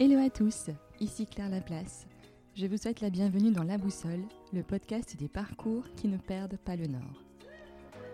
Hello 0.00 0.24
à 0.24 0.30
tous, 0.30 0.70
ici 1.00 1.26
Claire 1.26 1.48
Laplace. 1.48 2.06
Je 2.54 2.66
vous 2.66 2.76
souhaite 2.76 3.00
la 3.00 3.10
bienvenue 3.10 3.50
dans 3.50 3.64
La 3.64 3.78
Boussole, 3.78 4.22
le 4.52 4.62
podcast 4.62 5.16
des 5.16 5.26
parcours 5.26 5.82
qui 5.96 6.06
ne 6.06 6.18
perdent 6.18 6.56
pas 6.56 6.76
le 6.76 6.86
nord. 6.86 7.24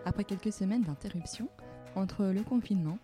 Après 0.07 0.25
quelques 0.25 0.51
semaines 0.51 0.85
d'interruption, 0.85 1.47
entre 1.95 2.25
le 2.25 2.43
confinement 2.43 2.97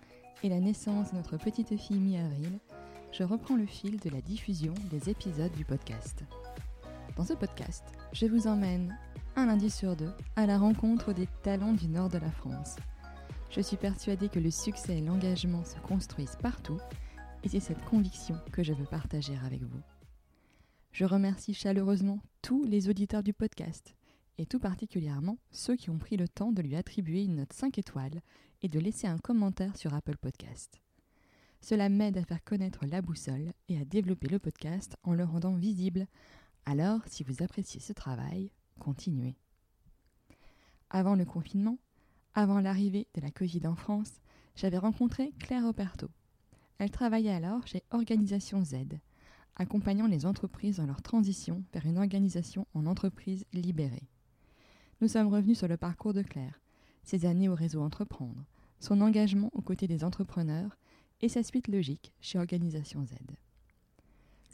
et 0.42 0.48
la 0.48 0.60
naissance 0.60 1.10
de 1.10 1.18
notre 1.18 1.36
petite 1.36 1.76
fille 1.76 1.98
mi-avril, 1.98 2.58
je 3.12 3.22
reprends 3.22 3.56
le 3.56 3.66
fil 3.66 4.00
de 4.00 4.08
la 4.08 4.22
diffusion 4.22 4.72
des 4.90 5.10
épisodes 5.10 5.52
du 5.52 5.66
podcast. 5.66 6.24
Dans 7.18 7.26
ce 7.26 7.34
podcast, 7.34 7.84
je 8.14 8.24
vous 8.24 8.46
emmène, 8.46 8.96
un 9.36 9.44
lundi 9.44 9.68
sur 9.68 9.94
deux, 9.94 10.12
à 10.36 10.46
la 10.46 10.56
rencontre 10.56 11.12
des 11.12 11.28
talents 11.42 11.74
du 11.74 11.86
nord 11.86 12.08
de 12.08 12.16
la 12.16 12.30
France. 12.30 12.76
Je 13.50 13.60
suis 13.60 13.76
persuadée 13.76 14.30
que 14.30 14.40
le 14.40 14.50
succès 14.50 14.96
et 14.96 15.02
l'engagement 15.02 15.64
se 15.66 15.78
construisent 15.80 16.38
partout, 16.40 16.78
et 17.42 17.48
c'est 17.48 17.60
cette 17.60 17.84
conviction 17.84 18.36
que 18.52 18.62
je 18.62 18.72
veux 18.72 18.84
partager 18.84 19.36
avec 19.44 19.62
vous. 19.62 19.80
Je 20.92 21.04
remercie 21.04 21.54
chaleureusement 21.54 22.20
tous 22.42 22.64
les 22.64 22.88
auditeurs 22.88 23.22
du 23.22 23.32
podcast, 23.32 23.94
et 24.38 24.46
tout 24.46 24.58
particulièrement 24.58 25.38
ceux 25.50 25.76
qui 25.76 25.90
ont 25.90 25.98
pris 25.98 26.16
le 26.16 26.26
temps 26.26 26.52
de 26.52 26.62
lui 26.62 26.74
attribuer 26.74 27.24
une 27.24 27.36
note 27.36 27.52
5 27.52 27.78
étoiles 27.78 28.22
et 28.62 28.68
de 28.68 28.80
laisser 28.80 29.06
un 29.06 29.18
commentaire 29.18 29.76
sur 29.76 29.94
Apple 29.94 30.16
Podcast. 30.16 30.80
Cela 31.60 31.88
m'aide 31.88 32.16
à 32.16 32.24
faire 32.24 32.42
connaître 32.42 32.86
la 32.86 33.02
boussole 33.02 33.52
et 33.68 33.78
à 33.78 33.84
développer 33.84 34.28
le 34.28 34.38
podcast 34.38 34.96
en 35.02 35.12
le 35.12 35.24
rendant 35.24 35.54
visible. 35.54 36.06
Alors, 36.64 37.00
si 37.06 37.22
vous 37.22 37.42
appréciez 37.42 37.80
ce 37.80 37.92
travail, 37.92 38.50
continuez. 38.78 39.36
Avant 40.88 41.14
le 41.14 41.26
confinement, 41.26 41.78
avant 42.34 42.60
l'arrivée 42.60 43.08
de 43.14 43.20
la 43.20 43.30
Covid 43.30 43.66
en 43.66 43.76
France, 43.76 44.20
j'avais 44.56 44.78
rencontré 44.78 45.32
Claire 45.38 45.66
Operto. 45.66 46.08
Elle 46.80 46.90
travaillait 46.90 47.30
alors 47.30 47.66
chez 47.66 47.82
Organisation 47.90 48.64
Z, 48.64 48.74
accompagnant 49.56 50.06
les 50.06 50.24
entreprises 50.24 50.78
dans 50.78 50.86
leur 50.86 51.02
transition 51.02 51.62
vers 51.74 51.84
une 51.84 51.98
organisation 51.98 52.66
en 52.72 52.86
entreprise 52.86 53.44
libérée. 53.52 54.08
Nous 55.02 55.08
sommes 55.08 55.28
revenus 55.28 55.58
sur 55.58 55.68
le 55.68 55.76
parcours 55.76 56.14
de 56.14 56.22
Claire, 56.22 56.58
ses 57.02 57.26
années 57.26 57.50
au 57.50 57.54
réseau 57.54 57.82
Entreprendre, 57.82 58.46
son 58.78 59.02
engagement 59.02 59.50
aux 59.52 59.60
côtés 59.60 59.88
des 59.88 60.04
entrepreneurs 60.04 60.78
et 61.20 61.28
sa 61.28 61.42
suite 61.42 61.68
logique 61.68 62.14
chez 62.18 62.38
Organisation 62.38 63.04
Z. 63.04 63.12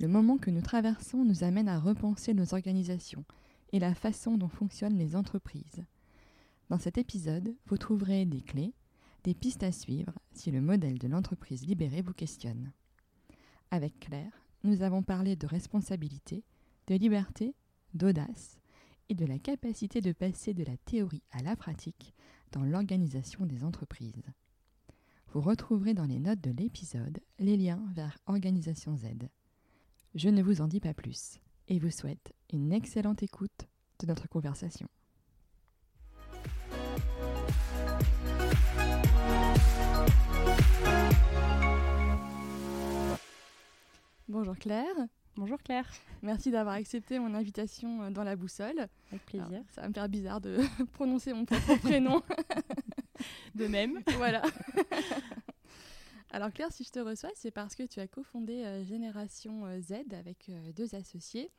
Le 0.00 0.08
moment 0.08 0.36
que 0.36 0.50
nous 0.50 0.62
traversons 0.62 1.24
nous 1.24 1.44
amène 1.44 1.68
à 1.68 1.78
repenser 1.78 2.34
nos 2.34 2.54
organisations 2.54 3.24
et 3.72 3.78
la 3.78 3.94
façon 3.94 4.36
dont 4.36 4.48
fonctionnent 4.48 4.98
les 4.98 5.14
entreprises. 5.14 5.84
Dans 6.70 6.78
cet 6.80 6.98
épisode, 6.98 7.54
vous 7.66 7.78
trouverez 7.78 8.24
des 8.24 8.40
clés, 8.40 8.74
des 9.26 9.34
pistes 9.34 9.64
à 9.64 9.72
suivre 9.72 10.12
si 10.30 10.52
le 10.52 10.60
modèle 10.60 11.00
de 11.00 11.08
l'entreprise 11.08 11.66
libérée 11.66 12.00
vous 12.00 12.12
questionne. 12.12 12.70
Avec 13.72 13.98
Claire, 13.98 14.46
nous 14.62 14.82
avons 14.82 15.02
parlé 15.02 15.34
de 15.34 15.48
responsabilité, 15.48 16.44
de 16.86 16.94
liberté, 16.94 17.56
d'audace 17.92 18.60
et 19.08 19.16
de 19.16 19.26
la 19.26 19.40
capacité 19.40 20.00
de 20.00 20.12
passer 20.12 20.54
de 20.54 20.62
la 20.62 20.76
théorie 20.76 21.24
à 21.32 21.42
la 21.42 21.56
pratique 21.56 22.14
dans 22.52 22.62
l'organisation 22.62 23.46
des 23.46 23.64
entreprises. 23.64 24.22
Vous 25.32 25.40
retrouverez 25.40 25.92
dans 25.92 26.06
les 26.06 26.20
notes 26.20 26.40
de 26.40 26.52
l'épisode 26.52 27.18
les 27.40 27.56
liens 27.56 27.82
vers 27.96 28.16
Organisation 28.26 28.96
Z. 28.96 29.06
Je 30.14 30.28
ne 30.28 30.40
vous 30.40 30.60
en 30.60 30.68
dis 30.68 30.80
pas 30.80 30.94
plus 30.94 31.40
et 31.66 31.80
vous 31.80 31.90
souhaite 31.90 32.32
une 32.52 32.72
excellente 32.72 33.24
écoute 33.24 33.66
de 33.98 34.06
notre 34.06 34.28
conversation. 34.28 34.88
Bonjour 44.28 44.56
Claire. 44.56 44.94
Bonjour 45.36 45.62
Claire. 45.62 45.88
Merci 46.22 46.50
d'avoir 46.50 46.74
accepté 46.74 47.18
mon 47.18 47.34
invitation 47.34 48.02
euh, 48.02 48.10
dans 48.10 48.24
la 48.24 48.36
boussole. 48.36 48.88
Avec 49.12 49.24
plaisir. 49.26 49.46
Alors, 49.48 49.64
ça 49.70 49.80
va 49.82 49.88
me 49.88 49.92
faire 49.94 50.08
bizarre 50.08 50.40
de 50.40 50.58
prononcer 50.94 51.32
mon 51.32 51.44
propre 51.44 51.76
prénom. 51.80 52.22
de 53.54 53.66
même. 53.66 54.00
Voilà. 54.16 54.42
Alors 56.32 56.52
Claire, 56.52 56.72
si 56.72 56.84
je 56.84 56.90
te 56.90 56.98
reçois, 56.98 57.30
c'est 57.34 57.50
parce 57.50 57.74
que 57.76 57.84
tu 57.84 58.00
as 58.00 58.08
cofondé 58.08 58.64
euh, 58.64 58.84
Génération 58.84 59.64
euh, 59.66 59.80
Z 59.80 59.92
avec 60.12 60.48
euh, 60.48 60.72
deux 60.72 60.94
associés. 60.94 61.50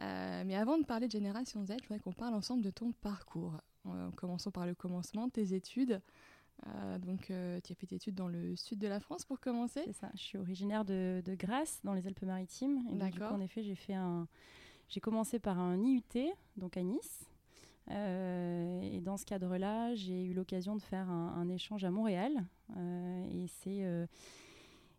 Euh, 0.00 0.42
mais 0.46 0.54
avant 0.56 0.78
de 0.78 0.84
parler 0.84 1.06
de 1.06 1.12
Génération 1.12 1.64
Z, 1.64 1.72
je 1.82 1.88
voudrais 1.88 2.00
qu'on 2.00 2.12
parle 2.12 2.34
ensemble 2.34 2.62
de 2.62 2.70
ton 2.70 2.92
parcours. 2.92 3.54
Euh, 3.86 4.10
commençons 4.16 4.50
par 4.50 4.66
le 4.66 4.74
commencement, 4.74 5.28
tes 5.28 5.54
études. 5.54 6.00
Euh, 6.66 6.98
donc, 6.98 7.30
euh, 7.30 7.60
tu 7.62 7.72
as 7.72 7.74
fait 7.74 7.86
tes 7.86 7.96
études 7.96 8.14
dans 8.14 8.28
le 8.28 8.56
sud 8.56 8.78
de 8.78 8.88
la 8.88 9.00
France 9.00 9.24
pour 9.24 9.40
commencer. 9.40 9.82
C'est 9.84 9.92
ça. 9.92 10.10
Je 10.14 10.20
suis 10.20 10.38
originaire 10.38 10.84
de, 10.84 11.22
de 11.24 11.34
Grasse, 11.34 11.80
dans 11.84 11.92
les 11.94 12.06
Alpes-Maritimes. 12.06 12.82
Et 12.92 12.96
D'accord. 12.96 13.32
en 13.32 13.40
effet, 13.40 13.62
j'ai 13.62 13.74
fait 13.74 13.94
un. 13.94 14.26
J'ai 14.88 15.00
commencé 15.00 15.38
par 15.38 15.58
un 15.58 15.82
IUT, 15.82 16.02
donc 16.56 16.76
à 16.76 16.82
Nice. 16.82 17.24
Euh, 17.90 18.80
et 18.82 19.00
dans 19.00 19.16
ce 19.16 19.24
cadre-là, 19.24 19.94
j'ai 19.94 20.24
eu 20.24 20.34
l'occasion 20.34 20.76
de 20.76 20.82
faire 20.82 21.10
un, 21.10 21.34
un 21.36 21.48
échange 21.48 21.84
à 21.84 21.90
Montréal. 21.90 22.32
Euh, 22.76 23.24
et 23.30 23.46
c'est 23.46 23.84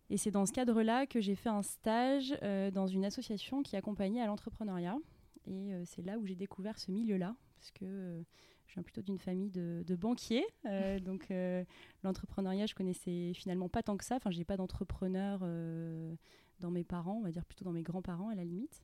et 0.08 0.16
c'est 0.16 0.30
dans 0.30 0.46
ce 0.46 0.52
cadre-là 0.52 1.06
que 1.06 1.20
j'ai 1.20 1.34
fait 1.34 1.48
un 1.48 1.62
stage 1.62 2.36
euh, 2.42 2.70
dans 2.70 2.86
une 2.86 3.04
association 3.04 3.62
qui 3.62 3.76
accompagnait 3.76 4.22
à 4.22 4.26
l'entrepreneuriat. 4.26 4.98
Et 5.46 5.74
euh, 5.74 5.82
c'est 5.84 6.02
là 6.02 6.18
où 6.18 6.26
j'ai 6.26 6.36
découvert 6.36 6.78
ce 6.78 6.90
milieu-là, 6.90 7.34
parce 7.56 7.70
que 7.72 7.84
euh, 7.84 8.22
je 8.66 8.74
viens 8.74 8.82
plutôt 8.82 9.02
d'une 9.02 9.18
famille 9.18 9.50
de, 9.50 9.82
de 9.86 9.96
banquiers. 9.96 10.46
Euh, 10.64 10.98
donc 11.00 11.30
euh, 11.30 11.64
l'entrepreneuriat, 12.02 12.66
je 12.66 12.74
connaissais 12.74 13.32
finalement 13.34 13.68
pas 13.68 13.82
tant 13.82 13.96
que 13.96 14.04
ça. 14.04 14.16
Enfin, 14.16 14.30
j'ai 14.30 14.44
pas 14.44 14.56
d'entrepreneur 14.56 15.40
euh, 15.42 16.14
dans 16.60 16.70
mes 16.70 16.84
parents, 16.84 17.18
on 17.18 17.22
va 17.22 17.30
dire 17.30 17.44
plutôt 17.44 17.64
dans 17.64 17.72
mes 17.72 17.82
grands-parents 17.82 18.28
à 18.28 18.34
la 18.34 18.44
limite. 18.44 18.82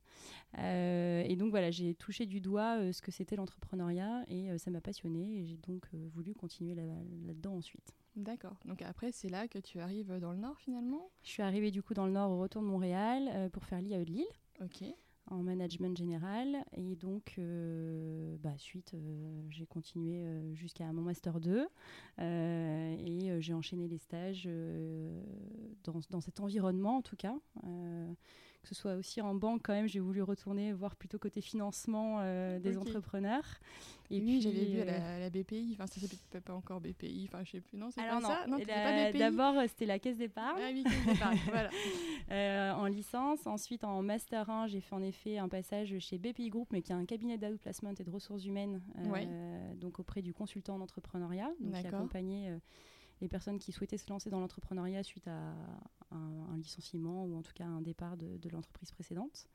Et 0.59 1.37
donc 1.37 1.51
voilà, 1.51 1.71
j'ai 1.71 1.95
touché 1.95 2.27
du 2.27 2.41
doigt 2.41 2.93
ce 2.93 3.01
que 3.01 3.11
c'était 3.11 3.37
l'entrepreneuriat 3.37 4.25
et 4.29 4.57
ça 4.59 4.71
m'a 4.71 4.83
passionné 4.83 5.39
et 5.41 5.47
j'ai 5.47 5.57
donc 5.57 5.89
voulu 6.13 6.35
continuer 6.35 6.75
là- 6.75 6.83
là-dedans 7.27 7.55
ensuite. 7.55 7.95
D'accord. 8.15 8.57
Donc 8.67 8.83
après, 8.83 9.11
c'est 9.11 9.31
là 9.31 9.49
que 9.49 9.59
tu 9.59 9.81
arrives 9.81 10.19
dans 10.19 10.33
le 10.33 10.39
nord 10.39 10.59
finalement? 10.59 11.09
Je 11.23 11.31
suis 11.31 11.43
arrivée 11.43 11.71
du 11.71 11.83
coup 11.83 11.95
dans 11.95 12.05
le 12.05 12.13
nord 12.13 12.31
au 12.31 12.41
retour 12.41 12.61
de 12.61 12.67
Montréal 12.67 13.49
pour 13.53 13.65
faire 13.65 13.81
l'IAE 13.81 14.05
de 14.05 14.13
Lille. 14.13 14.27
Ok. 14.61 14.85
En 15.27 15.43
management 15.43 15.97
général. 15.97 16.65
Et 16.77 16.97
donc, 16.97 17.35
euh, 17.39 18.37
bah, 18.41 18.55
suite, 18.59 18.95
euh, 18.95 19.43
j'ai 19.51 19.67
continué 19.67 20.23
euh, 20.25 20.55
jusqu'à 20.55 20.93
mon 20.93 21.03
Master 21.03 21.41
2. 21.41 21.69
euh, 22.19 22.97
et 22.99 23.41
j'ai 23.41 23.55
enchaîné 23.55 23.89
les 23.89 23.99
stages 23.99 24.49
dans, 25.85 26.01
dans 26.11 26.21
cet 26.21 26.41
environnement, 26.41 26.97
en 26.99 27.03
tout 27.03 27.17
cas. 27.17 27.35
Que 28.63 28.69
ce 28.69 28.75
soit 28.77 28.95
aussi 28.95 29.21
en 29.21 29.35
banque, 29.35 29.63
quand 29.65 29.73
même, 29.73 29.89
j'ai 29.89 29.99
voulu 29.99 30.23
retourner 30.23 30.73
voir 30.73 30.95
plutôt 30.95 31.19
côté 31.19 31.41
financement 31.41 32.19
euh, 32.21 32.61
des 32.61 32.79
entrepreneurs. 32.79 33.43
Et 34.09 34.21
oui, 34.21 34.41
j'avais 34.41 34.65
vu 34.67 34.79
à 34.79 34.83
euh, 34.83 34.87
la, 34.87 35.19
la 35.19 35.31
BPI. 35.31 35.71
Enfin, 35.73 35.89
ça 35.89 36.01
s'appelait 36.01 36.41
pas 36.41 36.55
encore 36.55 36.81
BPI. 36.81 37.29
Enfin, 37.29 37.43
je 37.45 37.51
sais 37.53 37.61
plus. 37.61 37.77
Non, 37.77 37.91
c'est 37.91 38.01
pas 38.07 38.21
non, 38.21 38.29
ça. 38.29 38.47
Non, 38.47 38.59
et 38.59 38.61
c'était 38.61 38.73
la- 38.77 38.85
pas 39.05 39.11
BPI. 39.11 39.19
d'abord 39.19 39.55
euh, 39.59 39.65
c'était 39.67 39.87
la 39.87 39.99
caisse 39.99 40.19
d'épargne. 40.19 40.61
Ah 40.63 40.71
oui, 40.73 40.85
caisse 40.85 41.07
d'épargne, 41.07 41.39
voilà. 41.49 41.71
Euh, 42.31 42.73
en 42.75 42.87
licence. 42.87 43.47
Ensuite, 43.49 43.83
en 43.83 44.01
Master 44.03 44.49
1, 44.49 44.69
j'ai 44.69 44.81
fait 44.81 44.95
en 44.95 45.03
effet 45.03 45.39
un 45.39 45.49
passage 45.49 45.99
chez 45.99 46.19
BPI 46.19 46.51
Group, 46.51 46.69
mais 46.73 46.83
qui 46.83 46.93
est 46.93 46.95
un 46.95 47.05
cabinet 47.05 47.39
d'outplacement 47.39 47.91
et 47.99 48.05
de 48.05 48.11
ressources 48.11 48.45
humaines, 48.45 48.81
euh, 49.07 49.75
donc 49.75 49.99
auprès 49.99 50.23
du 50.23 50.33
consultant 50.33 50.77
en 50.77 50.81
entrepreneuriat, 50.83 51.51
donc 51.59 51.73
qui 51.75 51.87
accompagnait 51.87 52.57
les 53.23 53.29
personnes 53.29 53.59
qui 53.59 53.73
souhaitaient 53.73 53.97
se 53.97 54.11
lancer 54.11 54.29
dans 54.29 54.41
l'entrepreneuriat 54.41 55.03
suite 55.03 55.27
à 55.29 55.55
un, 56.11 56.47
un 56.53 56.57
licenciement 56.59 57.25
ou 57.25 57.37
en 57.39 57.43
tout 57.43 57.53
cas 57.55 57.65
un 57.65 57.81
départ 57.81 58.17
de, 58.19 58.37
de 58.37 58.49
l'entreprise 58.51 58.91
précédente. 58.91 59.47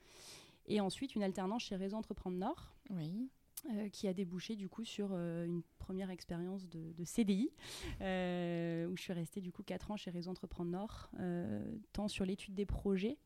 Et 0.66 0.81
ensuite, 0.81 1.16
une 1.16 1.22
alternance 1.23 1.63
chez 1.63 1.75
Réseau 1.75 1.95
Entreprendre 1.97 2.38
Nord, 2.38 2.75
Oui. 2.89 3.29
euh, 3.72 3.89
qui 3.89 4.07
a 4.07 4.13
débouché 4.13 4.55
du 4.55 4.67
coup 4.69 4.83
sur 4.85 5.09
euh, 5.11 5.45
une 5.45 5.61
première 5.79 6.09
expérience 6.09 6.67
de, 6.67 6.91
de 6.93 7.03
CDI 7.05 7.49
euh, 8.02 8.87
où 8.87 8.96
je 8.97 9.02
suis 9.02 9.14
restée 9.14 9.41
du 9.41 9.52
coup 9.52 9.64
4 9.64 9.91
ans 9.91 9.97
chez 9.97 10.11
Réseau 10.11 10.31
Entreprendre 10.31 10.72
Nord, 10.72 11.09
tant 11.93 12.08
sur 12.08 12.25
l'étude 12.25 12.53
des 12.55 12.66
projets 12.66 13.17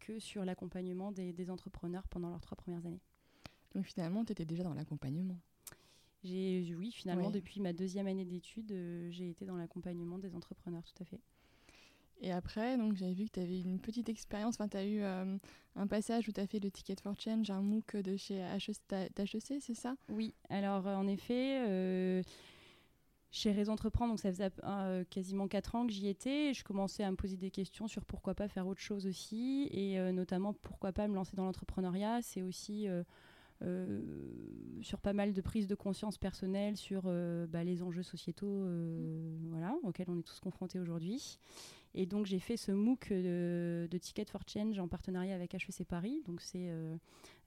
que 0.00 0.18
sur 0.18 0.44
l'accompagnement 0.44 1.12
des, 1.12 1.32
des 1.32 1.50
entrepreneurs 1.50 2.06
pendant 2.08 2.28
leurs 2.30 2.40
trois 2.40 2.56
premières 2.56 2.84
années. 2.86 3.00
Donc 3.74 3.86
finalement, 3.86 4.24
tu 4.24 4.32
étais 4.32 4.44
déjà 4.44 4.62
dans 4.62 4.74
l'accompagnement. 4.74 5.38
J'ai, 6.24 6.74
oui, 6.76 6.90
finalement, 6.90 7.30
depuis 7.30 7.60
ma 7.60 7.72
deuxième 7.72 8.06
année 8.06 8.24
d'études, 8.24 8.72
euh, 8.72 9.10
j'ai 9.10 9.28
été 9.28 9.44
dans 9.44 9.56
l'accompagnement 9.56 10.18
des 10.18 10.34
entrepreneurs, 10.34 10.82
tout 10.82 11.02
à 11.02 11.04
fait. 11.04 11.20
Et 12.20 12.32
après, 12.32 12.78
donc 12.78 12.96
j'avais 12.96 13.12
vu 13.12 13.26
que 13.26 13.32
tu 13.32 13.40
avais 13.40 13.60
une 13.60 13.78
petite 13.78 14.08
expérience. 14.08 14.54
Enfin, 14.54 14.68
tu 14.68 14.76
as 14.76 14.84
eu 14.84 15.02
euh, 15.02 15.36
un 15.76 15.86
passage 15.86 16.28
où 16.28 16.32
tu 16.32 16.40
as 16.40 16.46
fait 16.46 16.60
le 16.60 16.70
Ticket 16.70 16.96
for 17.02 17.14
Change, 17.18 17.50
un 17.50 17.60
MOOC 17.60 17.96
de 17.96 18.16
chez 18.16 18.36
HEC, 18.36 18.78
d'HEC, 19.14 19.60
c'est 19.60 19.74
ça? 19.74 19.96
Oui, 20.08 20.32
alors 20.48 20.86
euh, 20.86 20.94
en 20.94 21.06
effet, 21.06 21.66
euh, 21.68 22.22
chez 23.30 23.52
Réseau 23.52 23.72
Entreprendre, 23.72 24.12
donc 24.12 24.20
ça 24.20 24.30
faisait 24.30 24.50
euh, 24.62 25.04
quasiment 25.10 25.48
4 25.48 25.74
ans 25.74 25.86
que 25.86 25.92
j'y 25.92 26.08
étais, 26.08 26.54
je 26.54 26.62
commençais 26.64 27.02
à 27.02 27.10
me 27.10 27.16
poser 27.16 27.36
des 27.36 27.50
questions 27.50 27.88
sur 27.88 28.04
pourquoi 28.04 28.34
pas 28.34 28.48
faire 28.48 28.66
autre 28.66 28.80
chose 28.80 29.06
aussi, 29.06 29.68
et 29.72 29.98
notamment 30.12 30.54
pourquoi 30.54 30.92
pas 30.92 31.08
me 31.08 31.14
lancer 31.14 31.36
dans 31.36 31.44
l'entrepreneuriat. 31.44 32.22
C'est 32.22 32.42
aussi 32.42 32.86
euh, 33.62 34.00
sur 34.82 34.98
pas 35.00 35.12
mal 35.12 35.32
de 35.32 35.40
prises 35.40 35.66
de 35.66 35.74
conscience 35.74 36.18
personnelles 36.18 36.76
sur 36.76 37.04
euh, 37.06 37.46
bah, 37.46 37.64
les 37.64 37.82
enjeux 37.82 38.02
sociétaux 38.02 38.64
euh, 38.64 39.36
voilà, 39.48 39.76
auxquels 39.82 40.10
on 40.10 40.18
est 40.18 40.22
tous 40.22 40.40
confrontés 40.40 40.78
aujourd'hui. 40.78 41.38
Et 41.94 42.06
donc 42.06 42.26
j'ai 42.26 42.40
fait 42.40 42.56
ce 42.56 42.72
MOOC 42.72 43.10
de, 43.10 43.98
Ticket 43.98 44.24
for 44.24 44.42
Change 44.46 44.78
en 44.80 44.88
partenariat 44.88 45.34
avec 45.34 45.54
HEC 45.54 45.86
Paris. 45.86 46.22
Donc 46.26 46.40
c'est 46.40 46.68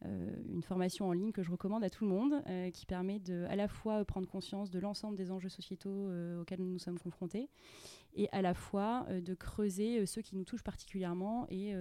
une 0.02 0.64
formation 0.64 1.10
en 1.10 1.12
ligne 1.12 1.34
que 1.34 1.44
je 1.44 1.52
recommande 1.52 1.84
à 1.84 1.90
tout 1.90 2.06
le 2.06 2.12
monde, 2.12 2.42
qui 2.72 2.86
permet 2.86 3.20
de 3.20 3.46
à 3.50 3.58
la 3.58 3.68
fois 3.68 4.06
prendre 4.06 4.26
conscience 4.26 4.72
de 4.72 4.80
l'ensemble 4.80 5.18
des 5.18 5.32
enjeux 5.32 5.50
sociétaux 5.50 6.10
auxquels 6.40 6.62
nous 6.62 6.72
nous 6.72 6.80
sommes 6.80 6.98
confrontés, 6.98 7.50
et 8.18 8.30
à 8.32 8.42
la 8.42 8.54
fois 8.54 9.06
de 9.10 9.34
creuser 9.34 10.06
ceux 10.06 10.22
qui 10.22 10.36
nous 10.36 10.44
touchent 10.44 10.64
particulièrement 10.64 11.48
et 11.50 11.74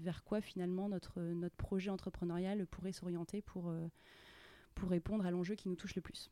vers 0.00 0.24
quoi 0.24 0.40
finalement 0.40 0.88
notre, 0.88 1.20
notre 1.20 1.56
projet 1.56 1.90
entrepreneurial 1.90 2.66
pourrait 2.66 2.92
s'orienter 2.92 3.42
pour, 3.42 3.72
pour 4.74 4.90
répondre 4.90 5.24
à 5.26 5.30
l'enjeu 5.30 5.54
qui 5.54 5.68
nous 5.68 5.76
touche 5.76 5.94
le 5.94 6.02
plus. 6.02 6.30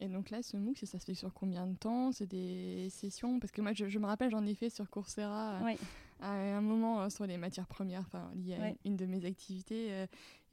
Et 0.00 0.08
donc 0.08 0.30
là, 0.30 0.42
ce 0.42 0.56
MOOC, 0.56 0.78
ça 0.84 0.98
se 0.98 1.04
fait 1.04 1.14
sur 1.14 1.34
combien 1.34 1.66
de 1.66 1.76
temps? 1.76 2.12
C'est 2.12 2.26
des 2.26 2.88
sessions? 2.90 3.40
Parce 3.40 3.50
que 3.50 3.60
moi, 3.60 3.72
je, 3.72 3.98
me 3.98 4.06
rappelle, 4.06 4.30
j'en 4.30 4.46
ai 4.46 4.54
fait 4.54 4.70
sur 4.70 4.88
Coursera 4.88 5.60
euh, 5.60 5.74
à 6.20 6.30
un 6.30 6.60
moment 6.60 7.02
euh, 7.02 7.10
sur 7.10 7.26
les 7.26 7.36
matières 7.36 7.66
premières, 7.66 8.02
enfin 8.02 8.30
liées 8.36 8.54
à 8.54 8.72
une 8.84 8.96
de 8.96 9.06
mes 9.06 9.24
activités. 9.24 9.88
Euh, 9.90 10.06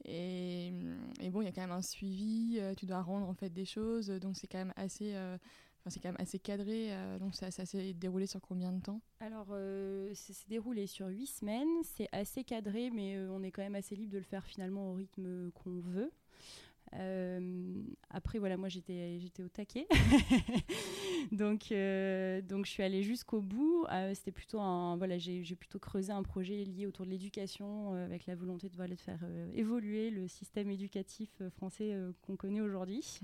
et, 0.04 0.72
et, 1.20 1.30
bon, 1.30 1.42
il 1.42 1.44
y 1.44 1.48
a 1.48 1.52
quand 1.52 1.60
même 1.60 1.70
un 1.70 1.82
suivi. 1.82 2.60
tu 2.76 2.86
dois 2.86 3.02
rendre 3.02 3.28
en 3.28 3.34
fait 3.34 3.50
des 3.50 3.64
choses, 3.64 4.08
donc 4.08 4.36
c'est 4.36 4.48
quand 4.48 4.58
même 4.58 4.74
assez. 4.76 5.14
C'est 5.90 6.00
quand 6.00 6.08
même 6.08 6.20
assez 6.20 6.38
cadré, 6.38 6.90
donc 7.18 7.34
ça, 7.34 7.50
s'est 7.50 7.92
déroulé 7.94 8.26
sur 8.26 8.40
combien 8.40 8.72
de 8.72 8.80
temps? 8.80 9.00
Alors, 9.20 9.48
ça 10.14 10.32
s'est 10.32 10.48
déroulé 10.48 10.86
sur 10.86 11.06
huit 11.08 11.26
semaines. 11.26 11.68
C'est 11.82 12.08
assez 12.12 12.44
cadré, 12.44 12.90
mais 12.90 13.18
on 13.28 13.42
est 13.42 13.50
quand 13.50 13.62
même 13.62 13.74
assez 13.74 13.96
libre 13.96 14.12
de 14.12 14.18
le 14.18 14.24
faire 14.24 14.44
finalement 14.44 14.92
au 14.92 14.94
rythme 14.94 15.50
qu'on 15.52 15.80
veut. 15.80 16.12
Euh, 16.94 17.82
après, 18.10 18.38
voilà, 18.38 18.56
moi 18.56 18.68
j'étais, 18.68 19.18
j'étais 19.18 19.42
au 19.42 19.48
taquet. 19.48 19.86
donc, 21.32 21.72
euh, 21.72 22.40
donc 22.40 22.66
je 22.66 22.70
suis 22.70 22.82
allée 22.82 23.02
jusqu'au 23.02 23.40
bout. 23.40 23.84
Euh, 23.90 24.14
c'était 24.14 24.32
plutôt 24.32 24.60
un, 24.60 24.96
voilà, 24.96 25.18
j'ai, 25.18 25.42
plutôt 25.56 25.78
creusé 25.78 26.12
un 26.12 26.22
projet 26.22 26.64
lié 26.64 26.86
autour 26.86 27.04
de 27.04 27.10
l'éducation 27.10 27.92
avec 27.94 28.26
la 28.26 28.34
volonté 28.34 28.68
de, 28.68 28.76
voilà, 28.76 28.94
de 28.94 29.00
faire 29.00 29.24
évoluer 29.54 30.10
le 30.10 30.28
système 30.28 30.70
éducatif 30.70 31.30
français 31.50 31.96
qu'on 32.22 32.36
connaît 32.36 32.60
aujourd'hui. 32.60 33.20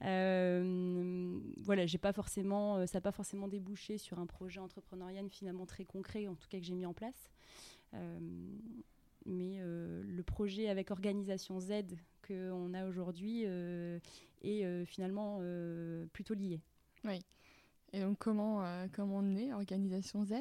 voilà, 0.00 1.86
j'ai 1.86 1.98
pas 1.98 2.12
forcément, 2.12 2.86
ça 2.86 2.98
n'a 2.98 3.02
pas 3.02 3.12
forcément 3.12 3.48
débouché 3.48 3.98
sur 3.98 4.18
un 4.18 4.26
projet 4.26 4.60
entrepreneurial 4.60 5.28
finalement 5.28 5.66
très 5.66 5.84
concret, 5.84 6.28
en 6.28 6.34
tout 6.34 6.48
cas 6.48 6.58
que 6.58 6.64
j'ai 6.64 6.74
mis 6.74 6.86
en 6.86 6.94
place. 6.94 7.30
Mais 9.26 9.60
le 9.62 10.22
projet 10.22 10.68
avec 10.68 10.90
Organisation 10.90 11.60
Z 11.60 11.84
qu'on 12.26 12.74
a 12.74 12.86
aujourd'hui 12.86 13.42
euh, 13.46 13.98
est 14.42 14.64
euh, 14.64 14.84
finalement 14.84 15.38
euh, 15.40 16.06
plutôt 16.12 16.34
lié. 16.34 16.60
Oui. 17.04 17.18
Et 17.92 18.00
donc 18.00 18.18
comment, 18.18 18.62
comment 18.92 19.20
naît 19.20 19.52
Organisation 19.52 20.24
Z? 20.24 20.34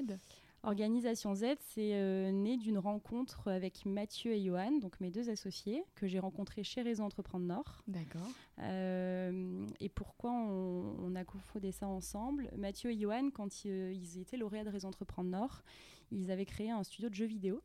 Organisation 0.62 1.34
Z, 1.34 1.56
c'est 1.62 2.32
né 2.32 2.58
d'une 2.58 2.78
rencontre 2.78 3.48
avec 3.48 3.88
Mathieu 3.88 4.34
et 4.34 4.44
Johan, 4.44 4.78
donc 4.78 5.00
mes 5.00 5.10
deux 5.10 5.32
associés, 5.32 5.84
que 5.96 6.06
j'ai 6.06 6.20
rencontrés 6.20 6.64
chez 6.64 6.84
Réseau 6.84 7.04
Entreprendre 7.04 7.46
Nord. 7.46 7.82
D'accord. 7.88 8.30
et 8.60 9.90
pourquoi 9.90 10.32
on, 10.32 11.16
a 11.16 11.24
confondé 11.24 11.72
ça 11.72 11.88
ensemble? 11.88 12.52
Mathieu 12.56 12.92
et 12.92 13.00
Johan, 13.00 13.32
quand 13.32 13.66
ils, 13.66 14.20
étaient 14.20 14.38
lauréats 14.38 14.66
de 14.66 14.70
Réseau 14.70 14.90
Entreprendre 14.90 15.32
Nord, 15.32 15.64
ils 16.12 16.30
avaient 16.30 16.46
créé 16.46 16.70
un 16.70 16.84
studio 16.84 17.10
de 17.10 17.16
jeux 17.16 17.26
vidéo 17.26 17.64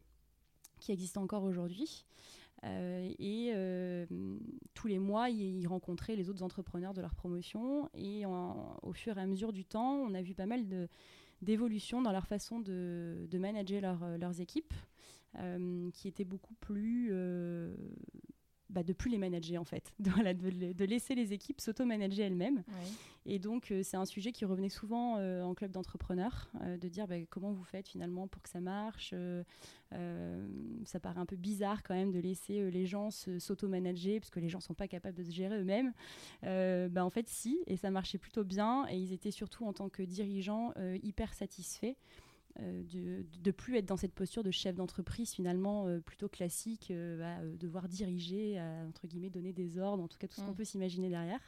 qui 0.85 0.93
existe 0.93 1.17
encore 1.17 1.45
aujourd'hui. 1.45 2.05
Euh, 2.65 3.11
et 3.19 3.53
euh, 3.55 4.07
tous 4.75 4.87
les 4.87 4.99
mois, 4.99 5.31
ils, 5.31 5.67
rencontraient 5.67 6.17
les 6.17 6.29
autres 6.29 6.43
entrepreneurs 6.43 6.95
de 6.95 7.01
leur 7.01 7.15
promotion. 7.15 7.89
Et 7.95 8.25
au 8.27 8.93
fur 8.93 9.17
et 9.19 9.21
à 9.21 9.27
mesure 9.27 9.53
du 9.53 9.65
temps, 9.65 9.95
on 9.95 10.15
a 10.15 10.23
vu 10.23 10.35
pas 10.35 10.47
mal 10.47 10.65
d'évolutions 11.43 12.03
dans 12.03 12.13
leur 12.13 12.27
façon 12.27 12.61
de, 12.61 13.27
manager 13.33 13.99
leurs 14.19 14.41
équipes, 14.41 14.75
euh, 15.39 15.91
qui 15.93 16.07
étaient 16.07 16.25
beaucoup 16.25 16.55
plus 16.55 17.13
bah, 18.75 18.83
de 18.83 18.93
plus 18.93 19.11
les 19.11 19.19
manager 19.19 19.61
en 19.61 19.65
fait, 19.65 19.93
de, 20.01 20.73
de, 20.73 20.85
laisser 20.85 21.15
les 21.15 21.33
équipes 21.33 21.61
s'auto-manager 21.61 22.27
elles-mêmes. 22.27 22.65
Et 23.27 23.39
donc 23.39 23.71
euh, 23.71 23.83
c'est 23.83 23.97
un 23.97 24.05
sujet 24.05 24.33
qui 24.33 24.45
revenait 24.45 24.69
souvent 24.69 25.17
euh, 25.17 25.43
en 25.43 25.55
club 25.55 25.71
d'entrepreneurs, 25.71 26.51
euh, 26.61 26.77
de 26.77 26.89
dire 26.89 27.07
bah, 27.07 27.15
comment 27.31 27.53
vous 27.53 27.63
faites 27.65 27.89
finalement 27.89 28.27
pour 28.27 28.43
que 28.43 28.49
ça 28.49 28.61
marche. 28.61 29.15
ça 30.85 31.01
paraît 31.01 31.21
un 31.21 31.27
peu 31.27 31.37
bizarre 31.37 31.85
quand 31.85 31.95
même 31.95 32.11
de 32.11 32.19
laisser 32.19 32.71
les 32.71 32.85
gens 32.85 33.11
s'auto-manager 33.11 34.19
parce 34.19 34.31
que 34.31 34.41
les 34.41 34.49
gens 34.49 34.61
sont 34.61 34.75
pas 34.75 34.89
capables 34.89 35.17
de 35.17 35.23
se 35.23 35.31
gérer 35.31 35.57
eux-mêmes. 35.57 35.93
Bah, 36.43 37.05
en 37.05 37.11
fait 37.11 37.29
si, 37.29 37.61
et 37.67 37.77
ça 37.77 37.91
marchait 37.91 38.19
plutôt 38.19 38.45
bien 38.45 38.87
et 38.91 38.99
ils 38.99 39.13
étaient 39.13 39.31
surtout 39.31 39.65
en 39.65 39.73
tant 39.73 39.89
que 39.89 40.03
dirigeants 40.03 40.75
hyper 41.03 41.33
satisfaits. 41.33 41.95
Euh, 42.61 42.83
de, 42.85 43.27
de 43.43 43.51
plus 43.51 43.77
être 43.77 43.87
dans 43.87 43.97
cette 43.97 44.15
posture 44.15 44.45
de 44.45 44.53
chef 44.53 44.77
d'entreprise 44.77 45.33
finalement 45.33 45.89
euh, 45.89 45.99
plutôt 45.99 46.29
classique, 46.29 46.93
euh, 46.93 47.19
bah, 47.19 47.45
devoir 47.59 47.89
diriger, 47.89 48.61
entre 48.87 49.09
guillemets 49.09 49.31
donner 49.31 49.53
des 49.53 49.79
ordres, 49.79 50.05
en 50.05 50.09
tout 50.09 50.19
cas 50.19 50.29
tout 50.29 50.37
ce 50.37 50.47
qu'on 50.47 50.53
mm. 50.53 50.57
peut 50.57 50.65
s'imaginer 50.65 51.09
derrière. 51.09 51.41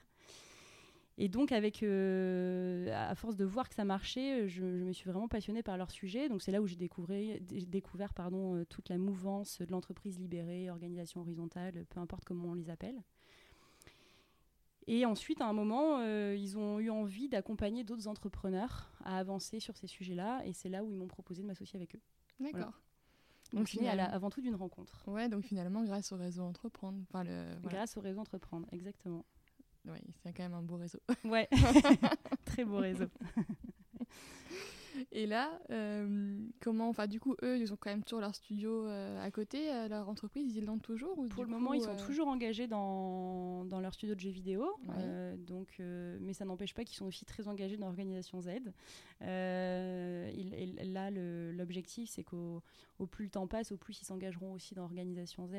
Et 1.19 1.29
donc, 1.29 1.51
avec, 1.51 1.83
à 1.83 3.15
force 3.15 3.37
de 3.37 3.45
voir 3.47 3.71
que 3.71 3.75
ça 3.75 3.87
marchait, 3.87 4.47
je, 4.49 4.63
me 4.63 4.93
suis 4.93 5.09
vraiment 5.09 5.29
passionnée 5.29 5.63
par 5.63 5.79
leur 5.79 5.91
sujet. 5.91 6.29
Donc, 6.29 6.43
c'est 6.43 6.53
là 6.53 6.61
où 6.61 6.67
j'ai 6.67 6.77
découvert, 6.77 7.39
découvert 7.41 8.13
pardon, 8.13 8.63
toute 8.69 8.91
la 8.91 8.99
mouvance 8.99 9.63
de 9.63 9.71
l'entreprise 9.71 10.19
libérée, 10.19 10.69
organisation 10.69 11.23
horizontale, 11.23 11.87
peu 11.89 12.01
importe 12.01 12.27
comment 12.27 12.51
on 12.51 12.55
les 12.55 12.69
appelle. 12.69 13.03
Et 14.89 15.05
ensuite, 15.05 15.41
à 15.41 15.47
un 15.47 15.53
moment, 15.53 15.99
euh, 15.99 16.37
ils 16.39 16.57
ont 16.57 16.79
eu 16.79 16.91
envie 16.91 17.29
d'accompagner 17.29 17.83
d'autres 17.83 18.07
entrepreneurs 18.07 18.93
à 19.05 19.19
avancer 19.19 19.59
sur 19.59 19.77
ces 19.77 19.87
sujets-là. 19.87 20.43
Et 20.45 20.53
c'est 20.53 20.69
là 20.69 20.85
où 20.85 20.91
ils 20.91 20.97
m'ont 20.97 21.09
proposé 21.09 21.43
de 21.43 21.47
m'associer 21.47 21.77
avec 21.77 21.97
eux. 21.97 22.01
D'accord. 22.39 22.73
Donc, 23.53 23.73
Donc 23.73 23.85
avant 23.85 24.31
tout 24.31 24.41
d'une 24.41 24.57
rencontre. 24.57 25.05
Ouais, 25.07 25.29
donc 25.29 25.45
finalement, 25.45 25.85
grâce 25.85 26.13
au 26.13 26.17
réseau 26.17 26.43
Entreprendre. 26.43 26.99
Enfin, 27.09 27.25
le, 27.25 27.45
Grâce 27.63 27.97
au 27.97 28.01
réseau 28.01 28.21
Entreprendre, 28.21 28.67
exactement. 28.73 29.25
Oui, 29.87 29.99
c'est 30.23 30.33
quand 30.33 30.43
même 30.43 30.55
un 30.55 30.63
beau 30.63 30.77
réseau. 30.77 30.99
Ouais, 31.25 31.49
très 32.45 32.65
beau 32.65 32.79
réseau. 32.79 33.07
Et 35.13 35.27
là, 35.27 35.61
euh, 35.71 36.39
comment, 36.61 36.89
enfin, 36.89 37.07
du 37.07 37.21
coup, 37.21 37.37
eux, 37.43 37.59
ils 37.59 37.73
ont 37.73 37.77
quand 37.77 37.91
même 37.91 38.03
toujours 38.03 38.21
leur 38.21 38.35
studio 38.35 38.87
euh, 38.87 39.25
à 39.25 39.31
côté, 39.31 39.73
euh, 39.73 39.89
leur 39.89 40.09
entreprise, 40.09 40.55
ils 40.55 40.65
l'ont 40.65 40.79
toujours 40.79 41.19
ou 41.19 41.27
Pour 41.29 41.45
le 41.45 41.51
moment, 41.51 41.75
ils 41.75 41.83
sont 41.83 41.97
toujours 41.97 42.29
engagés 42.29 42.67
dans, 42.67 43.65
dans, 43.65 43.81
leur 43.81 43.95
studio 43.95 44.15
de 44.15 44.21
jeux 44.21 44.31
vidéo, 44.31 44.69
donc, 45.39 45.79
mais 45.79 46.33
ça 46.33 46.45
n'empêche 46.45 46.75
pas 46.75 46.85
qu'ils 46.85 46.97
sont 46.97 47.07
aussi 47.07 47.25
très 47.25 47.49
engagés 47.49 47.77
dans 47.77 47.87
l'organisation 47.87 48.41
Z. 48.41 48.49
Il, 49.21 50.93
là, 50.93 51.11
l'objectif, 51.11 52.11
c'est 52.11 52.25
qu'au 52.25 52.63
plus 53.11 53.25
le 53.25 53.31
temps 53.31 53.47
passe, 53.47 53.73
au 53.73 53.77
plus 53.77 54.01
ils 54.01 54.05
s'engageront 54.05 54.53
aussi 54.53 54.75
dans 54.75 54.83
l'organisation 54.83 55.47
Z 55.47 55.55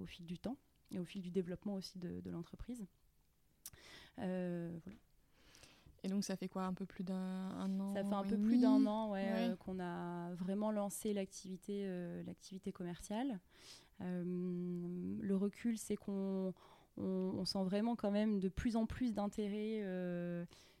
au 0.00 0.06
fil 0.06 0.26
du 0.26 0.38
temps 0.38 0.56
et 0.90 0.98
au 0.98 1.04
fil 1.04 1.22
du 1.22 1.30
développement 1.30 1.74
aussi 1.74 1.98
de, 1.98 2.20
de 2.20 2.30
l'entreprise. 2.30 2.84
voilà. 4.16 4.70
Et 6.04 6.08
donc 6.08 6.24
ça 6.24 6.36
fait 6.36 6.48
quoi 6.48 6.64
un 6.64 6.74
peu 6.74 6.84
plus 6.84 7.04
d'un 7.04 7.80
an 7.80 7.94
Ça 7.94 8.02
fait 8.02 8.14
un 8.14 8.24
peu 8.24 8.36
plus 8.36 8.60
d'un 8.60 8.86
an 8.86 9.10
ouais, 9.12 9.28
euh, 9.28 9.56
qu'on 9.56 9.78
a 9.78 10.34
vraiment 10.34 10.72
lancé 10.72 11.12
l'activité 11.12 11.82
euh, 11.84 12.22
l'activité 12.24 12.72
commerciale. 12.72 13.38
Euh, 14.00 14.24
le 15.20 15.36
recul, 15.36 15.78
c'est 15.78 15.94
qu'on 15.94 16.52
on, 16.96 17.44
sent 17.44 17.62
vraiment 17.62 17.94
quand 17.94 18.10
même 18.10 18.40
de 18.40 18.48
plus 18.48 18.74
en 18.74 18.86
plus 18.86 19.14
d'intérêt 19.14 19.84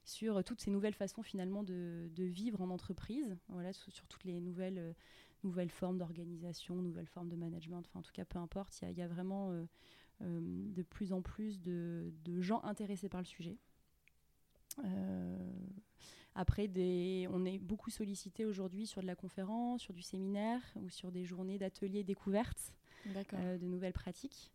sur 0.04 0.42
toutes 0.42 0.60
ces 0.60 0.72
nouvelles 0.72 0.94
façons 0.94 1.22
finalement 1.22 1.62
de, 1.62 2.10
de 2.16 2.24
vivre 2.24 2.60
en 2.60 2.70
entreprise, 2.70 3.36
voilà, 3.48 3.72
sur, 3.72 3.92
toutes 4.08 4.24
les 4.24 4.40
nouvelles, 4.40 4.96
nouvelles 5.44 5.70
formes 5.70 5.98
d'organisation, 5.98 6.74
nouvelles 6.74 7.06
formes 7.06 7.28
de 7.28 7.36
management, 7.36 7.84
enfin 7.86 8.00
en 8.00 8.02
tout 8.02 8.12
cas 8.12 8.24
peu 8.24 8.40
importe, 8.40 8.76
il 8.82 8.90
y, 8.90 8.94
y, 8.94 9.02
a 9.02 9.06
vraiment 9.06 9.52
de 10.20 10.82
plus 10.82 11.12
en 11.12 11.22
plus 11.22 11.60
de, 11.60 12.12
de 12.24 12.40
gens 12.40 12.60
intéressés 12.64 13.08
par 13.08 13.20
le 13.20 13.26
sujet. 13.26 13.56
Euh, 16.36 16.40
après, 16.40 16.68
des, 16.68 17.28
on 17.32 17.44
est 17.44 17.58
beaucoup 17.58 17.90
sollicité 17.90 18.44
aujourd'hui 18.44 18.86
sur 18.86 19.02
de 19.02 19.06
la 19.06 19.14
conférence, 19.14 19.82
sur 19.82 19.94
du 19.94 20.02
séminaire 20.02 20.60
ou 20.76 20.88
sur 20.88 21.12
des 21.12 21.24
journées 21.24 21.58
d'ateliers 21.58 22.04
découvertes 22.04 22.72
euh, 23.34 23.58
de 23.58 23.66
nouvelles 23.66 23.92
pratiques. 23.92 24.50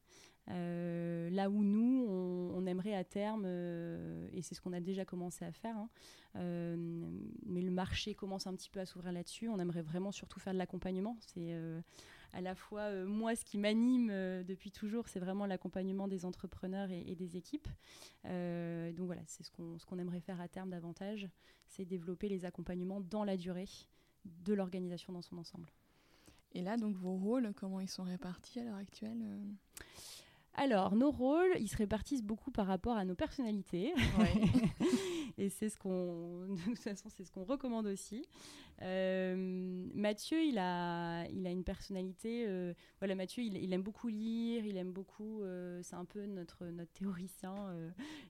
Euh, 0.49 1.29
là 1.29 1.49
où 1.49 1.63
nous, 1.63 2.05
on, 2.07 2.65
aimerait 2.65 2.95
à 2.95 3.03
terme, 3.03 3.45
et 3.45 4.41
c'est 4.41 4.55
ce 4.55 4.61
qu'on 4.61 4.73
a 4.73 4.79
déjà 4.79 5.03
commencé 5.03 5.43
à 5.43 5.51
faire, 5.51 5.75
hein, 5.77 5.89
mais 6.35 7.61
le 7.61 7.71
marché 7.71 8.13
commence 8.13 8.47
un 8.47 8.53
petit 8.53 8.69
peu 8.69 8.79
à 8.79 8.85
s'ouvrir 8.85 9.11
là-dessus, 9.11 9.49
on 9.49 9.59
aimerait 9.59 9.81
vraiment 9.81 10.11
surtout 10.11 10.39
faire 10.39 10.53
de 10.53 10.57
l'accompagnement. 10.57 11.17
C'est 11.19 11.53
à 12.37 12.41
la 12.41 12.53
fois, 12.53 12.81
euh, 12.81 13.07
moi, 13.07 13.35
ce 13.35 13.43
qui 13.43 13.57
m'anime 13.57 14.09
euh, 14.11 14.43
depuis 14.43 14.69
toujours, 14.69 15.07
c'est 15.07 15.19
vraiment 15.19 15.47
l'accompagnement 15.47 16.07
des 16.07 16.23
entrepreneurs 16.23 16.91
et, 16.91 17.15
des 17.15 17.35
équipes. 17.35 17.67
Euh, 18.25 18.93
donc 18.93 19.07
voilà, 19.07 19.23
c'est 19.25 19.41
ce 19.41 19.49
qu'on 19.49 19.79
ce 19.79 19.95
aimerait 19.95 20.19
faire 20.19 20.39
à 20.39 20.47
terme 20.47 20.69
davantage, 20.69 21.27
c'est 21.65 21.83
développer 21.83 22.29
les 22.29 22.45
accompagnements 22.45 23.01
dans 23.01 23.23
la 23.23 23.37
durée 23.37 23.67
de 24.23 24.53
l'organisation 24.53 25.13
dans 25.13 25.23
son 25.23 25.39
ensemble. 25.39 25.71
Et 26.51 26.61
là, 26.61 26.77
donc 26.77 26.95
vos 26.95 27.15
rôles, 27.15 27.53
comment 27.55 27.79
ils 27.79 27.89
sont 27.89 28.03
répartis 28.03 28.59
à 28.59 28.65
l'heure 28.65 28.75
actuelle 28.75 29.25
Alors, 30.53 30.95
nos 30.95 31.09
rôles, 31.09 31.55
ils 31.59 31.69
se 31.69 31.77
répartissent 31.77 32.23
beaucoup 32.23 32.51
par 32.51 32.67
rapport 32.67 32.97
à 32.97 33.05
nos 33.05 33.15
personnalités. 33.15 33.95
et 35.37 35.49
c'est 35.49 35.69
ce 35.69 35.77
qu'on, 35.77 36.47
de 36.55 36.63
toute 36.63 36.79
façon, 36.79 37.09
c'est 37.09 37.23
ce 37.23 37.31
qu'on 37.31 37.43
recommande 37.43 37.85
aussi. 37.85 38.25
Euh, 38.81 39.35
Mathieu, 39.93 40.43
il 40.43 40.57
a, 40.57 41.25
il 41.27 41.45
a 41.45 41.51
une 41.51 41.63
personnalité. 41.63 42.45
Euh, 42.47 42.73
voilà, 42.99 43.15
Mathieu, 43.15 43.43
il, 43.43 43.73
aime 43.73 43.83
beaucoup 43.83 44.07
lire, 44.07 44.65
il 44.65 44.77
aime 44.77 44.91
beaucoup. 44.91 45.41
Euh, 45.43 45.79
c'est 45.83 45.95
un 45.95 46.05
peu 46.05 46.25
notre, 46.25 46.65
notre 46.65 46.91
théoricien 46.93 47.55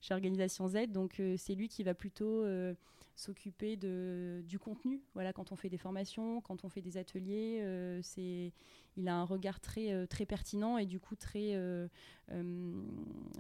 chez 0.01 0.13
Organisation 0.13 0.67
Z. 0.67 0.87
Donc, 0.89 1.21
c'est 1.37 1.55
lui 1.55 1.67
qui 1.69 1.83
va 1.83 1.93
plutôt 1.93 2.45
s'occuper 3.15 3.77
de, 3.77 4.43
du 4.45 4.59
contenu. 4.59 5.01
Voilà, 5.13 5.33
quand 5.33 5.51
on 5.51 5.55
fait 5.55 5.69
des 5.69 5.77
formations, 5.77 6.41
quand 6.41 6.65
on 6.65 6.69
fait 6.69 6.81
des 6.81 6.97
ateliers, 6.97 7.99
c'est 8.03 8.51
il 8.99 9.07
a 9.07 9.15
un 9.15 9.25
regard 9.25 9.59
très, 9.59 10.07
très 10.07 10.25
pertinent 10.25 10.77
et 10.77 10.85
du 10.85 10.99
coup 10.99 11.15
très, 11.15 11.59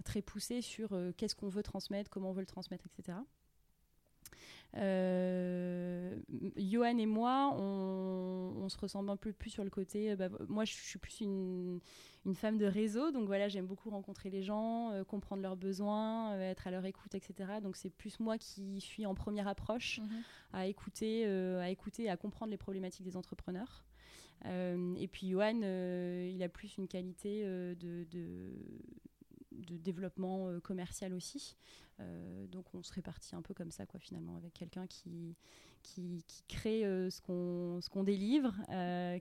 très 0.03 0.21
poussé 0.21 0.61
sur 0.61 0.89
qu'est-ce 1.17 1.35
qu'on 1.35 1.49
veut 1.49 1.63
transmettre, 1.63 2.09
comment 2.09 2.29
on 2.29 2.33
veut 2.33 2.41
le 2.41 2.47
transmettre, 2.47 2.85
etc. 2.87 3.17
Johan 6.57 6.97
et 6.97 7.05
moi, 7.05 7.55
on, 7.57 8.67
se 8.69 8.77
ressemble 8.77 9.09
un 9.09 9.15
peu 9.15 9.31
plus 9.31 9.49
sur 9.49 9.63
le 9.63 9.69
côté. 9.69 10.15
Bah, 10.15 10.29
moi, 10.49 10.65
je 10.65 10.73
suis 10.73 10.99
plus 10.99 11.21
une, 11.21 11.79
une, 12.25 12.35
femme 12.35 12.57
de 12.57 12.65
réseau, 12.65 13.11
donc 13.11 13.27
voilà, 13.27 13.47
j'aime 13.47 13.65
beaucoup 13.65 13.89
rencontrer 13.89 14.29
les 14.29 14.43
gens, 14.43 14.91
comprendre 15.07 15.41
leurs 15.41 15.55
besoins, 15.55 16.37
être 16.39 16.67
à 16.67 16.71
leur 16.71 16.85
écoute, 16.85 17.15
etc. 17.15 17.59
Donc 17.63 17.77
c'est 17.77 17.89
plus 17.89 18.19
moi 18.19 18.37
qui 18.37 18.81
suis 18.81 19.05
en 19.05 19.15
première 19.15 19.47
approche 19.47 19.99
mhm. 19.99 20.23
à 20.53 20.67
écouter, 20.67 21.25
à 21.25 21.69
écouter, 21.69 22.09
à 22.09 22.17
comprendre 22.17 22.51
les 22.51 22.57
problématiques 22.57 23.05
des 23.05 23.15
entrepreneurs. 23.15 23.85
Euh, 24.45 24.95
et 24.97 25.07
puis 25.07 25.29
Johan, 25.29 25.61
euh, 25.63 26.29
il 26.33 26.41
a 26.43 26.49
plus 26.49 26.77
une 26.77 26.87
qualité 26.87 27.41
euh, 27.43 27.75
de, 27.75 28.05
de, 29.57 29.77
développement 29.77 30.59
commercial 30.61 31.13
aussi. 31.13 31.55
donc 32.51 32.65
on 32.73 32.83
se 32.83 32.93
répartit 32.93 33.35
un 33.35 33.41
peu 33.41 33.53
comme 33.53 33.71
ça, 33.71 33.85
quoi, 33.85 33.99
finalement, 33.99 34.35
avec 34.35 34.53
quelqu'un 34.53 34.87
qui, 34.87 35.35
qui, 35.83 36.23
crée 36.47 36.81
ce 36.81 37.21
qu'on 37.21 37.79
ce 37.81 37.89
qu'on 37.89 38.03
délivre, 38.03 38.53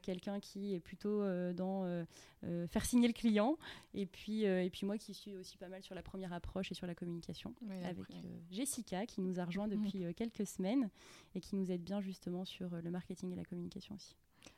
quelqu'un 0.02 0.40
qui 0.40 0.74
est 0.74 0.80
plutôt 0.80 1.22
dans 1.54 2.06
faire 2.42 2.84
signer 2.84 3.08
le 3.08 3.14
client, 3.14 3.56
et 3.94 4.06
puis, 4.06 4.44
et 4.44 4.70
puis 4.70 4.86
moi 4.86 4.98
qui 4.98 5.14
suis 5.14 5.36
aussi 5.36 5.56
pas 5.56 5.68
mal 5.68 5.82
sur 5.82 5.94
la 5.94 6.02
première 6.02 6.32
approche 6.32 6.70
et 6.72 6.74
sur 6.74 6.86
la 6.86 6.94
communication, 6.94 7.54
avec 7.84 8.06
Jessica 8.50 9.06
qui 9.06 9.20
nous 9.20 9.40
a 9.40 9.44
rejoint 9.44 9.68
depuis 9.68 10.04
quelques 10.14 10.46
semaines 10.46 10.90
et 11.34 11.40
qui 11.40 11.56
nous 11.56 11.70
aide 11.70 11.82
bien 11.82 12.00
justement 12.00 12.44
sur 12.44 12.70
le 12.70 12.90
marketing 12.90 13.32
et 13.32 13.36
la 13.36 13.44
communication 13.44 13.94
aussi. 13.94 14.16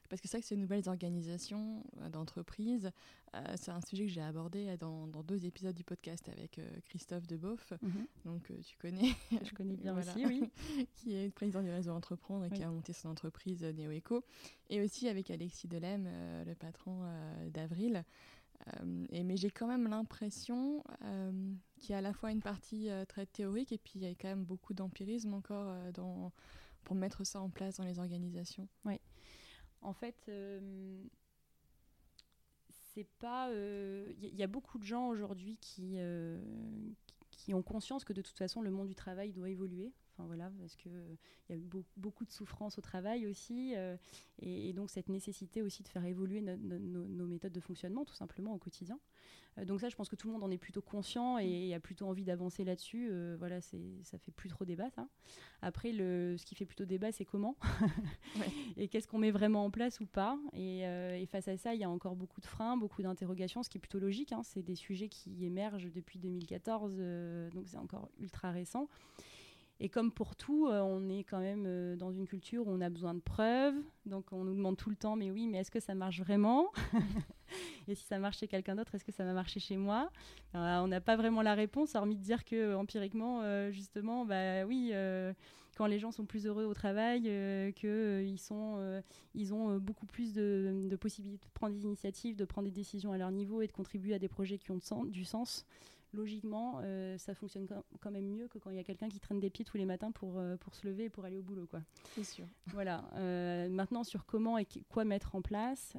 Parce 0.08 0.22
que 0.22 0.28
c'est 0.28 0.38
vrai 0.38 0.42
que 0.42 0.48
ces 0.48 0.56
nouvelles 0.56 0.88
organisations 0.88 1.84
euh, 2.00 2.08
d'entreprise, 2.08 2.90
euh, 3.34 3.40
c'est 3.56 3.70
un 3.70 3.80
sujet 3.80 4.06
que 4.06 4.12
j'ai 4.12 4.22
abordé 4.22 4.76
dans, 4.78 5.06
deux 5.06 5.44
épisodes 5.44 5.74
du 5.74 5.84
podcast 5.84 6.28
avec 6.28 6.58
euh, 6.58 6.68
Christophe 6.86 7.26
Deboff, 7.26 7.72
mhm. 7.82 8.06
donc 8.24 8.52
tu 8.64 8.76
connais. 8.78 9.12
Je 9.44 9.52
connais 9.52 9.76
bien 9.76 9.96
aussi, 9.96 10.24
oui. 10.24 10.50
qui 10.94 11.14
est 11.14 11.30
président 11.30 11.62
du 11.62 11.70
réseau 11.70 11.92
Entreprendre 11.92 12.46
et 12.46 12.50
qui 12.50 12.62
a 12.62 12.70
monté 12.70 12.92
son 12.92 13.08
entreprise 13.08 13.62
NeoEco. 13.62 14.24
Et 14.70 14.80
aussi 14.80 15.08
avec 15.08 15.30
Alexis 15.30 15.68
Delem, 15.68 16.08
le 16.46 16.54
patron 16.54 17.02
d'Avril. 17.48 18.04
et, 19.10 19.24
mais 19.24 19.36
j'ai 19.36 19.50
quand 19.50 19.66
même 19.66 19.88
l'impression 19.88 20.84
qu'il 21.78 21.90
y 21.90 21.94
a 21.94 21.98
à 21.98 22.02
la 22.02 22.12
fois 22.12 22.30
une 22.30 22.42
partie 22.42 22.88
très 23.08 23.26
théorique 23.26 23.72
et 23.72 23.78
puis 23.78 23.94
il 23.96 24.02
y 24.02 24.06
a 24.06 24.10
quand 24.10 24.28
même 24.28 24.44
beaucoup 24.44 24.74
d'empirisme 24.74 25.34
encore 25.34 25.74
dans, 25.92 26.32
pour 26.84 26.94
mettre 26.94 27.24
ça 27.24 27.40
en 27.40 27.50
place 27.50 27.76
dans 27.76 27.84
les 27.84 27.98
organisations. 27.98 28.68
Oui. 28.84 29.00
En 29.80 29.92
fait, 29.92 30.16
euh, 30.28 31.02
c'est 32.94 33.08
pas. 33.18 33.48
Il 33.50 33.56
euh, 33.56 34.12
y, 34.18 34.42
a 34.42 34.46
beaucoup 34.46 34.78
de 34.78 34.84
gens 34.84 35.08
aujourd'hui 35.08 35.58
euh, 35.78 36.40
qui 37.30 37.54
ont 37.54 37.62
conscience 37.62 38.04
que 38.04 38.12
de 38.12 38.22
toute 38.22 38.38
façon, 38.38 38.60
le 38.60 38.70
monde 38.70 38.88
du 38.88 38.94
travail 38.94 39.32
doit 39.32 39.50
évoluer. 39.50 39.92
Enfin, 40.18 40.26
voilà, 40.26 40.50
parce 40.58 40.74
qu'il 40.74 41.16
y 41.48 41.52
a 41.52 41.56
beaucoup 41.96 42.24
de 42.24 42.30
souffrance 42.32 42.76
au 42.76 42.80
travail 42.80 43.26
aussi, 43.26 43.74
et, 44.40 44.72
donc 44.72 44.90
cette 44.90 45.08
nécessité 45.08 45.62
aussi 45.62 45.84
de 45.84 45.88
faire 45.88 46.04
évoluer 46.04 46.40
nos 46.40 47.26
méthodes 47.26 47.52
de 47.52 47.60
fonctionnement 47.60 48.04
tout 48.04 48.14
simplement 48.14 48.52
au 48.52 48.58
quotidien. 48.58 48.98
Euh, 49.58 49.64
donc 49.64 49.80
ça, 49.80 49.88
je 49.88 49.96
pense 49.96 50.08
que 50.08 50.16
tout 50.16 50.28
le 50.28 50.32
monde 50.32 50.44
en 50.44 50.50
est 50.50 50.58
plutôt 50.58 50.82
conscient 50.82 51.38
et, 51.38 51.74
a 51.74 51.80
plutôt 51.80 52.06
envie 52.06 52.24
d'avancer 52.24 52.64
là-dessus. 52.64 53.08
Euh, 53.10 53.36
voilà, 53.38 53.60
ça 53.60 54.18
fait 54.18 54.30
plus 54.30 54.48
trop 54.48 54.64
débat, 54.64 54.90
ça. 54.90 55.06
Après, 55.62 55.92
le, 55.92 56.36
ce 56.36 56.44
qui 56.44 56.54
fait 56.54 56.66
plutôt 56.66 56.84
débat, 56.84 57.12
c'est 57.12 57.24
comment 57.24 57.56
et 58.76 58.88
qu'est-ce 58.88 59.06
qu'on 59.06 59.18
met 59.18 59.30
vraiment 59.30 59.64
en 59.64 59.70
place 59.70 60.00
ou 60.00 60.06
pas. 60.06 60.38
Euh, 60.54 61.16
et, 61.16 61.26
face 61.26 61.48
à 61.48 61.56
ça, 61.56 61.74
il 61.74 61.80
y 61.80 61.84
a 61.84 61.90
encore 61.90 62.16
beaucoup 62.16 62.40
de 62.40 62.46
freins, 62.46 62.76
beaucoup 62.76 63.02
d'interrogations, 63.02 63.62
ce 63.62 63.68
qui 63.68 63.78
est 63.78 63.80
plutôt 63.80 63.98
logique. 63.98 64.32
Hein. 64.32 64.42
C'est 64.44 64.62
des 64.62 64.76
sujets 64.76 65.08
qui 65.08 65.44
émergent 65.44 65.90
depuis 65.92 66.18
2014, 66.18 66.96
donc 67.52 67.68
c'est 67.68 67.78
encore 67.78 68.08
ultra 68.18 68.50
récent. 68.50 68.88
Et 69.80 69.88
comme 69.88 70.10
pour 70.10 70.34
tout, 70.34 70.66
on 70.68 71.08
est 71.08 71.22
quand 71.22 71.38
même 71.38 71.96
dans 71.96 72.10
une 72.10 72.26
culture 72.26 72.66
où 72.66 72.70
on 72.70 72.80
a 72.80 72.90
besoin 72.90 73.14
de 73.14 73.20
preuves. 73.20 73.76
Donc 74.06 74.32
on 74.32 74.44
nous 74.44 74.54
demande 74.54 74.76
tout 74.76 74.90
le 74.90 74.96
temps, 74.96 75.14
mais 75.14 75.30
oui, 75.30 75.46
mais 75.46 75.58
est-ce 75.58 75.70
que 75.70 75.80
ça 75.80 75.94
marche 75.94 76.20
vraiment? 76.20 76.72
Et 77.88 77.94
si 77.94 78.04
ça 78.04 78.18
marche 78.18 78.38
chez 78.38 78.48
quelqu'un 78.48 78.76
d'autre, 78.76 78.94
est-ce 78.94 79.04
que 79.04 79.12
ça 79.12 79.24
va 79.24 79.32
marcher 79.32 79.60
chez 79.60 79.76
moi? 79.76 80.10
On 80.54 80.88
n'a 80.88 81.00
pas 81.00 81.16
vraiment 81.16 81.42
la 81.42 81.54
réponse, 81.54 81.94
hormis 81.94 82.16
de 82.16 82.22
dire 82.22 82.44
que 82.44 82.74
empiriquement, 82.74 83.40
euh, 83.42 83.70
justement, 83.70 84.24
bah 84.24 84.64
oui, 84.66 84.90
euh, 84.92 85.32
quand 85.76 85.86
les 85.86 85.98
gens 85.98 86.10
sont 86.10 86.26
plus 86.26 86.46
heureux 86.46 86.64
au 86.64 86.74
travail, 86.74 87.24
euh, 87.26 87.72
qu'ils 87.72 88.38
sont, 88.38 89.02
ils 89.34 89.54
ont 89.54 89.78
beaucoup 89.78 90.06
plus 90.06 90.32
de, 90.32 90.96
possibilités 91.00 91.46
de 91.46 91.52
prendre 91.52 91.74
des 91.74 91.84
initiatives, 91.84 92.36
de 92.36 92.44
prendre 92.44 92.66
des 92.66 92.74
décisions 92.74 93.12
à 93.12 93.18
leur 93.18 93.30
niveau 93.30 93.62
et 93.62 93.66
de 93.66 93.72
contribuer 93.72 94.14
à 94.14 94.18
des 94.18 94.28
projets 94.28 94.58
qui 94.58 94.70
ont 94.70 95.04
du 95.06 95.24
sens 95.24 95.64
logiquement, 96.12 96.80
euh, 96.82 97.18
ça 97.18 97.34
fonctionne 97.34 97.66
quand 98.00 98.10
même 98.10 98.26
mieux 98.26 98.48
que 98.48 98.58
quand 98.58 98.70
il 98.70 98.76
y 98.76 98.80
a 98.80 98.84
quelqu'un 98.84 99.08
qui 99.08 99.20
traîne 99.20 99.40
des 99.40 99.50
pieds 99.50 99.64
tous 99.64 99.76
les 99.76 99.84
matins 99.84 100.10
pour, 100.10 100.38
euh, 100.38 100.56
pour 100.56 100.74
se 100.74 100.86
lever 100.86 101.04
et 101.04 101.10
pour 101.10 101.24
aller 101.24 101.36
au 101.36 101.42
boulot. 101.42 101.66
quoi. 101.66 101.82
C'est 102.14 102.24
sûr. 102.24 102.46
Voilà. 102.68 103.08
Euh, 103.14 103.68
maintenant, 103.68 104.04
sur 104.04 104.24
comment 104.24 104.58
et 104.58 104.66
quoi 104.88 105.04
mettre 105.04 105.34
en 105.34 105.42
place, 105.42 105.96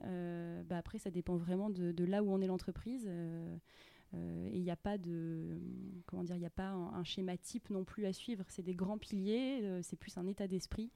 bah 0.68 0.78
après, 0.78 0.98
ça 0.98 1.12
dépend 1.12 1.36
vraiment 1.36 1.70
de, 1.70 1.92
de 1.92 2.06
là 2.06 2.24
où 2.24 2.32
on 2.32 2.42
est 2.42 2.48
l'entreprise. 2.48 3.08
et 3.08 4.58
il 4.58 4.62
n'y 4.62 4.72
a 4.72 4.75
pas 4.75 4.98
de 4.98 5.60
comment 6.08 6.24
dire, 6.24 6.36
il 6.36 6.39
n'y 6.39 6.46
a 6.46 6.51
pas 6.51 6.72
un, 6.72 7.04
schéma 7.04 7.38
type 7.38 7.70
non 7.70 7.84
plus 7.84 8.06
à 8.06 8.13
suivre. 8.13 8.44
C'est 8.50 8.63
des 8.63 8.75
grands 8.75 8.98
piliers. 8.98 9.82
c'est 9.84 9.98
plus 9.98 10.18
un 10.18 10.28
état 10.28 10.48
d'esprit. 10.48 10.92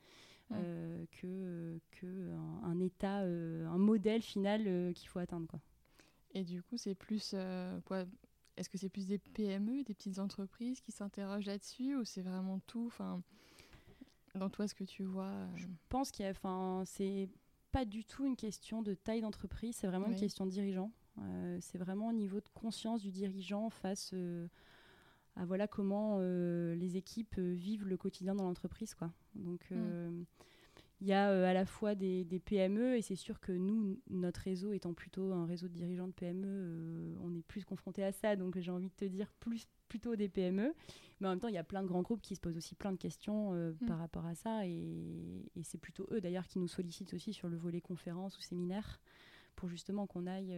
que, 0.51 1.79
que 1.91 2.32
un, 2.63 2.79
état, 2.79 3.20
un 3.20 3.77
modèle 3.77 4.22
final 4.22 4.93
qu'il 4.93 5.10
faut 5.10 5.20
atteindre. 5.20 5.48
Quoi. 5.48 5.60
Et 6.34 6.43
du 6.43 6.63
coup, 6.63 6.77
c'est 6.77 6.96
plus 6.96 7.36
quoi, 7.86 8.05
est-ce 8.57 8.69
que 8.69 8.77
c'est 8.77 8.89
plus 8.89 9.07
des 9.07 9.17
PME, 9.17 9.83
des 9.83 9.93
petites 9.93 10.19
entreprises 10.19 10.81
qui 10.81 10.91
s'interrogent 10.91 11.45
là-dessus 11.45 11.95
ou 11.95 12.05
c'est 12.05 12.22
vraiment 12.22 12.60
tout 12.67 12.86
enfin, 12.88 13.22
Dans 14.36 14.50
toi, 14.50 14.67
ce 14.67 14.75
que 14.75 14.83
tu 14.83 15.03
vois 15.03 15.25
euh, 15.31 15.48
Je 15.55 15.67
pense 15.89 16.12
qu'il 16.12 16.25
y 16.25 16.27
a. 16.27 16.31
Enfin, 16.31 16.83
c'est 16.86 17.29
pas 17.72 17.86
du 17.86 18.05
tout 18.05 18.25
une 18.25 18.36
question 18.36 18.83
de 18.83 18.93
taille 18.93 19.22
d'entreprise, 19.22 19.75
c'est 19.75 19.88
vraiment 19.88 20.07
une 20.07 20.15
question 20.15 20.45
de 20.45 20.51
dirigeant. 20.51 20.91
Euh, 21.19 21.57
c'est 21.62 21.77
vraiment 21.77 22.10
au 22.10 22.13
niveau 22.13 22.39
de 22.39 22.50
conscience 22.53 23.01
du 23.01 23.12
dirigeant 23.12 23.69
face 23.69 24.12
euh, 24.13 24.48
à 25.36 25.45
voilà 25.45 25.67
comment 25.67 26.19
les 26.19 26.98
équipes 26.98 27.39
vivent 27.39 27.88
le 27.88 27.98
quotidien 27.98 28.36
dans 28.36 28.43
l'entreprise. 28.43 28.93
Quoi. 28.93 29.12
Donc. 29.36 29.72
Mm. 29.72 30.25
Il 31.03 31.10
y 31.10 31.13
a 31.13 31.31
euh, 31.31 31.45
à 31.45 31.51
la 31.51 31.65
fois 31.65 31.95
des, 31.95 32.24
PME 32.45 32.95
et 32.95 33.01
c'est 33.01 33.17
sûr 33.17 33.41
que 33.41 33.51
nous, 33.51 34.00
notre 34.10 34.39
réseau 34.39 34.72
étant 34.72 34.93
plutôt 34.93 35.33
un 35.33 35.45
réseau 35.45 35.67
de 35.67 35.74
dirigeants 35.74 36.07
de 36.07 36.13
PME, 36.13 36.48
euh, 36.48 37.15
on 37.22 37.36
est 37.36 37.41
plus 37.41 37.65
confronté 37.65 38.05
à 38.05 38.13
ça. 38.13 38.38
Donc 38.38 38.57
j'ai 38.57 38.72
envie 38.72 38.88
de 38.88 38.95
te 38.95 39.03
dire 39.03 39.29
plus 39.41 39.67
plutôt 39.89 40.15
des 40.15 40.29
PME. 40.29 40.74
Mais 41.19 41.27
en 41.27 41.31
même 41.31 41.41
temps, 41.41 41.50
il 41.50 41.55
y 41.55 41.57
a 41.57 41.63
plein 41.65 41.83
de 41.83 41.88
grands 41.88 42.03
groupes 42.03 42.22
qui 42.22 42.36
se 42.36 42.39
posent 42.39 42.55
aussi 42.55 42.74
plein 42.74 42.93
de 42.93 42.98
questions 42.98 43.51
euh, 43.51 43.74
mm. 43.81 43.86
par 43.86 44.00
rapport 44.00 44.25
à 44.25 44.33
ça. 44.33 44.65
Et, 44.65 45.43
c'est 45.63 45.77
plutôt 45.77 46.07
eux 46.12 46.22
d'ailleurs 46.22 46.48
qui 46.48 46.57
nous 46.57 46.69
sollicitent 46.69 47.13
aussi 47.13 47.33
sur 47.33 47.50
le 47.50 47.57
volet 47.57 47.81
conférences 47.81 48.38
ou 48.38 48.41
séminaires 48.41 49.01
pour 49.57 49.67
justement 49.67 50.07
qu'on 50.07 50.25
aille 50.25 50.55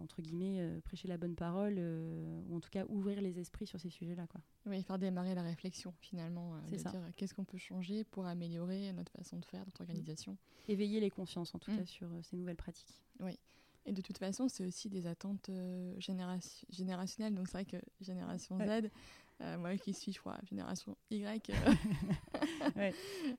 entre 0.00 0.22
guillemets, 0.22 0.60
euh, 0.60 0.80
prêcher 0.80 1.08
la 1.08 1.16
bonne 1.16 1.34
parole, 1.34 1.74
euh, 1.78 2.40
ou 2.48 2.56
en 2.56 2.60
tout 2.60 2.70
cas 2.70 2.84
ouvrir 2.88 3.20
les 3.20 3.38
esprits 3.38 3.66
sur 3.66 3.80
ces 3.80 3.90
sujets-là. 3.90 4.26
Quoi. 4.26 4.40
Oui, 4.66 4.82
faire 4.82 4.98
démarrer 4.98 5.34
la 5.34 5.42
réflexion 5.42 5.92
finalement, 6.00 6.54
c'est 6.68 6.78
ça. 6.78 6.90
dire 6.90 7.00
qu'est-ce 7.16 7.34
qu'on 7.34 7.44
peut 7.44 7.58
changer 7.58 8.04
pour 8.04 8.26
améliorer 8.26 8.92
notre 8.92 9.12
façon 9.12 9.38
de 9.38 9.44
faire, 9.44 9.64
notre 9.64 9.80
organisation. 9.80 10.36
Éveiller 10.68 11.00
les 11.00 11.10
consciences 11.10 11.54
en 11.54 11.58
tout 11.58 11.72
mm. 11.72 11.78
cas 11.78 11.86
sur 11.86 12.08
ces 12.22 12.36
nouvelles 12.36 12.56
pratiques. 12.56 13.02
Oui. 13.20 13.38
Et 13.84 13.92
de 13.92 14.00
toute 14.00 14.18
façon, 14.18 14.48
c'est 14.48 14.64
aussi 14.64 14.88
des 14.88 15.08
attentes 15.08 15.50
générationnelles. 15.98 17.34
Donc 17.34 17.48
c'est 17.48 17.54
vrai 17.54 17.64
que 17.64 17.78
génération 18.00 18.56
Z, 18.58 18.90
moi 19.58 19.76
qui 19.76 19.92
suis, 19.92 20.12
je 20.12 20.20
crois, 20.20 20.38
génération 20.48 20.96
Y, 21.10 21.50
mais, 22.76 22.94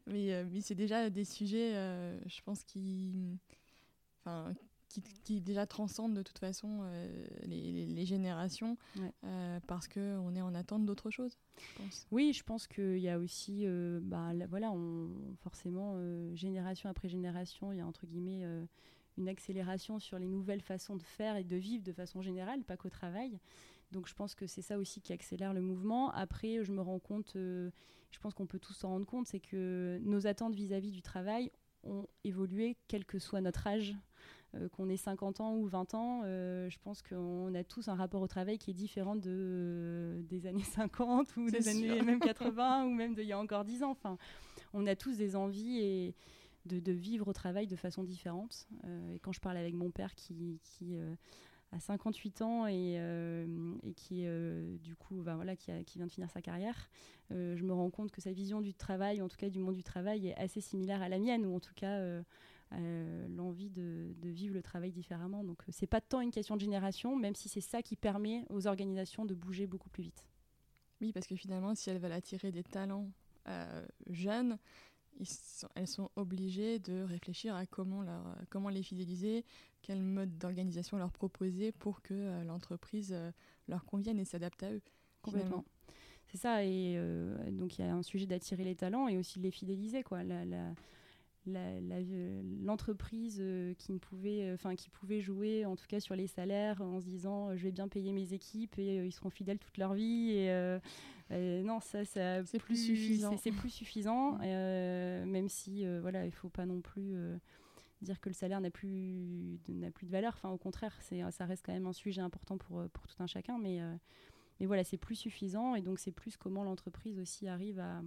mais 0.05 0.59
c'est 0.59 0.75
déjà 0.75 1.09
des 1.09 1.23
sujets, 1.23 1.71
je 2.25 2.41
pense, 2.41 2.65
qui, 2.65 3.39
qui, 5.23 5.41
déjà 5.41 5.65
transcende 5.65 6.13
de 6.13 6.21
toute 6.21 6.39
façon 6.39 6.81
euh, 6.83 7.25
les, 7.45 8.05
générations 8.05 8.77
euh, 9.23 9.59
parce 9.67 9.87
qu'on 9.87 10.35
est 10.35 10.41
en 10.41 10.53
attente 10.53 10.85
d'autre 10.85 11.09
chose. 11.09 11.37
Oui, 12.11 12.33
je 12.33 12.43
pense 12.43 12.67
qu'il 12.67 12.99
y 12.99 13.09
a 13.09 13.17
aussi, 13.17 13.61
euh, 13.65 13.99
bah, 14.01 14.31
voilà, 14.49 14.71
on, 14.71 15.09
forcément, 15.41 15.95
génération 16.35 16.89
après 16.89 17.09
génération, 17.09 17.71
il 17.71 17.77
y 17.77 17.81
a 17.81 17.87
entre 17.87 18.05
guillemets 18.05 18.43
une 19.17 19.29
accélération 19.29 19.99
sur 19.99 20.19
les 20.19 20.27
nouvelles 20.27 20.61
façons 20.61 20.95
de 20.95 21.03
faire 21.03 21.37
et 21.37 21.43
de 21.43 21.55
vivre 21.55 21.83
de 21.83 21.93
façon 21.93 22.21
générale, 22.21 22.63
pas 22.63 22.77
qu'au 22.77 22.89
travail. 22.89 23.39
Donc 23.93 24.07
je 24.07 24.15
pense 24.15 24.35
que 24.35 24.47
c'est 24.47 24.63
ça 24.63 24.77
aussi 24.77 25.01
qui 25.01 25.13
accélère 25.13 25.53
le 25.53 25.61
mouvement. 25.61 26.11
Après, 26.11 26.63
je 26.63 26.71
me 26.71 26.81
rends 26.81 26.99
compte, 26.99 27.35
euh, 27.35 27.69
je 28.11 28.19
pense 28.19 28.33
qu'on 28.33 28.47
peut 28.47 28.59
tous 28.59 28.73
s'en 28.73 28.89
rendre 28.89 29.05
compte, 29.05 29.27
c'est 29.27 29.39
que 29.39 29.99
nos 30.03 30.25
attentes 30.27 30.55
vis-à-vis 30.55 30.91
du 30.91 31.03
travail 31.03 31.51
ont 31.83 32.07
évolué 32.23 32.75
quel 32.87 33.05
que 33.05 33.19
soit 33.19 33.39
notre 33.39 33.67
âge. 33.67 33.95
Euh, 34.55 34.69
qu'on 34.69 34.87
ait 34.87 34.97
50 34.97 35.41
ans 35.41 35.55
ou 35.55 35.65
20 35.65 35.95
ans, 35.95 36.21
euh, 36.25 36.69
je 36.69 36.77
pense 36.77 37.01
qu'on 37.01 37.55
a 37.55 37.63
tous 37.63 37.87
un 37.87 37.95
rapport 37.95 38.21
au 38.21 38.27
travail 38.27 38.59
qui 38.59 38.69
est 38.69 38.75
différent 38.75 39.15
de, 39.15 40.23
des 40.29 40.45
années 40.45 40.63
50 40.63 41.37
ou 41.37 41.49
des 41.49 41.67
années 41.67 42.01
même 42.03 42.19
80 42.19 42.85
ou 42.85 42.89
même 42.91 43.15
d'il 43.15 43.25
y 43.25 43.33
a 43.33 43.39
encore 43.39 43.65
10 43.65 43.83
ans. 43.83 43.91
Enfin, 43.91 44.17
on 44.73 44.85
a 44.85 44.95
tous 44.95 45.17
des 45.17 45.35
envies 45.35 45.79
et 45.79 46.15
de, 46.65 46.91
vivre 46.91 47.27
au 47.27 47.33
travail 47.33 47.65
de 47.67 47.75
façon 47.75 48.03
différente. 48.03 48.67
et 49.11 49.19
quand 49.19 49.31
je 49.31 49.41
parle 49.41 49.57
avec 49.57 49.73
mon 49.73 49.89
père 49.89 50.13
qui, 50.15 50.59
qui 50.63 50.95
à 51.73 51.79
58 51.79 52.41
ans 52.41 52.67
et, 52.67 52.95
euh, 52.97 53.45
et 53.83 53.93
qui, 53.93 54.23
euh, 54.25 54.77
du 54.77 54.95
coup, 54.95 55.21
bah, 55.23 55.35
voilà, 55.35 55.55
qui, 55.55 55.71
qui, 55.85 55.97
vient 55.97 56.07
de 56.07 56.11
finir 56.11 56.29
sa 56.29 56.41
carrière, 56.41 56.89
euh, 57.31 57.55
je 57.55 57.63
me 57.63 57.73
rends 57.73 57.89
compte 57.89 58.11
que 58.11 58.21
sa 58.21 58.31
vision 58.31 58.61
du 58.61 58.73
travail, 58.73 59.21
en 59.21 59.27
tout 59.27 59.37
cas 59.37 59.49
du 59.49 59.59
monde 59.59 59.75
du 59.75 59.83
travail, 59.83 60.27
est 60.27 60.35
assez 60.35 60.61
similaire 60.61 61.01
à 61.01 61.09
la 61.09 61.19
mienne, 61.19 61.45
ou 61.45 61.55
en 61.55 61.59
tout 61.59 61.73
cas 61.75 61.99
l'envie 63.29 63.69
de, 63.69 64.13
de, 64.17 64.29
vivre 64.29 64.53
le 64.53 64.61
travail 64.61 64.91
différemment. 64.91 65.43
Donc, 65.43 65.61
c'est 65.69 65.87
pas 65.87 66.01
tant 66.01 66.21
une 66.21 66.31
question 66.31 66.55
de 66.55 66.61
génération, 66.61 67.15
même 67.15 67.35
si 67.35 67.49
c'est 67.49 67.61
ça 67.61 67.81
qui 67.81 67.95
permet 67.95 68.45
aux 68.49 68.67
organisations 68.67 69.25
de 69.25 69.33
bouger 69.33 69.67
beaucoup 69.67 69.89
plus 69.89 70.03
vite. 70.03 70.27
Oui, 71.01 71.11
parce 71.11 71.27
que 71.27 71.35
finalement, 71.35 71.75
si 71.75 71.89
elles 71.89 71.99
veulent 71.99 72.11
attirer 72.11 72.51
des 72.51 72.63
talents 72.63 73.11
jeunes, 74.09 74.57
elles 75.75 75.87
sont 75.87 76.09
obligées 76.15 76.79
de 76.79 77.03
réfléchir 77.03 77.55
à 77.55 77.65
comment, 77.65 78.01
leur, 78.01 78.35
comment 78.49 78.69
les 78.69 78.83
fidéliser, 78.83 79.45
quel 79.81 80.01
mode 80.01 80.37
d'organisation 80.37 80.97
leur 80.97 81.11
proposer 81.11 81.71
pour 81.71 82.01
que 82.01 82.13
euh, 82.13 82.43
l'entreprise 82.43 83.11
euh, 83.13 83.31
leur 83.67 83.85
convienne 83.85 84.19
et 84.19 84.25
s'adapte 84.25 84.63
à 84.63 84.71
eux. 84.71 84.81
Complètement. 85.21 85.65
C'est 86.27 86.37
ça, 86.37 86.63
et 86.63 86.95
euh, 86.97 87.51
donc 87.51 87.77
il 87.77 87.85
y 87.85 87.87
a 87.87 87.93
un 87.93 88.01
sujet 88.01 88.25
d'attirer 88.25 88.63
les 88.63 88.75
talents 88.75 89.07
et 89.07 89.17
aussi 89.17 89.39
de 89.39 89.43
les 89.43 89.51
fidéliser. 89.51 90.03
Quoi. 90.03 90.23
La, 90.23 90.45
la, 90.45 90.73
l'entreprise 91.45 93.43
qui 93.77 93.91
ne 93.91 93.97
pouvait 93.97 94.51
enfin 94.53 94.75
qui 94.75 94.89
pouvait 94.89 95.19
jouer 95.19 95.65
en 95.65 95.75
tout 95.75 95.85
cas 95.87 95.99
sur 95.99 96.15
les 96.15 96.27
salaires 96.27 96.81
en 96.81 96.99
se 96.99 97.05
disant 97.05 97.55
je 97.55 97.63
vais 97.63 97.71
bien 97.71 97.87
payer 97.87 98.13
mes 98.13 98.33
équipes 98.33 98.77
et 98.77 99.05
ils 99.05 99.11
seront 99.11 99.29
fidèles 99.29 99.59
toute 99.59 99.77
leur 99.77 99.93
vie 99.93 100.31
et 100.31 101.63
non 101.63 101.79
ça, 101.79 102.05
ça 102.05 102.45
c'est 102.45 102.59
plus, 102.59 102.77
suffisant 102.77 103.35
c'est 103.37 103.51
plus 103.51 103.69
suffisant 103.69 104.37
même 104.39 105.49
si 105.49 105.85
voilà 105.99 106.25
il 106.25 106.31
faut 106.31 106.49
pas 106.49 106.65
non 106.65 106.81
plus 106.81 107.15
dire 108.03 108.19
que 108.19 108.29
le 108.29 108.33
salaire 108.33 108.61
n'a 108.61 108.69
plus, 108.69 109.59
n'a 109.67 109.89
plus 109.89 110.05
de 110.05 110.11
valeur. 110.11 110.33
Enfin, 110.35 110.49
au 110.49 110.57
contraire, 110.57 110.95
c'est, 111.01 111.21
ça 111.31 111.45
reste 111.45 111.65
quand 111.65 111.73
même 111.73 111.87
un 111.87 111.93
sujet 111.93 112.21
important 112.21 112.57
pour, 112.57 112.83
pour 112.89 113.07
tout 113.07 113.15
un 113.19 113.27
chacun. 113.27 113.57
Mais, 113.57 113.81
euh, 113.81 113.95
mais 114.59 114.65
voilà, 114.65 114.83
c'est 114.83 114.97
plus 114.97 115.15
suffisant. 115.15 115.75
Et 115.75 115.81
donc, 115.81 115.99
c'est 115.99 116.11
plus 116.11 116.37
comment 116.37 116.63
l'entreprise 116.63 117.19
aussi 117.19 117.47
arrive 117.47 117.79
à, 117.79 118.01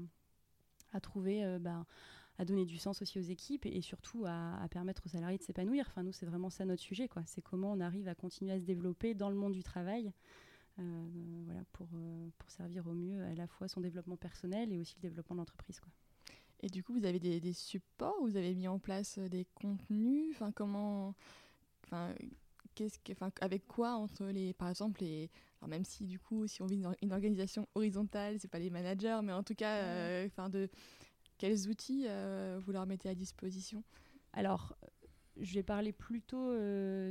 à 0.92 1.00
trouver, 1.00 1.44
euh, 1.44 1.58
bah, 1.58 1.84
à 2.38 2.44
donner 2.44 2.64
du 2.64 2.78
sens 2.78 3.02
aussi 3.02 3.18
aux 3.18 3.22
équipes 3.22 3.66
et, 3.66 3.80
surtout 3.80 4.24
à, 4.26 4.66
permettre 4.70 5.02
aux 5.06 5.08
salariés 5.08 5.38
de 5.38 5.42
s'épanouir. 5.42 5.86
Enfin, 5.88 6.02
nous, 6.02 6.12
c'est 6.12 6.26
vraiment 6.26 6.50
ça 6.50 6.64
notre 6.64 6.82
sujet. 6.82 7.08
Quoi. 7.08 7.22
C'est 7.26 7.42
comment 7.42 7.72
on 7.72 7.80
arrive 7.80 8.08
à 8.08 8.14
continuer 8.14 8.52
à 8.52 8.58
se 8.58 8.64
développer 8.64 9.14
dans 9.14 9.30
le 9.30 9.36
monde 9.36 9.52
du 9.52 9.62
travail. 9.62 10.12
Euh, 10.78 11.06
voilà, 11.46 11.62
pour, 11.72 11.88
pour 12.36 12.50
servir 12.50 12.86
au 12.86 12.92
mieux 12.92 13.22
à 13.24 13.34
la 13.34 13.46
fois 13.46 13.66
son 13.66 13.80
développement 13.80 14.18
personnel 14.18 14.72
et 14.72 14.78
aussi 14.78 14.94
le 14.96 15.08
développement 15.08 15.36
de 15.36 15.40
l'entreprise. 15.40 15.80
Quoi. 15.80 15.90
Et 16.60 16.68
du 16.68 16.82
coup, 16.82 16.94
vous 16.94 17.04
avez 17.04 17.18
des, 17.18 17.52
supports, 17.52 18.16
vous 18.22 18.36
avez 18.36 18.54
mis 18.54 18.68
en 18.68 18.78
place 18.78 19.18
euh, 19.18 19.28
des 19.28 19.46
contenus, 19.54 20.34
enfin 20.34 20.52
comment, 20.52 21.14
enfin 21.84 22.14
qu'est-ce 22.74 22.98
que, 22.98 23.12
enfin 23.12 23.30
avec 23.40 23.66
quoi 23.66 23.94
entre 23.94 24.24
les, 24.26 24.54
par 24.54 24.68
exemple 24.68 25.02
les, 25.02 25.30
alors 25.60 25.68
même 25.68 25.84
si 25.84 26.06
du 26.06 26.18
coup, 26.18 26.46
si 26.46 26.62
on 26.62 26.66
vit 26.66 26.82
une, 27.02 27.12
organisation 27.12 27.68
horizontale, 27.74 28.40
c'est 28.40 28.48
pas 28.48 28.58
les 28.58 28.70
managers, 28.70 29.20
mais 29.22 29.32
en 29.32 29.42
tout 29.42 29.54
cas, 29.54 29.76
euh, 29.76 30.26
enfin 30.26 30.48
de 30.48 30.68
quels 31.38 31.68
outils 31.68 32.04
euh, 32.06 32.58
vous 32.62 32.72
leur 32.72 32.86
mettez 32.86 33.08
à 33.08 33.14
disposition? 33.14 33.82
Alors, 34.32 34.76
je 35.38 35.54
vais 35.54 35.62
parler 35.62 35.92
plutôt 35.92 36.52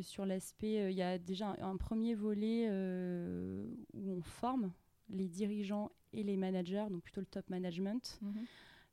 sur 0.01 0.25
l'aspect. 0.25 0.91
Il 0.91 0.97
y 0.97 1.01
a 1.01 1.17
déjà 1.17 1.55
un, 1.59 1.77
premier 1.77 2.15
volet 2.15 2.67
où 3.93 4.11
on 4.11 4.21
forme 4.21 4.71
les 5.09 5.27
dirigeants 5.27 5.91
et 6.13 6.23
les 6.23 6.37
managers, 6.37 6.85
donc 6.89 7.03
plutôt 7.03 7.21
le 7.21 7.27
top 7.27 7.49
management. 7.49 8.19
Mhm. 8.21 8.45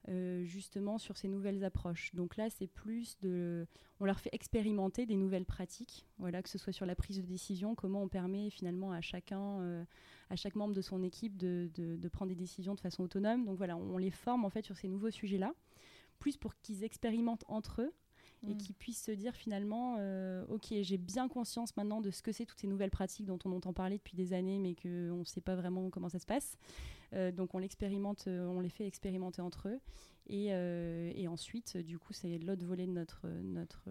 Euh, 0.09 0.43
justement 0.43 0.99
sur 0.99 1.17
ces 1.17 1.29
nouvelles 1.29 1.63
approches. 1.63 2.13
Donc 2.13 2.37
là, 2.37 2.51
c'est 2.51 2.67
plus 2.67 3.17
de, 3.21 3.69
on 4.01 4.05
leur 4.05 4.19
fait 4.19 4.31
expérimenter 4.33 5.07
des 5.07 5.15
nouvelles 5.15 5.45
pratiques, 5.45 6.09
voilà, 6.19 6.43
que 6.43 6.49
ce 6.49 6.59
soit 6.59 6.73
sur 6.73 6.87
la 6.87 6.97
prise 6.97 7.19
de 7.19 7.23
décision, 7.27 7.77
comment 7.77 8.03
on 8.03 8.09
permet 8.09 8.51
finalement 8.51 8.91
à 8.91 9.01
chacun, 9.01 9.61
euh, 9.61 9.85
à 10.29 10.35
chaque 10.35 10.57
membre 10.57 10.75
de 10.75 10.81
son 10.81 11.05
équipe 11.05 11.37
de, 11.37 11.71
de, 11.77 12.09
prendre 12.09 12.31
des 12.31 12.37
décisions 12.37 12.75
de 12.75 12.81
façon 12.81 13.05
autonome. 13.05 13.45
Donc 13.45 13.57
voilà, 13.57 13.77
on 13.77 13.97
les 13.97 14.11
forme 14.11 14.45
en 14.45 14.51
fait 14.51 14.65
sur 14.65 14.77
ces 14.77 14.89
nouveaux 14.89 15.13
sujets-là, 15.13 15.55
plus 16.19 16.37
pour 16.37 16.57
qu'ils 16.57 16.83
expérimentent 16.83 17.45
entre 17.47 17.83
eux 17.83 17.93
et 18.47 18.55
mm. 18.55 18.57
qu'ils 18.57 18.75
puissent 18.75 19.03
se 19.03 19.13
dire 19.13 19.35
finalement, 19.35 19.97
euh, 19.99 20.45
ok, 20.49 20.75
j'ai 20.83 20.99
bien 20.99 21.29
conscience 21.29 21.77
maintenant 21.77 22.01
de 22.01 22.11
ce 22.11 22.23
que 22.23 22.33
c'est 22.33 22.47
toutes 22.47 22.61
ces 22.61 22.67
nouvelles 22.67 22.91
pratiques 22.91 23.27
dont 23.27 23.39
on 23.45 23.53
entend 23.53 23.73
parler 23.73 23.99
depuis 23.99 24.17
des 24.17 24.33
années, 24.33 24.59
mais 24.59 24.75
qu'on 24.75 25.19
ne 25.19 25.25
sait 25.25 25.41
pas 25.41 25.55
vraiment 25.55 25.91
comment 25.91 26.09
ça 26.09 26.19
se 26.19 26.27
passe. 26.27 26.57
Euh, 27.13 27.31
donc 27.31 27.55
on 27.55 27.59
l'expérimente, 27.59 28.25
euh, 28.27 28.47
on 28.47 28.61
les 28.61 28.71
fait 28.71 28.87
expérimenter 28.87 29.43
entre 29.43 29.69
eux, 29.69 29.81
et, 30.29 30.47
et 30.47 31.29
ensuite, 31.29 31.77
du 31.77 31.99
coup, 31.99 32.13
c'est 32.13 32.39
l'autre 32.39 32.65
volet 32.65 32.87
de 32.87 32.93
notre 32.93 33.27
notre 33.29 33.91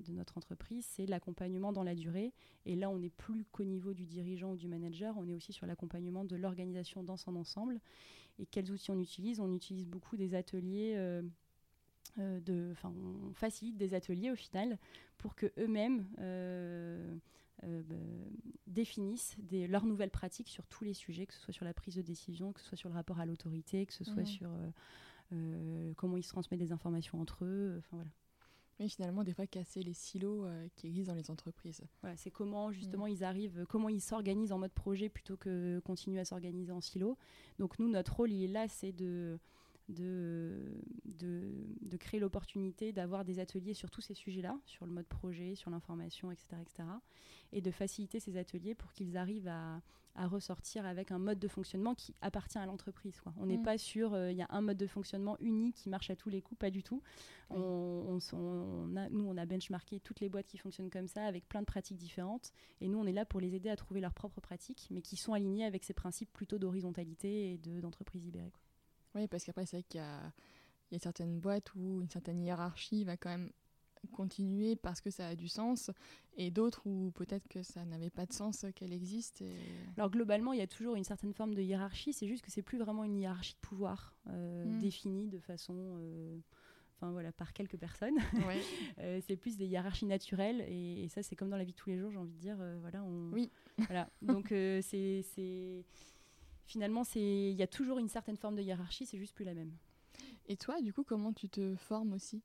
de 0.00 0.12
notre 0.12 0.38
entreprise, 0.38 0.86
c'est 0.88 1.06
l'accompagnement 1.06 1.72
dans 1.72 1.82
la 1.82 1.94
durée. 1.94 2.32
Et 2.66 2.76
là, 2.76 2.90
on 2.90 2.98
n'est 2.98 3.10
plus 3.10 3.44
qu'au 3.52 3.64
niveau 3.64 3.94
du 3.94 4.06
dirigeant 4.06 4.52
ou 4.52 4.56
du 4.56 4.68
manager, 4.68 5.16
on 5.18 5.28
est 5.28 5.34
aussi 5.34 5.52
sur 5.52 5.66
l'accompagnement 5.66 6.24
de 6.24 6.36
l'organisation 6.36 7.02
dans 7.02 7.16
son 7.16 7.36
ensemble. 7.36 7.80
Et 8.38 8.46
quels 8.46 8.70
outils 8.70 8.90
on 8.90 8.98
utilise? 8.98 9.40
On 9.40 9.52
utilise 9.52 9.86
beaucoup 9.86 10.16
des 10.16 10.34
ateliers 10.34 10.94
euh, 10.96 11.22
de, 12.18 12.74
on 12.84 13.32
facilite 13.34 13.76
des 13.76 13.94
ateliers 13.94 14.30
au 14.30 14.36
final 14.36 14.78
pour 15.18 15.34
que 15.34 15.52
eux-mêmes 15.58 16.06
euh, 16.18 17.16
euh, 17.64 17.82
bah, 17.82 17.96
définissent 18.66 19.36
des, 19.38 19.66
leurs 19.66 19.84
nouvelles 19.84 20.10
pratiques 20.10 20.48
sur 20.48 20.66
tous 20.66 20.84
les 20.84 20.94
sujets, 20.94 21.26
que 21.26 21.34
ce 21.34 21.40
soit 21.40 21.52
sur 21.52 21.64
la 21.64 21.74
prise 21.74 21.96
de 21.96 22.02
décision, 22.02 22.52
que 22.52 22.60
ce 22.60 22.66
soit 22.66 22.78
sur 22.78 22.88
le 22.88 22.94
rapport 22.94 23.20
à 23.20 23.26
l'autorité, 23.26 23.86
que 23.86 23.92
ce 23.92 24.04
soit 24.04 24.24
sur 24.24 24.50
comment 25.96 26.16
ils 26.16 26.24
se 26.24 26.30
transmettent 26.30 26.60
des 26.60 26.72
informations 26.72 27.20
entre 27.20 27.44
eux. 27.44 27.76
Enfin 27.78 27.96
voilà. 27.96 28.10
Mais 28.80 28.88
finalement, 28.88 29.24
des 29.24 29.34
fois, 29.34 29.46
casser 29.46 29.82
les 29.82 29.92
silos 29.92 30.46
qui 30.74 30.86
existent 30.86 31.12
dans 31.12 31.18
les 31.18 31.30
entreprises. 31.30 31.82
Voilà, 32.00 32.16
c'est 32.16 32.30
comment 32.30 32.72
justement 32.72 33.04
mm. 33.04 33.10
ils 33.10 33.24
arrivent, 33.24 33.66
comment 33.68 33.90
ils 33.90 34.00
s'organisent 34.00 34.52
en 34.52 34.58
mode 34.58 34.72
projet 34.72 35.10
plutôt 35.10 35.36
que 35.36 35.80
continuer 35.84 36.18
à 36.18 36.24
s'organiser 36.24 36.72
en 36.72 36.80
silo. 36.80 37.18
Donc 37.58 37.78
nous, 37.78 37.90
notre 37.90 38.16
rôle, 38.16 38.32
il 38.32 38.42
est 38.44 38.52
là, 38.52 38.68
c'est 38.68 38.92
de 38.92 39.38
de, 39.90 40.80
de, 41.04 41.96
créer 41.96 42.20
l'opportunité 42.20 42.92
d'avoir 42.92 43.24
des 43.24 43.38
ateliers 43.38 43.74
sur 43.74 43.90
tous 43.90 44.00
ces 44.00 44.14
sujets-là, 44.14 44.58
sur 44.64 44.86
le 44.86 44.92
mode 44.92 45.06
projet, 45.06 45.54
sur 45.54 45.70
l'information, 45.70 46.30
etc., 46.30 46.56
etc., 46.60 46.88
et 47.52 47.60
de 47.60 47.70
faciliter 47.70 48.20
ces 48.20 48.36
ateliers 48.36 48.74
pour 48.74 48.92
qu'ils 48.92 49.16
arrivent 49.16 49.48
à, 49.48 49.82
à, 50.14 50.26
ressortir 50.28 50.86
avec 50.86 51.10
un 51.10 51.18
mode 51.18 51.38
de 51.38 51.48
fonctionnement 51.48 51.94
qui 51.94 52.14
appartient 52.22 52.58
à 52.58 52.64
l'entreprise. 52.64 53.20
On 53.36 53.46
n'est 53.46 53.58
mm. 53.58 53.62
pas 53.62 53.76
sûr, 53.76 54.14
euh, 54.14 54.30
il 54.30 54.38
y 54.38 54.42
a 54.42 54.46
un 54.50 54.60
mode 54.60 54.76
de 54.76 54.86
fonctionnement 54.86 55.36
unique 55.40 55.74
qui 55.74 55.90
marche 55.90 56.10
à 56.10 56.16
tous 56.16 56.30
les 56.30 56.40
coups, 56.40 56.58
pas 56.58 56.70
du 56.70 56.82
tout. 56.82 57.02
On, 57.50 58.18
on, 58.32 58.96
a, 58.96 59.08
nous, 59.10 59.24
on 59.26 59.36
a 59.36 59.46
benchmarké 59.46 60.00
toutes 60.00 60.20
les 60.20 60.28
boîtes 60.28 60.46
qui 60.46 60.58
fonctionnent 60.58 60.90
comme 60.90 61.08
ça, 61.08 61.24
avec 61.24 61.48
plein 61.48 61.60
de 61.60 61.66
pratiques 61.66 61.98
différentes, 61.98 62.52
et 62.80 62.88
nous, 62.88 62.98
on 62.98 63.06
est 63.06 63.12
là 63.12 63.24
pour 63.24 63.40
les 63.40 63.54
aider 63.54 63.68
à 63.68 63.76
trouver 63.76 64.00
leurs 64.00 64.14
propres 64.14 64.40
pratiques, 64.40 64.86
mais 64.90 65.02
qui 65.02 65.16
sont 65.16 65.34
alignées 65.34 65.64
avec 65.64 65.84
ces 65.84 65.94
principes 65.94 66.32
plutôt 66.32 66.58
d'horizontalité 66.58 67.52
et 67.52 67.58
d'entreprise 67.58 68.24
libérée. 68.24 68.52
Oui, 69.14 69.26
parce 69.28 69.44
qu'après, 69.44 69.66
c'est 69.66 69.78
vrai 69.78 69.82
qu'il 69.84 70.00
y 70.00 70.04
a, 70.04 70.32
il 70.90 70.94
y 70.94 70.96
a 70.96 71.00
certaines 71.00 71.38
boîtes 71.38 71.74
où 71.74 72.02
une 72.02 72.10
certaine 72.10 72.42
hiérarchie 72.42 73.04
va 73.04 73.16
quand 73.16 73.30
même 73.30 73.50
continuer 74.12 74.76
parce 74.76 75.00
que 75.00 75.10
ça 75.10 75.28
a 75.28 75.36
du 75.36 75.48
sens 75.48 75.90
et 76.36 76.50
d'autres 76.50 76.86
où 76.86 77.10
peut-être 77.12 77.48
que 77.48 77.62
ça 77.62 77.84
n'avait 77.84 78.10
pas 78.10 78.26
de 78.26 78.32
sens 78.32 78.64
qu'elle 78.74 78.92
existe. 78.92 79.44
Alors 79.96 80.10
globalement, 80.10 80.52
il 80.52 80.58
y 80.58 80.62
a 80.62 80.66
toujours 80.66 80.96
une 80.96 81.04
certaine 81.04 81.34
forme 81.34 81.54
de 81.54 81.62
hiérarchie, 81.62 82.12
c'est 82.12 82.26
juste 82.26 82.44
que 82.44 82.50
c'est 82.50 82.62
plus 82.62 82.78
vraiment 82.78 83.04
une 83.04 83.16
hiérarchie 83.16 83.54
de 83.54 83.66
pouvoir 83.66 84.14
euh, 84.28 84.64
hmm. 84.64 84.78
définie 84.78 85.28
de 85.28 85.38
façon... 85.38 85.74
Euh, 85.76 86.38
enfin 86.96 87.12
voilà, 87.12 87.32
par 87.32 87.52
quelques 87.52 87.78
personnes. 87.78 88.16
Euh, 88.98 89.20
c'est 89.26 89.36
plus 89.36 89.56
des 89.56 89.66
hiérarchies 89.66 90.04
naturelles 90.04 90.60
et, 90.68 91.08
ça 91.08 91.22
c'est 91.22 91.34
comme 91.34 91.48
dans 91.48 91.56
la 91.56 91.64
vie 91.64 91.72
de 91.72 91.76
tous 91.76 91.88
les 91.88 91.98
jours, 91.98 92.10
j'ai 92.10 92.18
envie 92.18 92.32
de 92.32 92.38
dire. 92.38 92.58
voilà, 92.80 93.02
on, 93.02 93.30
oui. 93.32 93.50
Voilà. 93.78 94.10
Donc 94.20 94.48
c'est 94.50 95.84
finalement, 96.70 97.02
il 97.16 97.52
y 97.52 97.62
a 97.62 97.66
toujours 97.66 97.98
une 97.98 98.08
certaine 98.08 98.36
forme 98.36 98.54
de 98.54 98.62
hiérarchie, 98.62 99.04
c'est 99.04 99.18
juste 99.18 99.34
plus 99.34 99.44
la 99.44 99.54
même. 99.54 99.72
Et 100.46 100.56
toi, 100.56 100.80
du 100.80 100.92
coup, 100.92 101.02
comment 101.02 101.32
tu 101.32 101.48
te 101.48 101.74
formes 101.74 102.12
aussi? 102.12 102.42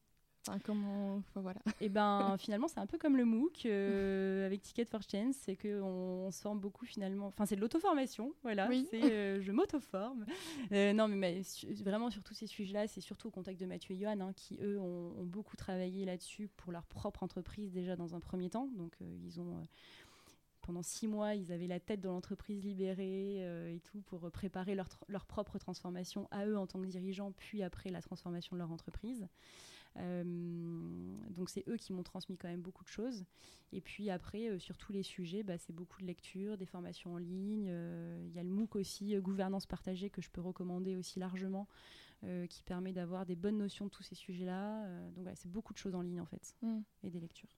Enfin, 0.47 0.59
comment, 0.63 1.23
voilà. 1.33 1.59
Et 1.81 1.85
eh 1.85 1.89
ben 1.89 2.35
finalement 2.39 2.67
c'est 2.67 2.79
un 2.79 2.85
peu 2.85 2.99
comme 2.99 3.17
le 3.17 3.25
MOOC 3.25 3.65
euh, 3.65 4.45
avec 4.45 4.61
Ticket 4.61 4.85
for 4.85 5.01
Change, 5.01 5.33
c'est 5.33 5.55
que 5.55 5.81
on, 5.81 6.29
se 6.29 6.39
forme 6.39 6.59
beaucoup 6.59 6.85
finalement. 6.85 7.27
Enfin 7.27 7.47
c'est 7.47 7.55
de 7.55 7.61
l'auto-formation, 7.61 8.31
voilà. 8.43 8.69
C'est 8.91 9.11
euh, 9.11 9.41
je 9.41 9.51
m'auto-forme. 9.51 10.25
Euh, 10.71 10.93
non 10.93 11.07
mais, 11.07 11.41
vraiment 11.83 12.11
sur 12.11 12.23
tous 12.23 12.35
ces 12.35 12.45
sujets-là, 12.45 12.87
c'est 12.87 13.01
surtout 13.01 13.29
au 13.29 13.31
contact 13.31 13.59
de 13.59 13.65
Mathieu 13.65 13.95
et 13.95 13.97
Johan 13.97 14.19
hein, 14.19 14.33
qui 14.35 14.59
eux 14.61 14.79
ont, 14.79 15.19
ont 15.19 15.25
beaucoup 15.25 15.57
travaillé 15.57 16.05
là-dessus 16.05 16.47
pour 16.57 16.71
leur 16.71 16.85
propre 16.85 17.23
entreprise 17.23 17.71
déjà 17.71 17.95
dans 17.95 18.13
un 18.13 18.19
premier 18.19 18.51
temps. 18.51 18.69
Donc 18.75 18.93
ils 19.01 19.39
ont 19.39 19.63
pendant 20.65 20.81
six 20.81 21.07
mois, 21.07 21.35
ils 21.35 21.51
avaient 21.51 21.67
la 21.67 21.79
tête 21.79 22.01
de 22.01 22.07
l'entreprise 22.07 22.63
libérée 22.63 23.35
euh, 23.39 23.75
et 23.75 23.79
tout 23.81 24.01
pour 24.01 24.31
préparer 24.31 24.73
leur, 24.73 24.87
leur, 25.07 25.25
propre 25.25 25.59
transformation 25.59 26.27
à 26.31 26.47
eux 26.47 26.57
en 26.57 26.65
tant 26.65 26.81
que 26.81 26.87
dirigeants, 26.87 27.31
puis 27.33 27.61
après 27.61 27.91
la 27.91 28.01
transformation 28.01 28.55
de 28.55 28.59
leur 28.59 28.71
entreprise. 28.71 29.27
Euh, 29.97 30.23
donc 31.29 31.49
c'est 31.49 31.63
eux 31.69 31.77
qui 31.77 31.93
m'ont 31.93 32.03
transmis 32.03 32.35
quand 32.35 32.47
même 32.47 32.61
beaucoup 32.61 32.83
de 32.83 32.89
choses. 32.89 33.25
Et 33.73 33.79
puis 33.79 34.09
après, 34.09 34.49
euh, 34.49 34.57
sur 34.57 34.75
tous 34.77 34.91
les 34.91 35.03
sujets, 35.03 35.43
bah, 35.43 35.57
c'est 35.59 35.73
beaucoup 35.73 36.01
de 36.01 36.07
lecture, 36.07 36.57
des 36.57 36.65
formations 36.65 37.13
en 37.13 37.17
ligne. 37.17 37.71
Il 38.25 38.33
y 38.33 38.39
a 38.39 38.43
le 38.43 38.49
MOOC 38.49 38.75
aussi, 38.75 39.15
gouvernance 39.17 39.67
partagée, 39.67 40.09
que 40.09 40.21
je 40.21 40.31
peux 40.31 40.41
recommander 40.41 40.95
aussi 40.95 41.19
largement, 41.19 41.67
qui 42.49 42.63
permet 42.63 42.91
d'avoir 42.91 43.27
des 43.27 43.35
bonnes 43.35 43.57
notions 43.57 43.85
de 43.85 43.91
tous 43.91 44.01
ces 44.01 44.15
sujets-là. 44.15 44.87
donc 45.11 45.27
c'est 45.35 45.51
beaucoup 45.51 45.73
de 45.73 45.77
choses 45.77 45.93
en 45.93 46.01
ligne 46.01 46.21
en 46.21 46.25
fait, 46.25 46.55
mmh. 46.63 46.79
et 47.03 47.11
des 47.11 47.19
lectures. 47.19 47.55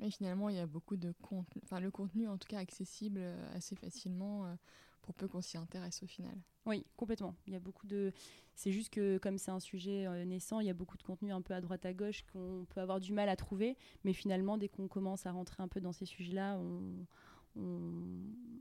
Et 0.00 0.10
finalement, 0.10 0.48
il 0.48 0.56
y 0.56 0.60
a 0.60 0.66
beaucoup 0.66 0.96
de 0.96 1.12
contenu, 1.22 1.60
enfin 1.64 1.80
le 1.80 1.90
contenu 1.90 2.28
en 2.28 2.38
tout 2.38 2.46
cas 2.48 2.58
accessible 2.58 3.18
euh, 3.20 3.56
assez 3.56 3.74
facilement 3.74 4.46
euh, 4.46 4.54
pour 5.02 5.14
peu 5.14 5.26
qu'on 5.26 5.40
s'y 5.40 5.58
intéresse 5.58 6.02
au 6.02 6.06
final. 6.06 6.36
Oui, 6.66 6.84
complètement. 6.96 7.34
Il 7.46 7.52
y 7.52 7.56
a 7.56 7.60
beaucoup 7.60 7.86
de. 7.86 8.12
C'est 8.54 8.70
juste 8.70 8.90
que 8.90 9.18
comme 9.18 9.38
c'est 9.38 9.50
un 9.50 9.60
sujet 9.60 10.06
euh, 10.06 10.24
naissant, 10.24 10.60
il 10.60 10.66
y 10.66 10.70
a 10.70 10.74
beaucoup 10.74 10.98
de 10.98 11.02
contenu 11.02 11.32
un 11.32 11.42
peu 11.42 11.54
à 11.54 11.60
droite 11.60 11.84
à 11.84 11.92
gauche 11.92 12.24
qu'on 12.32 12.64
peut 12.68 12.80
avoir 12.80 13.00
du 13.00 13.12
mal 13.12 13.28
à 13.28 13.34
trouver, 13.34 13.76
mais 14.04 14.12
finalement, 14.12 14.56
dès 14.56 14.68
qu'on 14.68 14.86
commence 14.86 15.26
à 15.26 15.32
rentrer 15.32 15.62
un 15.62 15.68
peu 15.68 15.80
dans 15.80 15.92
ces 15.92 16.06
sujets-là, 16.06 16.58
on, 16.58 17.04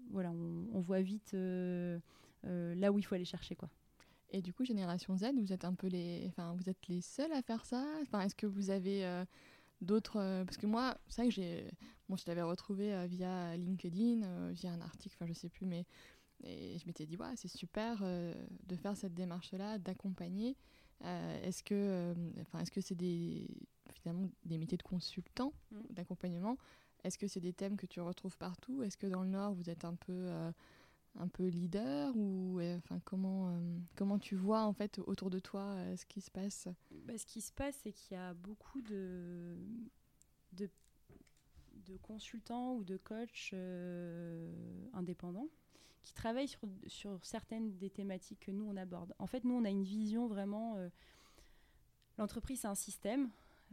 voilà, 0.10 0.32
on, 0.32 0.80
voit 0.80 1.02
vite 1.02 1.34
là 1.34 2.92
où 2.92 2.98
il 2.98 3.04
faut 3.04 3.14
aller 3.14 3.26
chercher, 3.26 3.56
quoi. 3.56 3.70
Et 4.32 4.42
du 4.42 4.54
coup, 4.54 4.66
génération 4.66 5.16
Z, 5.16 5.34
vous 5.38 5.54
êtes 5.54 5.66
un 5.66 5.76
peu 5.76 5.88
les, 5.88 6.26
enfin, 6.30 6.56
vous 6.58 6.68
êtes 6.68 6.88
les 6.88 7.02
seuls 7.02 7.32
à 7.32 7.44
faire 7.44 7.64
ça? 7.64 7.86
Enfin, 8.02 8.22
est-ce 8.22 8.36
que 8.36 8.48
vous 8.48 8.72
avez 8.72 9.06
d'autres 9.82 10.18
euh, 10.18 10.46
parce 10.46 10.58
que 10.58 10.66
moi 10.66 10.98
c'est 11.08 11.22
vrai 11.22 11.30
que 11.30 11.36
j'ai 11.36 11.70
bon 12.10 12.16
je 12.16 12.24
t'avais 12.24 12.42
retrouvé 12.42 12.94
euh, 12.94 13.06
via 13.06 13.56
LinkedIn 13.58 14.24
euh, 14.24 14.52
via 14.54 14.72
un 14.72 14.82
article 14.82 15.16
enfin 15.20 15.28
je 15.28 15.34
sais 15.34 15.50
plus 15.50 15.66
mais 15.66 15.86
et 16.44 16.78
je 16.78 16.86
m'étais 16.86 17.06
dit 17.06 17.18
ouais 17.18 17.36
c'est 17.36 17.48
super 17.48 18.04
de 18.04 18.76
faire 18.76 18.96
cette 18.96 19.16
démarche 19.16 19.54
là 19.54 19.80
d'accompagner 19.80 20.56
est-ce 21.04 21.64
que 21.64 22.14
enfin 22.42 22.60
est-ce 22.60 22.70
que 22.70 22.82
c'est 22.82 22.96
des 22.96 23.50
finalement 23.92 24.30
des 24.46 24.60
métiers 24.60 24.78
de 24.78 24.84
consultant 24.84 25.52
mmh. 25.72 25.78
d'accompagnement? 25.90 26.58
Est-ce 27.04 27.18
que 27.18 27.28
c'est 27.28 27.40
des 27.40 27.54
thèmes 27.54 27.76
que 27.76 27.88
tu 27.88 28.02
retrouves 28.02 28.38
partout? 28.38 28.84
Est-ce 28.84 28.98
que 28.98 29.08
dans 29.08 29.24
le 29.24 29.30
nord 29.30 29.54
vous 29.56 29.70
êtes 29.72 29.84
un 29.84 29.96
peu 29.96 30.30
un 31.16 31.28
peu 31.28 31.48
leader 31.48 32.16
ou 32.16 32.60
enfin 32.78 33.00
comment 33.06 33.50
euh, 33.50 33.80
comment 33.96 34.20
tu 34.20 34.36
vois 34.36 34.64
en 34.64 34.74
fait 34.74 35.00
autour 35.00 35.30
de 35.30 35.40
toi 35.40 35.62
euh, 35.62 35.96
ce 35.96 36.06
qui 36.06 36.22
se 36.22 36.32
passe? 36.32 36.68
Bah, 37.06 37.18
ce 37.18 37.26
qui 37.26 37.42
se 37.42 37.52
passe 37.52 37.80
c'est 37.84 37.92
qu'il 37.92 38.16
y 38.16 38.20
a 38.20 38.34
beaucoup 38.34 38.82
de 38.82 39.58
de, 40.54 40.70
consultants 42.02 42.76
ou 42.76 42.84
de 42.84 42.98
coachs 42.98 43.52
euh, 43.54 44.52
indépendants 44.92 45.48
qui 46.04 46.14
travaillent 46.14 46.50
sur, 46.50 46.60
sur 46.88 47.24
certaines 47.24 47.78
des 47.78 47.90
thématiques 47.90 48.42
que 48.42 48.52
nous 48.52 48.66
on 48.66 48.76
aborde. 48.76 49.14
En 49.20 49.26
fait, 49.26 49.46
nous 49.46 49.54
on 49.54 49.64
a 49.64 49.70
une 49.70 49.86
vision 49.86 50.28
vraiment 50.28 50.76
l'entreprise 52.18 52.62
c'est 52.62 52.68
un 52.68 52.76
système 52.76 53.30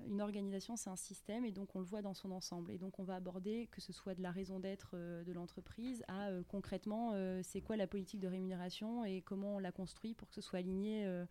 une 0.06 0.20
organisation, 0.20 0.76
c'est 0.76 0.90
un 0.90 0.96
système 0.96 1.44
et 1.44 1.52
donc 1.52 1.74
on 1.74 1.78
le 1.78 1.84
voit 1.84 2.02
dans 2.02 2.14
son 2.14 2.30
ensemble. 2.32 2.70
Et 2.72 2.78
donc 2.78 2.98
on 2.98 3.04
va 3.04 3.14
aborder 3.16 3.68
que 3.70 3.80
ce 3.80 3.92
soit 3.92 4.14
de 4.14 4.22
la 4.22 4.30
raison 4.30 4.60
d'être 4.60 4.92
euh, 4.94 5.22
de 5.24 5.32
l'entreprise 5.32 6.04
à 6.08 6.28
euh, 6.28 6.42
concrètement 6.48 7.12
euh, 7.14 7.40
c'est 7.42 7.60
quoi 7.60 7.76
la 7.76 7.86
politique 7.86 8.20
de 8.20 8.28
rémunération 8.28 9.04
et 9.04 9.22
comment 9.22 9.56
on 9.56 9.58
la 9.58 9.72
construit 9.72 10.14
pour 10.14 10.28
que 10.28 10.34
ce 10.34 10.40
soit 10.40 10.58
aligné 10.58 11.24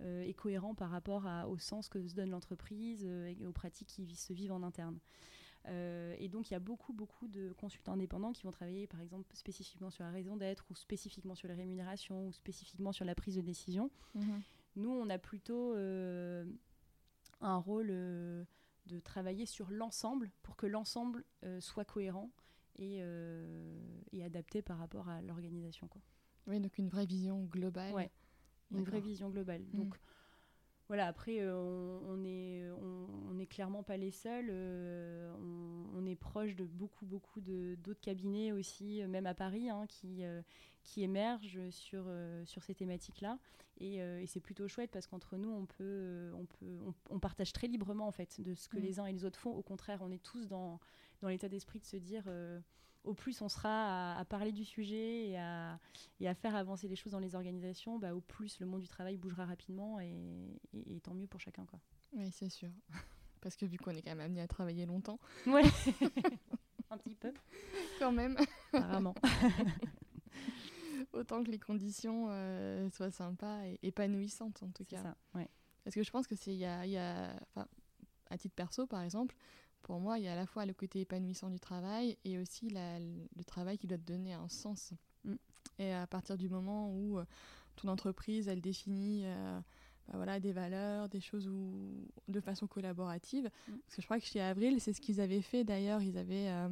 et 0.00 0.34
cohérent 0.34 0.74
par 0.74 0.90
rapport 0.90 1.26
au 1.48 1.56
sens 1.56 1.88
que 1.88 2.06
se 2.06 2.14
donne 2.14 2.30
l'entreprise 2.30 3.04
et 3.04 3.46
aux 3.46 3.52
pratiques 3.52 3.88
qui 3.88 4.14
se 4.16 4.32
vivent 4.32 4.52
en 4.52 4.62
interne. 4.62 4.98
et 5.66 6.28
donc, 6.28 6.50
il 6.50 6.52
y 6.52 6.56
a 6.56 6.60
beaucoup, 6.60 6.92
beaucoup 6.92 7.28
de 7.28 7.52
consultants 7.52 7.92
indépendants 7.92 8.32
qui 8.32 8.42
vont 8.42 8.50
travailler, 8.50 8.86
par 8.86 9.00
exemple, 9.00 9.34
spécifiquement 9.34 9.90
sur 9.90 10.04
la 10.04 10.10
raison 10.10 10.36
d'être, 10.36 10.66
ou 10.70 10.74
spécifiquement 10.74 11.34
sur 11.34 11.48
les 11.48 11.54
rémunérations, 11.54 12.26
ou 12.26 12.32
spécifiquement 12.32 12.92
sur 12.92 13.04
la 13.04 13.14
prise 13.14 13.36
de 13.36 13.40
décision. 13.40 13.90
Mmh 14.14 14.32
Nous, 14.76 14.90
on 14.90 15.08
a 15.08 15.18
plutôt 15.18 15.74
un 17.44 17.58
rôle 17.58 17.88
euh, 17.90 18.44
de 18.86 18.98
travailler 18.98 19.46
sur 19.46 19.70
l'ensemble 19.70 20.30
pour 20.42 20.56
que 20.56 20.66
l'ensemble 20.66 21.24
euh, 21.44 21.60
soit 21.60 21.84
cohérent 21.84 22.30
et, 22.76 22.98
euh, 23.00 24.00
et, 24.12 24.24
adapté 24.24 24.62
par 24.62 24.78
rapport 24.78 25.08
à 25.08 25.22
l'organisation. 25.22 25.88
Oui, 26.46 26.60
donc 26.60 26.78
une 26.78 26.88
vraie 26.88 27.06
vision 27.06 27.44
globale. 27.44 27.92
Ouais, 27.92 28.10
une 28.72 28.84
vraie 28.84 29.00
vision 29.00 29.30
globale. 29.30 29.62
Mm. 29.72 29.76
Donc, 29.76 30.00
voilà, 30.88 31.06
après, 31.06 31.46
on 31.48 32.16
n'est 32.16 32.68
on, 33.30 33.38
est 33.38 33.46
clairement 33.46 33.82
pas 33.82 33.96
les 33.96 34.10
seuls. 34.10 34.50
on, 34.50 36.06
est 36.06 36.14
proche 36.14 36.54
de 36.54 36.64
beaucoup, 36.64 37.06
beaucoup 37.06 37.40
d'autres 37.40 38.00
cabinets 38.00 38.52
aussi, 38.52 39.02
même 39.06 39.26
à 39.26 39.34
Paris, 39.34 39.70
hein, 39.70 39.86
qui, 39.88 40.22
qui 40.82 41.02
émergent 41.02 41.70
sur, 41.70 42.04
sur 42.44 42.62
ces 42.62 42.74
thématiques-là. 42.74 43.38
Euh, 43.82 44.20
et, 44.20 44.26
c'est 44.26 44.40
plutôt 44.40 44.68
chouette 44.68 44.90
parce 44.92 45.06
qu'entre 45.06 45.36
nous, 45.36 45.50
on, 45.50 45.66
peut, 45.66 45.82
euh, 45.82 46.32
on, 46.34 46.44
peut, 46.46 46.78
on, 47.10 47.18
partage 47.18 47.52
très 47.52 47.66
librement 47.66 48.06
en 48.06 48.12
fait 48.12 48.40
de 48.40 48.54
ce 48.54 48.68
que 48.68 48.78
mm. 48.78 48.82
les 48.82 49.00
uns 49.00 49.06
et 49.06 49.12
les 49.12 49.24
autres 49.24 49.38
font. 49.38 49.50
Au 49.50 49.62
contraire, 49.62 50.00
on 50.02 50.10
est 50.10 50.22
tous 50.22 50.46
dans, 50.46 50.78
dans 51.22 51.28
l'état 51.28 51.48
d'esprit 51.48 51.80
de 51.80 51.84
se 51.84 51.96
dire 51.96 52.24
euh, 52.28 52.60
au 53.04 53.14
plus 53.14 53.40
on 53.42 53.48
sera 53.48 54.16
à, 54.18 54.24
parler 54.24 54.52
du 54.52 54.64
sujet 54.64 55.28
et 55.28 55.38
à, 55.38 55.78
et 56.20 56.28
à, 56.28 56.34
faire 56.34 56.54
avancer 56.54 56.88
les 56.88 56.96
choses 56.96 57.12
dans 57.12 57.18
les 57.18 57.34
organisations, 57.34 57.98
bah, 57.98 58.14
au 58.14 58.20
plus 58.20 58.58
le 58.60 58.66
monde 58.66 58.80
du 58.80 58.88
travail 58.88 59.16
bougera 59.16 59.44
rapidement 59.44 60.00
et, 60.00 60.60
et, 60.72 61.00
tant 61.00 61.14
mieux 61.14 61.26
pour 61.26 61.40
chacun. 61.40 61.64
Quoi. 61.66 61.78
Oui, 62.12 62.30
c'est 62.32 62.50
sûr. 62.50 62.70
Parce 63.40 63.56
que 63.56 63.66
vu 63.66 63.76
qu'on 63.76 63.90
est 63.90 64.02
quand 64.02 64.10
même 64.10 64.20
amené 64.20 64.40
à 64.40 64.48
travailler 64.48 64.86
longtemps. 64.86 65.20
Ouais, 65.46 65.62
un 66.90 66.96
petit 66.96 67.14
peu. 67.14 67.32
Quand 67.98 68.12
même. 68.12 68.36
Apparemment. 68.72 69.14
autant 71.12 71.44
que 71.44 71.50
les 71.50 71.58
conditions 71.58 72.26
euh, 72.30 72.88
soient 72.90 73.10
sympas 73.10 73.64
et 73.66 73.78
épanouissantes 73.82 74.62
en 74.62 74.70
tout 74.70 74.84
cas. 74.84 75.02
Ça, 75.02 75.16
ouais. 75.34 75.48
Parce 75.84 75.94
que 75.94 76.02
je 76.02 76.10
pense 76.10 76.26
que 76.26 76.34
c'est, 76.34 76.52
il 76.52 76.58
y 76.58 76.64
a, 76.64 76.86
y 76.86 76.96
a 76.96 77.36
à 78.30 78.38
titre 78.38 78.54
perso 78.54 78.86
par 78.86 79.02
exemple, 79.02 79.36
pour 79.84 80.00
moi, 80.00 80.18
il 80.18 80.24
y 80.24 80.28
a 80.28 80.32
à 80.32 80.36
la 80.36 80.46
fois 80.46 80.66
le 80.66 80.72
côté 80.72 81.02
épanouissant 81.02 81.50
du 81.50 81.60
travail 81.60 82.16
et 82.24 82.38
aussi 82.38 82.68
la, 82.70 82.98
le 82.98 83.44
travail 83.46 83.78
qui 83.78 83.86
doit 83.86 83.98
te 83.98 84.02
donner 84.02 84.32
un 84.32 84.48
sens. 84.48 84.94
Mm. 85.24 85.34
Et 85.78 85.92
à 85.92 86.06
partir 86.06 86.36
du 86.36 86.48
moment 86.48 86.90
où 86.90 87.18
euh, 87.18 87.24
ton 87.76 87.88
entreprise, 87.88 88.48
elle 88.48 88.62
définit 88.62 89.22
euh, 89.26 89.60
bah 90.08 90.14
voilà, 90.16 90.40
des 90.40 90.52
valeurs, 90.52 91.10
des 91.10 91.20
choses 91.20 91.48
où, 91.48 92.08
de 92.28 92.40
façon 92.40 92.66
collaborative. 92.66 93.44
Mm. 93.68 93.72
Parce 93.84 93.96
que 93.96 94.02
je 94.02 94.06
crois 94.06 94.18
que 94.18 94.24
chez 94.24 94.40
Avril, 94.40 94.80
c'est 94.80 94.94
ce 94.94 95.02
qu'ils 95.02 95.20
avaient 95.20 95.42
fait 95.42 95.64
d'ailleurs. 95.64 96.00
Ils, 96.00 96.16
avaient, 96.16 96.48
euh, 96.48 96.68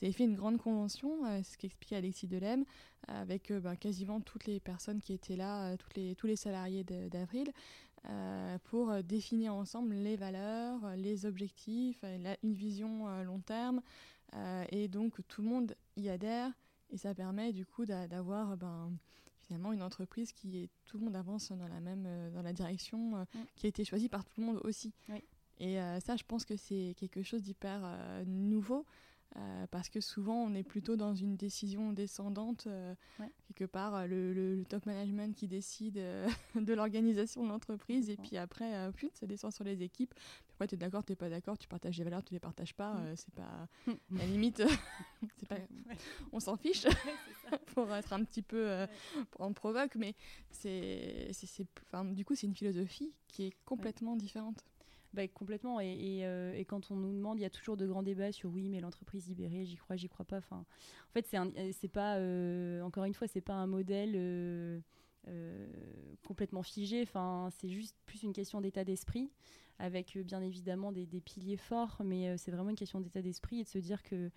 ils 0.00 0.06
avaient 0.06 0.14
fait 0.14 0.24
une 0.24 0.36
grande 0.36 0.56
convention, 0.56 1.20
ce 1.42 1.58
qu'expliquait 1.58 1.96
Alexis 1.96 2.28
Delem, 2.28 2.64
avec 3.08 3.52
bah, 3.52 3.76
quasiment 3.76 4.22
toutes 4.22 4.46
les 4.46 4.58
personnes 4.58 5.02
qui 5.02 5.12
étaient 5.12 5.36
là, 5.36 5.76
toutes 5.76 5.96
les, 5.96 6.14
tous 6.14 6.26
les 6.26 6.36
salariés 6.36 6.82
d'Avril, 6.82 7.52
pour 8.64 9.02
définir 9.02 9.54
ensemble 9.54 9.94
les 9.94 10.16
valeurs, 10.16 10.94
les 10.96 11.26
objectifs, 11.26 12.04
une 12.42 12.52
vision 12.52 13.22
long 13.22 13.40
terme. 13.40 13.80
et 14.70 14.88
donc 14.88 15.20
tout 15.28 15.42
le 15.42 15.48
monde 15.48 15.74
y 15.96 16.08
adhère. 16.08 16.52
Et 16.90 16.98
ça 16.98 17.14
permet 17.14 17.52
du 17.52 17.66
coup 17.66 17.84
d'avoir 17.86 18.56
ben, 18.56 18.92
finalement 19.44 19.72
une 19.72 19.82
entreprise 19.82 20.32
qui 20.32 20.58
est 20.58 20.70
tout 20.84 20.98
le 20.98 21.04
monde 21.04 21.16
avance 21.16 21.52
dans 21.52 21.68
la 21.68 21.80
même 21.80 22.04
euh, 22.06 22.30
dans 22.30 22.42
la 22.42 22.52
direction 22.52 23.16
euh, 23.16 23.24
qui 23.56 23.66
a 23.66 23.68
été 23.68 23.84
choisie 23.84 24.08
par 24.08 24.24
tout 24.24 24.40
le 24.40 24.46
monde 24.46 24.60
aussi. 24.64 24.92
Et 25.58 25.80
euh, 25.80 26.00
ça, 26.00 26.16
je 26.16 26.24
pense 26.24 26.44
que 26.44 26.56
c'est 26.56 26.94
quelque 26.96 27.22
chose 27.22 27.42
d'hyper 27.42 27.80
nouveau 28.26 28.86
euh, 29.36 29.66
parce 29.72 29.88
que 29.88 30.00
souvent 30.00 30.36
on 30.36 30.54
est 30.54 30.62
plutôt 30.62 30.94
dans 30.94 31.16
une 31.16 31.36
décision 31.36 31.92
descendante, 31.92 32.68
euh, 32.68 32.94
quelque 33.48 33.64
part 33.64 33.96
euh, 33.96 34.06
le, 34.06 34.64
top 34.68 34.86
management 34.86 35.34
qui 35.34 35.48
décide 35.48 35.94
de 36.54 36.72
l'organisation 36.72 37.42
de 37.42 37.48
l'entreprise 37.48 38.10
et 38.10 38.16
puis 38.16 38.36
après 38.36 38.92
plus 38.92 39.10
ça 39.14 39.26
descend 39.26 39.52
sur 39.52 39.64
les 39.64 39.82
équipes. 39.82 40.14
Puis 40.14 40.52
après 40.54 40.68
tu 40.68 40.76
es 40.76 40.78
d'accord, 40.78 41.04
tu 41.04 41.10
n'es 41.10 41.16
pas 41.16 41.28
d'accord, 41.28 41.58
tu 41.58 41.66
partages 41.66 41.96
des 41.96 42.04
valeurs, 42.04 42.22
tu 42.22 42.32
les 42.32 42.38
partages 42.38 42.74
pas, 42.74 42.94
mm. 42.94 43.16
c'est 43.16 43.34
pas 43.34 43.68
la 44.12 44.26
limite, 44.26 44.62
pas, 45.48 45.56
on 46.30 46.38
s'en 46.38 46.56
fiche 46.56 46.86
pour 47.74 47.92
être 47.92 48.12
un 48.12 48.22
petit 48.22 48.42
peu 48.42 48.86
on 49.40 49.52
provoque, 49.52 49.96
mais 49.96 50.14
c'est, 50.50 51.32
du 52.12 52.24
coup 52.24 52.36
c'est 52.36 52.46
une 52.46 52.54
philosophie 52.54 53.12
qui 53.26 53.46
est 53.46 53.52
complètement 53.64 54.14
différente. 54.14 54.64
Bah, 55.14 55.28
complètement. 55.28 55.78
Euh, 55.80 56.52
et, 56.54 56.64
quand 56.64 56.90
on 56.90 56.96
nous 56.96 57.12
demande, 57.12 57.38
il 57.38 57.42
y 57.42 57.46
a 57.46 57.50
toujours 57.50 57.76
de 57.76 57.86
grands 57.86 58.02
débats 58.02 58.32
sur 58.32 58.50
oui, 58.50 58.68
mais 58.68 58.80
l'entreprise 58.80 59.28
libérée, 59.28 59.64
j'y 59.64 59.76
crois, 59.76 59.94
j'y 59.94 60.08
crois 60.08 60.24
pas. 60.24 60.38
Enfin, 60.38 60.56
en 60.56 61.12
fait, 61.12 61.24
c'est, 61.72 61.88
pas, 61.88 62.16
euh, 62.16 62.82
encore 62.82 63.04
une 63.04 63.14
fois, 63.14 63.28
c'est 63.28 63.40
pas 63.40 63.54
un 63.54 63.68
modèle. 63.68 64.12
Euh, 64.16 64.80
complètement 66.26 66.62
figé. 66.62 67.00
Enfin, 67.02 67.48
c'est 67.58 67.70
juste 67.70 67.96
plus 68.04 68.24
une 68.24 68.34
question 68.34 68.60
d'état 68.60 68.84
d'esprit, 68.84 69.30
avec 69.78 70.18
bien 70.18 70.42
évidemment 70.42 70.92
des, 70.92 71.06
des, 71.06 71.20
piliers 71.22 71.56
forts, 71.56 72.02
mais 72.04 72.36
c'est 72.36 72.50
vraiment 72.50 72.68
une 72.68 72.76
question 72.76 73.00
d'état 73.00 73.22
d'esprit 73.22 73.60
et 73.60 73.64
de 73.64 73.68
se 73.68 73.78
dire 73.78 74.02
que, 74.02 74.30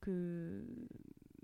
que 0.00 0.64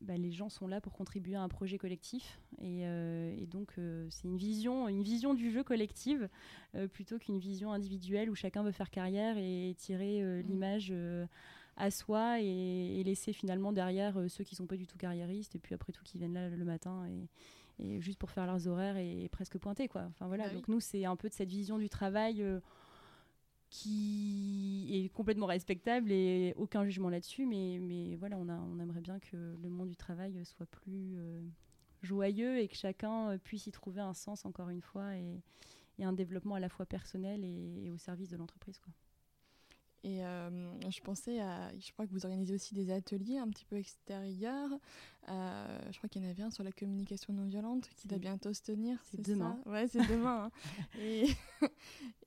bah, 0.01 0.17
les 0.17 0.31
gens 0.33 0.49
sont 0.49 0.69
là 0.69 0.81
pour 0.81 0.95
contribuer 0.95 1.35
à 1.35 1.43
un 1.43 1.49
projet 1.49 1.77
collectif. 1.77 2.41
Et, 2.63 2.83
euh, 2.85 3.35
donc, 3.47 3.73
euh, 3.79 4.07
c'est 4.11 4.29
une 4.29 4.37
vision, 4.37 4.89
une 4.89 5.03
vision 5.03 5.35
du 5.35 5.51
jeu 5.51 5.65
collective 5.65 6.29
euh, 6.75 6.87
plutôt 6.87 7.19
qu'une 7.19 7.39
vision 7.39 7.73
individuelle 7.73 8.31
où 8.31 8.35
chacun 8.35 8.63
veut 8.63 8.73
faire 8.73 8.91
carrière 8.91 9.37
et 9.37 9.75
tirer 9.77 10.23
mmh. 10.23 10.41
l'image 10.47 10.95
à 11.77 11.91
soi 11.91 12.41
et, 12.41 13.03
laisser 13.05 13.33
finalement 13.33 13.73
derrière 13.73 14.17
ceux 14.29 14.45
qui 14.45 14.55
sont 14.55 14.67
pas 14.67 14.77
du 14.77 14.87
tout 14.87 14.97
carriéristes 14.97 15.57
et 15.57 15.59
puis 15.59 15.75
après 15.75 15.93
tout 15.93 16.05
qui 16.05 16.19
viennent 16.19 16.35
là 16.35 16.49
le 16.49 16.65
matin 16.65 17.05
et, 17.09 17.29
juste 18.01 18.19
pour 18.19 18.31
faire 18.31 18.47
leurs 18.47 18.69
horaires 18.69 18.97
et, 18.97 19.29
presque 19.33 19.59
pointer. 19.59 19.89
Quoi. 19.89 20.05
Enfin, 20.11 20.29
voilà. 20.29 20.45
Bah 20.47 20.55
donc, 20.55 20.69
nous, 20.69 20.79
c'est 20.79 21.05
un 21.05 21.17
peu 21.17 21.29
de 21.29 21.35
cette 21.35 21.49
vision 21.49 21.79
du 21.79 21.89
travail 21.89 22.45
qui 23.73 24.87
est 24.93 25.09
complètement 25.09 25.47
respectable 25.47 26.13
et 26.13 26.53
aucun 26.57 26.85
jugement 26.85 27.09
là-dessus. 27.09 27.47
Mais, 27.47 27.79
mais 27.81 28.17
voilà, 28.17 28.37
on, 28.39 28.49
a, 28.49 28.57
on 28.57 28.79
aimerait 28.79 29.01
bien 29.01 29.19
que 29.19 29.57
le 29.61 29.69
monde 29.71 29.89
du 29.89 29.97
travail 29.97 30.39
soit 30.45 30.67
plus 30.67 31.15
euh, 31.17 31.41
joyeux 32.03 32.59
et 32.59 32.69
que 32.69 32.77
chacun 32.77 33.31
euh, 33.31 33.39
puisse 33.39 33.67
y 33.67 33.73
trouver 33.73 34.01
un 34.01 34.15
sens, 34.15 34.45
encore 34.45 34.69
une 34.69 34.83
fois, 34.83 35.17
et, 35.17 35.43
et 35.99 36.05
un 36.05 36.13
développement 36.13 36.57
à 36.57 36.61
la 36.61 36.69
fois 36.69 36.87
personnel 36.87 37.45
et, 37.45 37.85
et 37.85 37.91
au 37.91 37.99
service 37.99 38.29
de 38.29 38.37
l'entreprise. 38.37 38.79
Quoi. 38.81 38.93
Et 40.05 40.25
euh, 40.25 40.91
je 40.91 41.01
pensais 41.01 41.41
à. 41.41 41.71
Je 41.79 41.93
crois 41.93 42.07
que 42.07 42.13
vous 42.13 42.25
organisez 42.25 42.55
aussi 42.55 42.75
des 42.75 42.91
ateliers 42.91 43.39
un 43.39 43.49
petit 43.49 43.65
peu 43.65 43.77
extérieurs. 43.77 44.71
Euh, 45.29 45.79
je 45.93 45.99
crois 45.99 46.09
qu'il 46.09 46.23
y 46.23 46.27
en 46.27 46.31
avait 46.31 46.43
un 46.43 46.51
sur 46.51 46.65
la 46.65 46.73
communication 46.73 47.33
non 47.33 47.47
violente 47.47 47.89
qui 47.95 48.09
va 48.09 48.19
bientôt 48.19 48.53
se 48.53 48.63
tenir. 48.63 48.99
C'est 49.05 49.21
demain. 49.21 49.61
Ça? 49.65 49.71
Ouais, 49.71 49.87
c'est 49.87 50.05
demain. 50.09 50.47
Hein. 50.47 50.51
Et, 51.01 51.29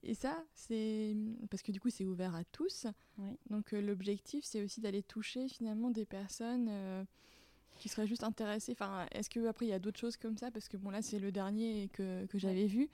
et, 0.04 0.14
ça, 0.14 0.42
c'est. 0.54 1.18
Parce 1.50 1.64
que 1.64 1.74
du 1.74 1.82
coup, 1.82 1.90
c'est 1.90 2.06
ouvert 2.06 2.34
à 2.34 2.46
tous. 2.46 2.88
Donc 3.50 3.74
euh, 3.74 3.82
l'objectif, 3.82 4.46
c'est 4.46 4.64
aussi 4.64 4.80
d'aller 4.80 5.04
toucher 5.04 5.50
finalement 5.50 5.90
des 5.90 6.06
personnes 6.06 6.70
qui 7.78 7.90
seraient 7.90 8.08
juste 8.08 8.24
intéressées. 8.24 8.72
Enfin, 8.72 9.06
est-ce 9.12 9.30
qu'après, 9.30 9.66
il 9.66 9.70
y 9.70 9.74
a 9.74 9.80
d'autres 9.80 10.00
choses 10.00 10.18
comme 10.18 10.38
ça? 10.38 10.52
Parce 10.52 10.68
que 10.68 10.78
bon, 10.78 10.90
là, 10.90 11.02
c'est 11.02 11.20
le 11.20 11.32
dernier 11.32 11.90
que, 11.90 12.26
que 12.26 12.38
j'avais 12.38 12.68
vu. 12.68 12.90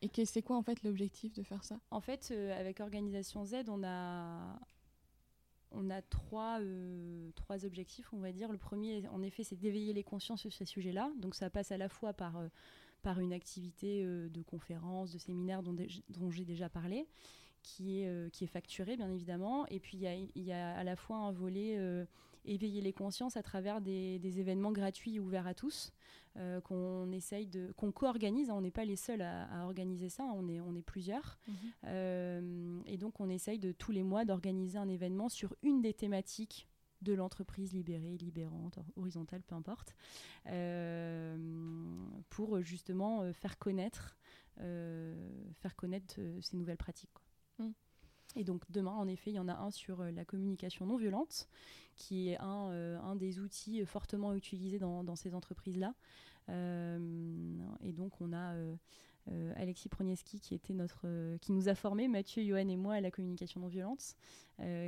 Et 0.00 0.24
c'est 0.24 0.42
quoi 0.42 0.56
en 0.56 0.62
fait 0.62 0.82
l'objectif 0.84 1.32
de 1.34 1.42
faire 1.42 1.64
ça? 1.64 1.78
En 1.90 2.00
fait, 2.00 2.28
euh, 2.30 2.58
avec 2.58 2.80
Organisation 2.80 3.44
Z, 3.44 3.68
on 3.68 3.82
a, 3.84 4.58
on 5.72 5.90
a 5.90 6.02
trois, 6.02 6.60
euh, 6.60 7.30
trois 7.34 7.64
objectifs, 7.64 8.12
on 8.12 8.18
va 8.18 8.32
dire. 8.32 8.52
Le 8.52 8.58
premier, 8.58 9.06
en 9.08 9.22
effet, 9.22 9.42
c'est 9.42 9.56
d'éveiller 9.56 9.92
les 9.92 10.04
consciences 10.04 10.40
sur 10.40 10.52
ces 10.52 10.66
sujets-là. 10.66 11.10
Donc 11.18 11.34
ça 11.34 11.50
passe 11.50 11.72
à 11.72 11.76
la 11.76 11.88
fois 11.88 12.12
par, 12.12 12.36
euh, 12.36 12.48
par 13.02 13.18
une 13.18 13.32
activité 13.32 14.04
de 14.04 14.42
conférence, 14.42 15.12
de 15.12 15.18
séminaire 15.18 15.62
dont, 15.62 15.76
dont 16.08 16.30
j'ai 16.30 16.44
déjà 16.44 16.68
parlé, 16.68 17.06
qui 17.62 18.00
est, 18.00 18.30
qui 18.32 18.44
est 18.44 18.48
facturée, 18.48 18.96
bien 18.96 19.10
évidemment. 19.10 19.66
Et 19.66 19.80
puis 19.80 19.98
il 19.98 20.30
y, 20.36 20.40
y 20.40 20.52
a, 20.52 20.76
à 20.76 20.84
la 20.84 20.96
fois 20.96 21.16
un 21.16 21.32
volet 21.32 21.76
éveiller 22.46 22.80
les 22.80 22.92
consciences 22.92 23.36
à 23.36 23.42
travers 23.42 23.80
des, 23.80 24.18
des 24.18 24.40
événements 24.40 24.72
gratuits 24.72 25.18
ouverts 25.18 25.46
à 25.46 25.54
tous. 25.54 25.92
Euh, 26.38 26.60
qu'on 26.60 27.10
essaye 27.12 27.46
de, 27.46 27.72
qu'on 27.78 27.92
co-organise. 27.92 28.50
Hein. 28.50 28.54
on 28.56 28.60
n'est 28.60 28.70
pas 28.70 28.84
les 28.84 28.96
seuls 28.96 29.22
à, 29.22 29.64
organiser 29.64 30.10
ça, 30.10 30.24
on 30.34 30.48
est, 30.48 30.60
on 30.60 30.74
est 30.74 30.82
plusieurs. 30.82 31.38
Mhm. 31.48 31.54
Euh, 31.86 32.80
et 32.84 32.98
donc 32.98 33.20
on 33.20 33.30
essaye 33.30 33.58
de 33.58 33.72
tous 33.72 33.90
les 33.90 34.02
mois 34.02 34.26
d'organiser 34.26 34.76
un 34.76 34.88
événement 34.88 35.30
sur 35.30 35.54
une 35.62 35.80
des 35.80 35.94
thématiques 35.94 36.68
de 37.00 37.14
l'entreprise 37.14 37.72
libérée, 37.72 38.18
libérante, 38.18 38.78
horizontale, 38.96 39.42
peu 39.42 39.54
importe, 39.54 39.94
euh, 40.46 41.36
pour 42.28 42.60
justement 42.60 43.32
faire 43.32 43.58
connaître, 43.58 44.18
faire 44.56 45.76
connaître 45.76 46.20
ces 46.40 46.56
nouvelles 46.56 46.76
pratiques. 46.76 47.10
Mm. 47.58 47.70
Et 48.36 48.44
donc 48.44 48.62
demain, 48.70 48.92
en 48.92 49.08
effet, 49.08 49.30
il 49.30 49.36
y 49.36 49.38
en 49.38 49.48
a 49.48 49.54
un 49.54 49.70
sur 49.70 50.02
la 50.04 50.24
communication 50.24 50.86
non 50.86 50.96
violente, 50.96 51.48
qui 51.96 52.28
est 52.28 52.38
un, 52.38 53.00
un 53.02 53.16
des 53.16 53.40
outils 53.40 53.84
fortement 53.86 54.34
utilisés 54.34 54.78
dans, 54.78 55.16
ces 55.16 55.34
entreprises-là. 55.34 55.94
Euh, 56.48 56.98
et 57.82 57.92
donc 57.92 58.20
on 58.20 58.32
a 58.32 58.54
euh, 58.54 58.76
euh, 59.30 59.52
Alexis 59.56 59.88
Pronieski 59.88 60.38
qui 60.38 60.54
était 60.54 60.74
notre, 60.74 61.36
qui 61.38 61.52
nous 61.52 61.68
a 61.68 61.74
formés, 61.74 62.08
Mathieu, 62.08 62.44
Johan 62.44 62.68
et 62.68 62.76
moi 62.76 62.94
à 62.94 63.00
la 63.00 63.10
communication 63.10 63.60
non 63.60 63.68
violente, 63.68 64.16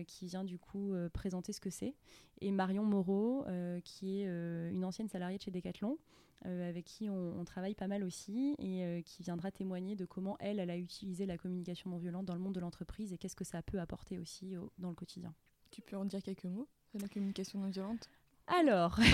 qui 0.07 0.27
vient 0.27 0.45
du 0.45 0.59
coup 0.59 0.95
présenter 1.13 1.53
ce 1.53 1.61
que 1.61 1.69
c'est, 1.69 1.95
et 2.41 2.51
Marion 2.51 2.85
Moreau 2.85 3.45
qui 3.85 4.21
est 4.21 4.27
une 4.71 4.85
ancienne 4.85 5.09
salariée 5.09 5.39
de 5.39 5.43
chez 5.43 5.51
Decathlon. 5.51 5.99
Avec 6.45 6.85
qui 6.85 7.09
on, 7.11 7.45
travaille 7.45 7.75
pas 7.75 7.89
mal 7.89 8.05
aussi 8.05 8.55
et 8.59 9.03
qui 9.05 9.23
viendra 9.23 9.51
témoigner 9.51 9.97
de 9.97 10.05
comment 10.05 10.37
elle, 10.39 10.61
elle 10.61 10.71
a 10.71 10.77
utilisé 10.77 11.27
la 11.27 11.37
communication 11.37 11.91
non 11.91 11.99
violente 11.99 12.27
dans 12.27 12.35
le 12.35 12.41
monde 12.41 12.55
de 12.55 12.61
l'entreprise 12.61 13.13
et 13.13 13.19
qu'est-ce 13.19 13.37
que 13.37 13.45
ça 13.45 13.63
peut 13.63 13.81
apporter 13.81 14.19
aussi 14.19 14.55
dans 14.79 14.89
le 14.89 14.95
quotidien. 14.95 15.35
Tu 15.71 15.83
peux 15.83 15.97
en 15.97 16.05
dire 16.05 16.23
quelques 16.23 16.45
mots 16.45 16.69
de 16.95 17.03
la 17.03 17.09
communication 17.09 17.59
non 17.59 17.71
violente? 17.71 18.09
Alors, 18.47 18.99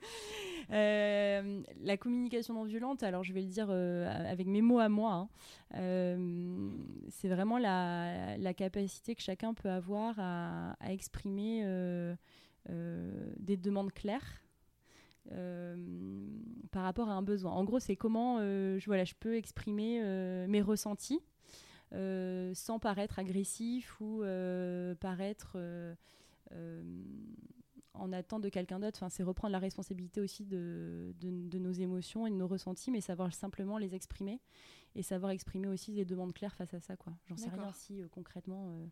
Euh, 0.72 1.62
la 1.82 1.96
communication 1.96 2.54
non 2.54 2.64
violente, 2.64 3.02
alors 3.02 3.24
je 3.24 3.32
vais 3.32 3.40
le 3.40 3.48
dire 3.48 3.66
euh, 3.70 4.06
avec 4.30 4.46
mes 4.46 4.62
mots 4.62 4.78
à 4.78 4.88
moi, 4.88 5.12
hein. 5.12 5.28
euh, 5.74 6.70
c'est 7.08 7.28
vraiment 7.28 7.58
la, 7.58 8.54
capacité 8.54 9.14
que 9.14 9.22
chacun 9.22 9.52
peut 9.54 9.70
avoir 9.70 10.14
à, 10.18 10.76
exprimer 10.88 11.64
des 12.68 13.56
demandes 13.56 13.92
claires. 13.92 14.42
Par 15.30 16.82
rapport 16.82 17.08
à 17.08 17.12
un 17.12 17.22
besoin. 17.22 17.52
En 17.52 17.64
gros, 17.64 17.80
c'est 17.80 17.96
comment 17.96 18.38
je, 18.40 18.84
voilà, 18.86 19.04
je 19.04 19.14
peux 19.18 19.36
exprimer 19.36 20.02
mes 20.48 20.62
ressentis 20.62 21.20
sans 21.92 22.78
paraître 22.80 23.18
agressif 23.18 24.00
ou 24.00 24.22
paraître 25.00 25.56
en 28.00 28.12
attente 28.12 28.42
de 28.42 28.48
quelqu'un 28.48 28.80
d'autre. 28.80 28.98
Enfin, 28.98 29.08
c'est 29.08 29.22
reprendre 29.22 29.52
la 29.52 29.58
responsabilité 29.58 30.20
aussi 30.20 30.44
de, 30.44 31.14
de, 31.20 31.58
nos 31.58 31.72
émotions 31.72 32.26
et 32.26 32.30
de 32.30 32.36
nos 32.36 32.48
ressentis, 32.48 32.90
mais 32.90 33.00
savoir 33.00 33.32
simplement 33.34 33.78
les 33.78 33.94
exprimer 33.94 34.40
et 34.94 35.02
savoir 35.02 35.32
exprimer 35.32 35.68
aussi 35.68 35.92
des 35.92 36.04
demandes 36.04 36.32
claires 36.32 36.54
face 36.54 36.74
à 36.74 36.80
ça. 36.80 36.96
Quoi. 36.96 37.12
J'en 37.28 37.36
sais 37.36 37.50
rien 37.50 37.72
si 37.72 38.00
euh, 38.00 38.08
concrètement, 38.10 38.68
euh, 38.70 38.86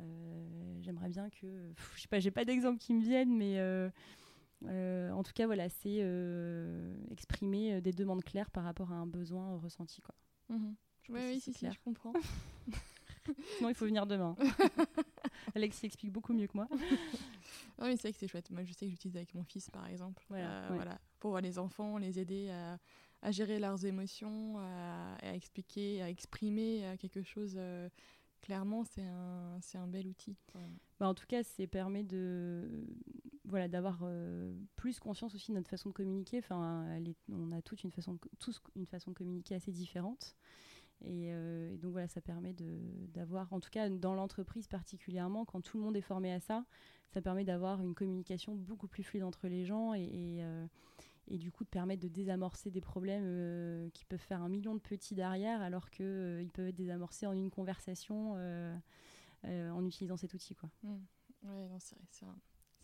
euh, 0.00 0.78
j'aimerais 0.80 1.08
bien 1.08 1.28
que, 1.30 1.72
je 1.94 2.00
sais 2.00 2.08
pas, 2.08 2.20
j'ai 2.20 2.30
pas 2.30 2.44
d'exemple 2.44 2.78
qui 2.78 2.94
me 2.94 3.02
viennent, 3.02 3.36
mais 3.36 3.58
en 4.66 5.22
tout 5.22 5.32
cas, 5.34 5.46
voilà, 5.46 5.68
c'est 5.68 6.04
exprimer 7.10 7.80
des 7.80 7.92
demandes 7.92 8.24
claires 8.24 8.50
par 8.50 8.64
rapport 8.64 8.92
à 8.92 8.96
un 8.96 9.06
besoin 9.06 9.56
ressenti. 9.58 10.00
Quoi. 10.00 10.14
Mmh 10.48 10.74
oui, 11.10 11.40
si, 11.40 11.52
si, 11.52 11.66
je 11.70 11.78
comprends. 11.80 12.12
Sinon, 13.56 13.68
il 13.68 13.74
faut 13.74 13.86
venir 13.86 14.06
demain. 14.06 14.36
Alexis 15.54 15.86
explique 15.86 16.12
beaucoup 16.12 16.32
mieux 16.32 16.46
que 16.46 16.56
moi. 16.56 16.68
oui, 17.80 17.96
c'est 17.96 18.02
vrai 18.02 18.12
que 18.12 18.18
c'est 18.18 18.28
chouette. 18.28 18.50
Moi, 18.50 18.64
je 18.64 18.72
sais 18.72 18.86
que 18.86 18.90
j'utilise 18.90 19.16
avec 19.16 19.34
mon 19.34 19.44
fils, 19.44 19.70
par 19.70 19.86
exemple. 19.86 20.24
Euh, 20.32 20.68
voilà, 20.70 20.98
pour 21.18 21.30
voir 21.30 21.42
les 21.42 21.58
enfants, 21.58 21.98
les 21.98 22.18
aider 22.18 22.50
à, 23.22 23.30
gérer 23.30 23.58
leurs 23.58 23.84
émotions, 23.84 24.58
à, 24.58 25.34
expliquer, 25.34 26.02
à 26.02 26.10
exprimer 26.10 26.84
euh, 26.84 26.96
quelque 26.96 27.22
chose 27.22 27.54
euh, 27.56 27.88
clairement. 28.40 28.84
C'est 28.84 29.06
un, 29.06 29.58
un 29.74 29.86
bel 29.86 30.06
outil. 30.06 30.36
Bah, 30.98 31.08
en 31.08 31.14
tout 31.14 31.26
cas, 31.26 31.42
ça 31.42 31.66
permet 31.66 32.04
de 32.04 32.86
voilà 33.44 33.68
d'avoir 33.68 34.00
plus 34.76 34.98
conscience 35.00 35.34
aussi 35.34 35.52
de 35.52 35.56
notre 35.56 35.70
façon 35.70 35.88
de 35.88 35.94
communiquer. 35.94 36.38
Enfin, 36.38 36.86
on 37.30 37.52
a 37.52 37.62
toute 37.62 37.82
une 37.82 37.90
façon, 37.90 38.18
tous 38.38 38.60
une 38.76 38.86
façon 38.86 39.10
de 39.10 39.16
communiquer 39.16 39.54
assez 39.54 39.72
différente. 39.72 40.36
Euh, 41.04 41.74
et, 41.74 41.78
donc 41.78 41.92
voilà, 41.92 42.08
ça 42.08 42.20
permet 42.20 42.54
d'avoir, 43.14 43.52
en 43.52 43.60
tout 43.60 43.70
cas 43.70 43.88
dans 43.88 44.14
l'entreprise 44.14 44.66
particulièrement, 44.66 45.44
quand 45.44 45.60
tout 45.60 45.78
le 45.78 45.84
monde 45.84 45.96
est 45.96 46.02
formé 46.02 46.32
à 46.32 46.40
ça, 46.40 46.64
ça 47.12 47.22
permet 47.22 47.44
d'avoir 47.44 47.80
une 47.80 47.94
communication 47.94 48.54
beaucoup 48.54 48.88
plus 48.88 49.02
fluide 49.02 49.24
entre 49.24 49.48
les 49.48 49.64
gens 49.64 49.94
et, 49.94 50.02
et, 50.02 50.42
euh, 50.42 50.66
du 51.36 51.52
coup 51.52 51.64
de 51.64 51.68
permettre 51.68 52.00
de 52.00 52.08
désamorcer 52.08 52.70
des 52.70 52.80
problèmes 52.80 53.24
euh, 53.26 53.90
qui 53.90 54.04
peuvent 54.06 54.18
faire 54.18 54.40
un 54.40 54.48
million 54.48 54.74
de 54.74 54.80
petits 54.80 55.14
derrière 55.14 55.60
alors 55.60 55.90
qu'ils 55.90 56.50
peuvent 56.54 56.68
être 56.68 56.76
désamorcés 56.76 57.26
en 57.26 57.32
une 57.32 57.50
conversation 57.50 58.32
en 59.44 59.84
utilisant 59.84 60.16
cet 60.16 60.32
outil. 60.32 60.54
Quoi. 60.54 60.70
Mmh. 60.82 60.96
Ouais, 61.44 61.68
c'est 61.80 61.96
vrai, 61.96 62.06
c'est 62.10 62.24
un, 62.24 62.36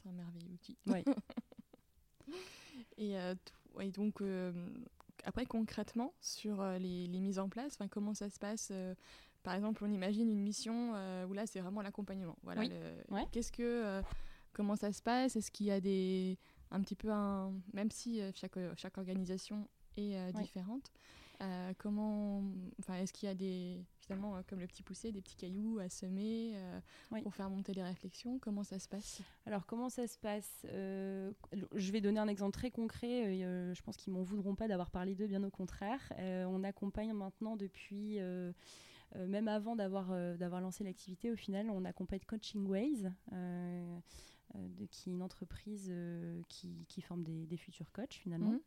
un, 0.06 0.12
merveilleux 0.12 0.52
outil. 0.52 0.76
Ouais. 0.86 1.04
et, 2.98 3.14
et, 3.80 3.90
donc 3.90 4.20
après, 5.24 5.46
concrètement, 5.46 6.12
sur 6.20 6.60
euh, 6.60 6.78
les, 6.78 7.08
mises 7.08 7.38
en 7.38 7.48
place, 7.48 7.78
comment 7.90 8.14
ça 8.14 8.28
se 8.28 8.38
passe 8.38 8.68
euh, 8.72 8.94
Par 9.42 9.54
exemple, 9.54 9.82
on 9.84 9.90
imagine 9.90 10.28
une 10.28 10.42
mission 10.42 10.92
euh, 10.94 11.26
où 11.26 11.32
là, 11.32 11.46
c'est 11.46 11.60
vraiment 11.60 11.82
l'accompagnement. 11.82 12.36
Voilà, 12.42 12.62
Qu'est-ce 13.32 13.52
que, 13.52 14.02
comment 14.52 14.76
ça 14.76 14.92
se 14.92 15.02
passe? 15.02 15.36
Est-ce 15.36 15.50
qu'il 15.50 15.66
y 15.66 15.70
a 15.70 15.80
des, 15.80 16.38
un 16.74 16.80
petit 16.80 16.94
peu 16.94 17.10
un, 17.10 17.52
même 17.72 17.90
si 17.90 18.20
chaque, 18.34 18.58
chaque 18.76 18.98
organisation 18.98 19.68
et 19.96 20.16
différentes. 20.34 20.90
comment, 21.78 22.42
enfin, 22.80 22.96
est-ce 22.96 23.12
qu'il 23.12 23.28
y 23.28 23.32
a 23.32 23.34
des, 23.34 23.84
finalement, 24.00 24.42
comme 24.48 24.60
le 24.60 24.66
petit 24.66 24.82
poussé, 24.82 25.12
des 25.12 25.20
petits 25.20 25.36
cailloux 25.36 25.78
à 25.78 25.88
semer 25.88 26.56
pour 27.22 27.34
faire 27.34 27.48
monter 27.48 27.74
les 27.74 27.82
réflexions? 27.82 28.38
Comment 28.38 28.64
ça 28.64 28.78
se 28.78 28.88
passe? 28.88 29.22
Alors, 29.46 29.66
comment 29.66 29.88
ça 29.88 30.06
se 30.06 30.18
passe 30.18 30.64
Je 30.64 31.92
vais 31.92 32.00
donner 32.00 32.20
un 32.20 32.28
exemple 32.28 32.52
très 32.52 32.70
concret. 32.70 33.36
je 33.74 33.82
pense 33.82 33.96
qu'ils 33.96 34.12
m'en 34.12 34.22
voudront 34.22 34.56
pas 34.56 34.68
d'avoir 34.68 34.90
parlé 34.90 35.14
d'eux, 35.14 35.28
bien 35.28 35.44
au 35.44 35.50
contraire. 35.50 36.00
on 36.18 36.64
accompagne 36.64 37.12
maintenant 37.12 37.56
depuis 37.56 38.18
euh, 39.16 39.26
même 39.26 39.48
avant 39.48 39.76
d'avoir 39.76 40.08
euh, 40.10 40.36
d'avoir 40.36 40.60
lancé 40.60 40.82
l'activité, 40.82 41.30
au 41.30 41.36
final, 41.36 41.70
on 41.70 41.84
accompagne 41.84 42.20
Coaching 42.26 42.66
Ways, 42.66 43.04
euh, 43.32 43.98
qui 44.90 45.10
est 45.10 45.12
une 45.12 45.22
entreprise 45.22 45.92
qui, 46.48 46.86
qui, 46.88 47.02
forme 47.02 47.22
des, 47.22 47.46
des, 47.46 47.56
futurs 47.56 47.90
coachs 47.92 48.14
finalement. 48.14 48.52
Mhm. 48.52 48.60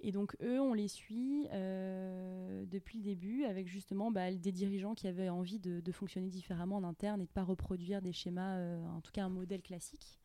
Et 0.00 0.12
donc 0.12 0.36
eux, 0.42 0.60
on 0.60 0.74
les 0.74 0.88
suit 0.88 1.46
depuis 1.50 2.98
le 2.98 3.02
début 3.02 3.44
avec 3.44 3.66
justement 3.66 4.10
bah, 4.10 4.32
des 4.32 4.52
dirigeants 4.52 4.94
qui 4.94 5.06
avaient 5.08 5.30
envie 5.30 5.58
de, 5.58 5.80
de, 5.80 5.92
fonctionner 5.92 6.28
différemment 6.28 6.76
en 6.76 6.84
interne 6.84 7.20
et 7.20 7.24
de 7.24 7.30
ne 7.30 7.34
pas 7.34 7.44
reproduire 7.44 8.02
des 8.02 8.12
schémas, 8.12 8.76
en 8.88 9.00
tout 9.00 9.12
cas 9.12 9.24
un 9.24 9.30
modèle 9.30 9.62
classique. 9.62 10.20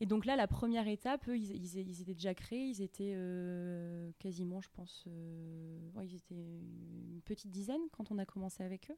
Et 0.00 0.06
donc 0.06 0.26
là, 0.26 0.36
la 0.36 0.46
première 0.46 0.88
étape, 0.88 1.26
eux, 1.28 1.38
ils, 1.38 1.78
étaient 1.78 2.14
déjà 2.14 2.34
créés, 2.34 2.68
ils 2.68 2.82
étaient 2.82 3.14
euh, 3.16 4.10
quasiment, 4.18 4.60
je 4.60 4.68
pense, 4.74 5.04
euh, 5.06 5.78
ils 6.02 6.14
étaient 6.14 6.34
une 6.34 7.22
petite 7.24 7.50
dizaine 7.50 7.80
quand 7.92 8.10
on 8.10 8.18
a 8.18 8.26
commencé 8.26 8.62
avec 8.62 8.90
eux. 8.90 8.96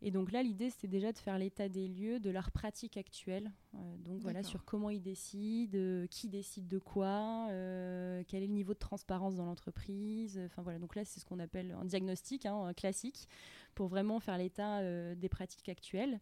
Et 0.00 0.10
donc 0.10 0.30
là, 0.30 0.42
l'idée, 0.42 0.70
c'était 0.70 0.88
déjà 0.88 1.12
de 1.12 1.18
faire 1.18 1.38
l'état 1.38 1.68
des 1.68 1.88
lieux 1.88 2.20
de 2.20 2.30
leur 2.30 2.52
pratique 2.52 2.96
actuelle. 2.96 3.50
Euh, 3.74 3.96
donc 3.98 4.20
voilà, 4.20 4.42
sur 4.44 4.64
comment 4.64 4.90
ils 4.90 5.02
décident, 5.02 6.06
qui 6.08 6.28
décide 6.28 6.68
de 6.68 6.78
quoi, 6.78 7.46
quel 7.48 8.42
est 8.42 8.46
le 8.46 8.52
niveau 8.52 8.74
de 8.74 8.78
transparence 8.78 9.36
dans 9.36 9.44
l'entreprise. 9.44 10.40
Enfin 10.46 10.62
voilà, 10.62 10.78
donc 10.78 10.94
là, 10.94 11.04
c'est 11.04 11.18
ce 11.18 11.24
qu'on 11.24 11.40
appelle 11.40 11.72
un 11.72 11.84
diagnostic 11.84 12.46
hein, 12.46 12.64
un 12.64 12.74
classique 12.74 13.28
pour 13.74 13.88
vraiment 13.88 14.20
faire 14.20 14.38
l'état 14.38 15.14
des 15.14 15.28
pratiques 15.28 15.68
actuelles. 15.68 16.20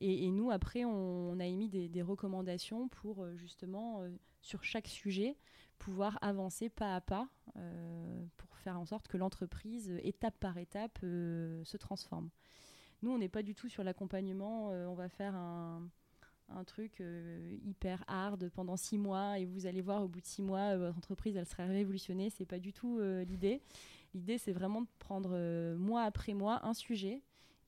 Et, 0.00 0.30
nous, 0.30 0.50
après, 0.50 0.84
on, 0.86 1.38
a 1.38 1.44
émis 1.44 1.68
des, 1.68 2.02
recommandations 2.02 2.88
pour 2.88 3.22
euh, 3.22 3.36
justement, 3.36 4.00
euh, 4.00 4.10
sur 4.40 4.64
chaque 4.64 4.88
sujet, 4.88 5.36
pouvoir 5.78 6.18
avancer 6.22 6.70
pas 6.70 6.94
à 6.96 7.00
pas 7.02 7.28
euh, 7.56 8.24
pour 8.38 8.56
faire 8.56 8.80
en 8.80 8.86
sorte 8.86 9.08
que 9.08 9.18
l'entreprise, 9.18 9.94
étape 10.02 10.38
par 10.40 10.56
étape, 10.56 10.98
se 11.00 11.76
transforme. 11.76 12.30
Nous, 13.02 13.10
on 13.10 13.18
n'est 13.18 13.28
pas 13.28 13.42
du 13.42 13.54
tout 13.54 13.68
sur 13.68 13.82
l'accompagnement. 13.82 14.68
on 14.68 14.94
va 14.94 15.08
faire 15.08 15.34
un, 15.34 15.88
truc 16.66 17.02
hyper 17.64 18.04
hard 18.08 18.50
pendant 18.50 18.76
six 18.76 18.98
mois 18.98 19.38
et 19.38 19.46
vous 19.46 19.66
allez 19.66 19.80
voir 19.80 20.02
au 20.02 20.08
bout 20.08 20.20
de 20.20 20.26
six 20.26 20.42
mois, 20.42 20.76
votre 20.76 20.98
entreprise, 20.98 21.36
elle 21.36 21.46
sera 21.46 21.64
révolutionnée. 21.64 22.30
C'est 22.30 22.44
pas 22.44 22.58
du 22.58 22.72
tout 22.72 23.00
l'idée. 23.26 23.62
L'idée, 24.14 24.38
c'est 24.38 24.52
vraiment 24.52 24.82
de 24.82 24.88
prendre 24.98 25.74
mois 25.76 26.02
après 26.02 26.34
mois 26.34 26.66
un 26.66 26.74
sujet 26.74 27.22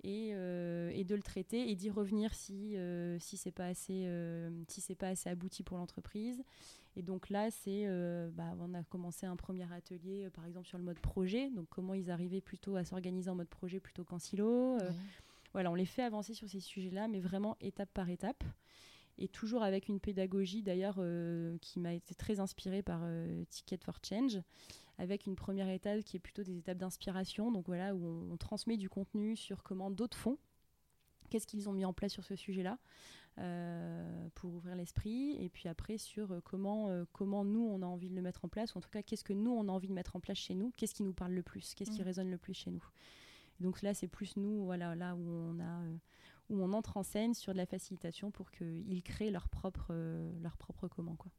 euh, 0.05 0.91
et, 0.95 1.05
de 1.05 1.15
le 1.15 1.23
traiter 1.23 1.71
et 1.71 1.77
d'y 1.77 1.89
revenir 1.89 2.35
si, 2.35 2.77
euh, 2.77 3.19
si 3.21 3.37
c'est 3.37 3.53
pas 3.53 3.67
assez 3.67 4.03
euh, 4.07 4.51
si 4.67 4.81
c'est 4.81 4.97
pas 4.97 5.09
assez 5.09 5.29
abouti 5.29 5.63
pour 5.63 5.79
l'entreprise. 5.79 6.43
Et 6.97 7.03
donc 7.03 7.31
là 7.31 7.51
c'est 7.51 7.87
bah, 8.33 8.55
on 8.61 8.75
a 8.75 8.83
commencé 8.83 9.27
un 9.27 9.37
premier 9.37 9.71
atelier 9.73 10.29
par 10.35 10.45
exemple 10.45 10.67
sur 10.67 10.79
le 10.79 10.85
mode 10.85 10.99
projet. 10.99 11.51
Donc 11.51 11.67
comment 11.71 11.95
ils 11.95 12.11
arrivaient 12.11 12.41
plutôt 12.41 12.77
à 12.77 12.85
s'organiser 12.85 13.31
en 13.31 13.35
mode 13.37 13.49
projet 13.49 13.81
plutôt 13.81 14.05
qu'en 14.05 14.19
silo. 14.19 14.77
Voilà 15.53 15.71
on 15.71 15.75
les 15.75 15.87
fait 15.87 16.03
avancer 16.03 16.35
sur 16.35 16.49
ces 16.49 16.61
sujets 16.61 16.91
là 16.91 17.09
mais 17.09 17.21
vraiment 17.21 17.57
étape 17.61 17.91
par 17.93 18.09
étape 18.09 18.43
et 19.19 19.29
toujours 19.29 19.63
avec 19.63 19.89
une 19.89 20.01
pédagogie 20.01 20.63
d'ailleurs 20.63 21.01
qui 21.61 21.81
m'a 21.81 21.95
été 21.95 22.15
très 22.15 22.41
inspirée 22.41 22.83
par 22.83 23.03
Ticket 23.51 23.79
for 23.79 23.99
Change 24.03 24.41
avec 24.99 25.27
une 25.27 25.37
première 25.37 25.69
étape 25.69 26.01
qui 26.03 26.17
est 26.17 26.21
plutôt 26.21 26.43
des 26.43 26.59
étapes 26.59 26.79
d'inspiration, 26.79 27.51
donc 27.51 27.67
voilà, 27.67 27.95
où 27.95 28.07
on, 28.31 28.37
transmet 28.37 28.77
du 28.77 28.89
contenu 28.89 29.37
sur 29.37 29.63
comment 29.63 29.91
d'autres 29.91 30.17
font, 30.17 30.39
qu'est-ce 31.31 31.47
qu'ils 31.47 31.69
ont 31.69 31.73
mis 31.73 31.85
en 31.85 31.93
place 31.93 32.13
sur 32.13 32.25
ce 32.25 32.37
sujet-là. 32.37 32.79
Euh, 33.39 34.29
pour 34.35 34.53
ouvrir 34.53 34.77
l'esprit 34.77 35.43
et 35.43 35.49
puis 35.49 35.67
après 35.67 35.97
sur 35.97 36.33
euh, 36.33 36.41
comment, 36.45 36.91
euh, 36.91 37.07
comment 37.13 37.47
nous 37.47 37.67
on 37.67 37.81
a 37.81 37.87
envie 37.87 38.11
de 38.11 38.15
le 38.15 38.21
mettre 38.21 38.45
en 38.45 38.49
place 38.49 38.75
ou 38.75 38.79
en 38.79 38.83
tout 38.83 38.91
cas 38.91 39.03
qu'est-ce 39.03 39.25
que 39.25 39.33
nous 39.33 39.51
on 39.51 39.69
a 39.69 39.73
envie 39.73 39.89
de 39.89 39.95
mettre 39.95 40.17
en 40.17 40.21
place 40.21 40.37
chez 40.37 40.55
nous 40.55 40.71
qu'est-ce 40.77 40.93
qui 40.93 41.03
nous 41.03 41.15
parle 41.15 41.33
le 41.33 41.43
plus 41.43 41.75
qu'est-ce 41.75 41.91
qui 41.91 42.03
mmh. 42.03 42.05
résonne 42.05 42.31
le 42.31 42.37
plus 42.37 42.53
chez 42.53 42.71
nous 42.71 42.85
donc 43.59 43.81
là 43.81 43.95
c'est 43.95 44.07
plus 44.07 44.37
nous 44.37 44.67
voilà 44.67 44.95
là 44.95 45.17
où 45.17 45.31
on 45.31 45.59
a 45.61 45.81
où 46.53 46.63
on 46.63 46.73
entre 46.73 46.97
en 46.97 47.03
scène 47.03 47.35
sur 47.35 47.53
de 47.53 47.59
la 47.59 47.67
facilitation 47.67 48.31
pour 48.31 48.51
qu'ils 48.51 49.03
créent 49.03 49.31
leur 49.31 49.49
propre 49.49 49.93
leur 50.43 50.57
propre 50.57 50.89
comment 50.89 51.17
quoi 51.17 51.33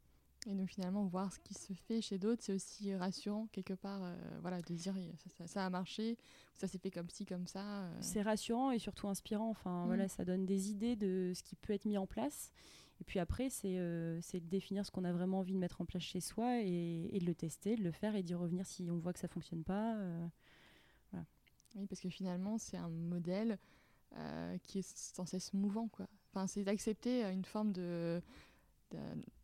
et 0.47 0.55
donc 0.55 0.69
finalement, 0.69 1.05
voir 1.05 1.31
ce 1.31 1.39
qui 1.39 1.53
se 1.53 1.73
fait 1.73 2.01
chez 2.01 2.17
d'autres, 2.17 2.43
c'est 2.43 2.53
aussi 2.53 2.93
rassurant 2.95 3.47
quelque 3.51 3.73
part, 3.73 4.01
euh, 4.03 4.15
voilà, 4.41 4.61
de 4.61 4.73
dire 4.73 4.95
ça, 5.37 5.47
ça, 5.47 5.65
a 5.65 5.69
marché, 5.69 6.17
ça 6.53 6.67
s'est 6.67 6.77
fait 6.77 6.91
comme 6.91 7.09
ci, 7.09 7.25
comme 7.25 7.47
ça. 7.47 7.83
Euh. 7.83 7.97
C'est 8.01 8.21
rassurant 8.21 8.71
et 8.71 8.79
surtout 8.79 9.07
inspirant. 9.07 9.49
Enfin, 9.49 9.85
voilà, 9.85 10.05
mm. 10.05 10.09
ça 10.09 10.25
donne 10.25 10.45
des 10.45 10.69
idées 10.69 10.95
de 10.95 11.31
ce 11.33 11.43
qui 11.43 11.55
peut 11.55 11.73
être 11.73 11.85
mis 11.85 11.97
en 11.97 12.07
place. 12.07 12.51
Et 12.99 13.03
puis 13.05 13.19
après, 13.19 13.49
c'est 13.49 13.77
euh, 13.77 14.19
de 14.33 14.39
définir 14.39 14.85
ce 14.85 14.91
qu'on 14.91 15.03
a 15.03 15.11
vraiment 15.11 15.39
envie 15.39 15.53
de 15.53 15.59
mettre 15.59 15.81
en 15.81 15.85
place 15.85 16.03
chez 16.03 16.19
soi 16.19 16.59
et, 16.61 17.09
et, 17.11 17.19
de 17.19 17.25
le 17.25 17.35
tester, 17.35 17.75
de 17.75 17.83
le 17.83 17.91
faire 17.91 18.15
et 18.15 18.23
d'y 18.23 18.33
revenir 18.33 18.65
si 18.65 18.89
on 18.89 18.97
voit 18.97 19.13
que 19.13 19.19
ça 19.19 19.27
fonctionne 19.27 19.63
pas. 19.63 19.95
voilà. 21.11 21.25
Oui, 21.75 21.87
parce 21.87 22.01
que 22.01 22.09
finalement, 22.09 22.57
c'est 22.57 22.77
un 22.77 22.89
modèle 22.89 23.57
qui 24.63 24.79
est 24.79 24.97
sans 24.97 25.25
cesse 25.25 25.53
mouvant, 25.53 25.87
quoi. 25.87 26.07
Enfin, 26.31 26.47
c'est 26.47 26.63
d'accepter 26.63 27.23
une 27.23 27.45
forme 27.45 27.71
de 27.73 28.21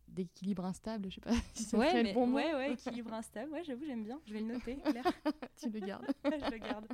d'équilibre 0.08 0.64
instable, 0.64 1.08
je 1.08 1.16
sais 1.16 1.20
pas 1.20 1.30
si 1.54 1.64
c'est 1.64 1.76
ouais, 1.76 2.02
le 2.02 2.12
bon 2.12 2.26
mot. 2.26 2.36
Ouais, 2.36 2.54
ouais, 2.54 2.72
équilibre 2.74 3.12
instable, 3.12 3.52
ouais, 3.52 3.62
j'avoue, 3.64 3.84
j'aime 3.84 4.04
bien, 4.04 4.20
je 4.26 4.32
vais 4.34 4.40
le 4.40 4.46
noter, 4.46 4.76
Claire. 4.84 5.04
tu 5.56 5.70
le 5.70 5.80
gardes. 5.80 6.06
je 6.24 6.50
le 6.50 6.58
garde. 6.58 6.86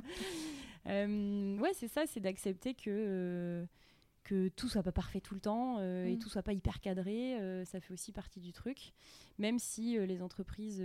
Euh, 0.87 1.57
ouais, 1.57 1.73
c'est 1.73 1.87
ça, 1.87 2.05
c'est 2.07 2.19
d'accepter 2.19 2.73
que, 2.73 2.89
euh, 2.89 3.65
que 4.27 4.49
tout 4.49 4.67
soit 4.67 4.83
pas 4.83 4.91
parfait 4.91 5.21
tout 5.21 5.33
le 5.33 5.39
temps 5.39 5.77
euh, 5.79 6.05
et 6.05 6.15
mm. 6.15 6.19
tout 6.19 6.29
soit 6.29 6.43
pas 6.43 6.53
hyper 6.53 6.81
cadré, 6.81 7.37
ça 7.65 7.79
fait 7.79 7.93
aussi 7.93 8.11
partie 8.11 8.39
du 8.39 8.51
truc. 8.51 8.93
Même 9.39 9.59
si 9.59 9.97
les 9.99 10.21
entreprises 10.21 10.81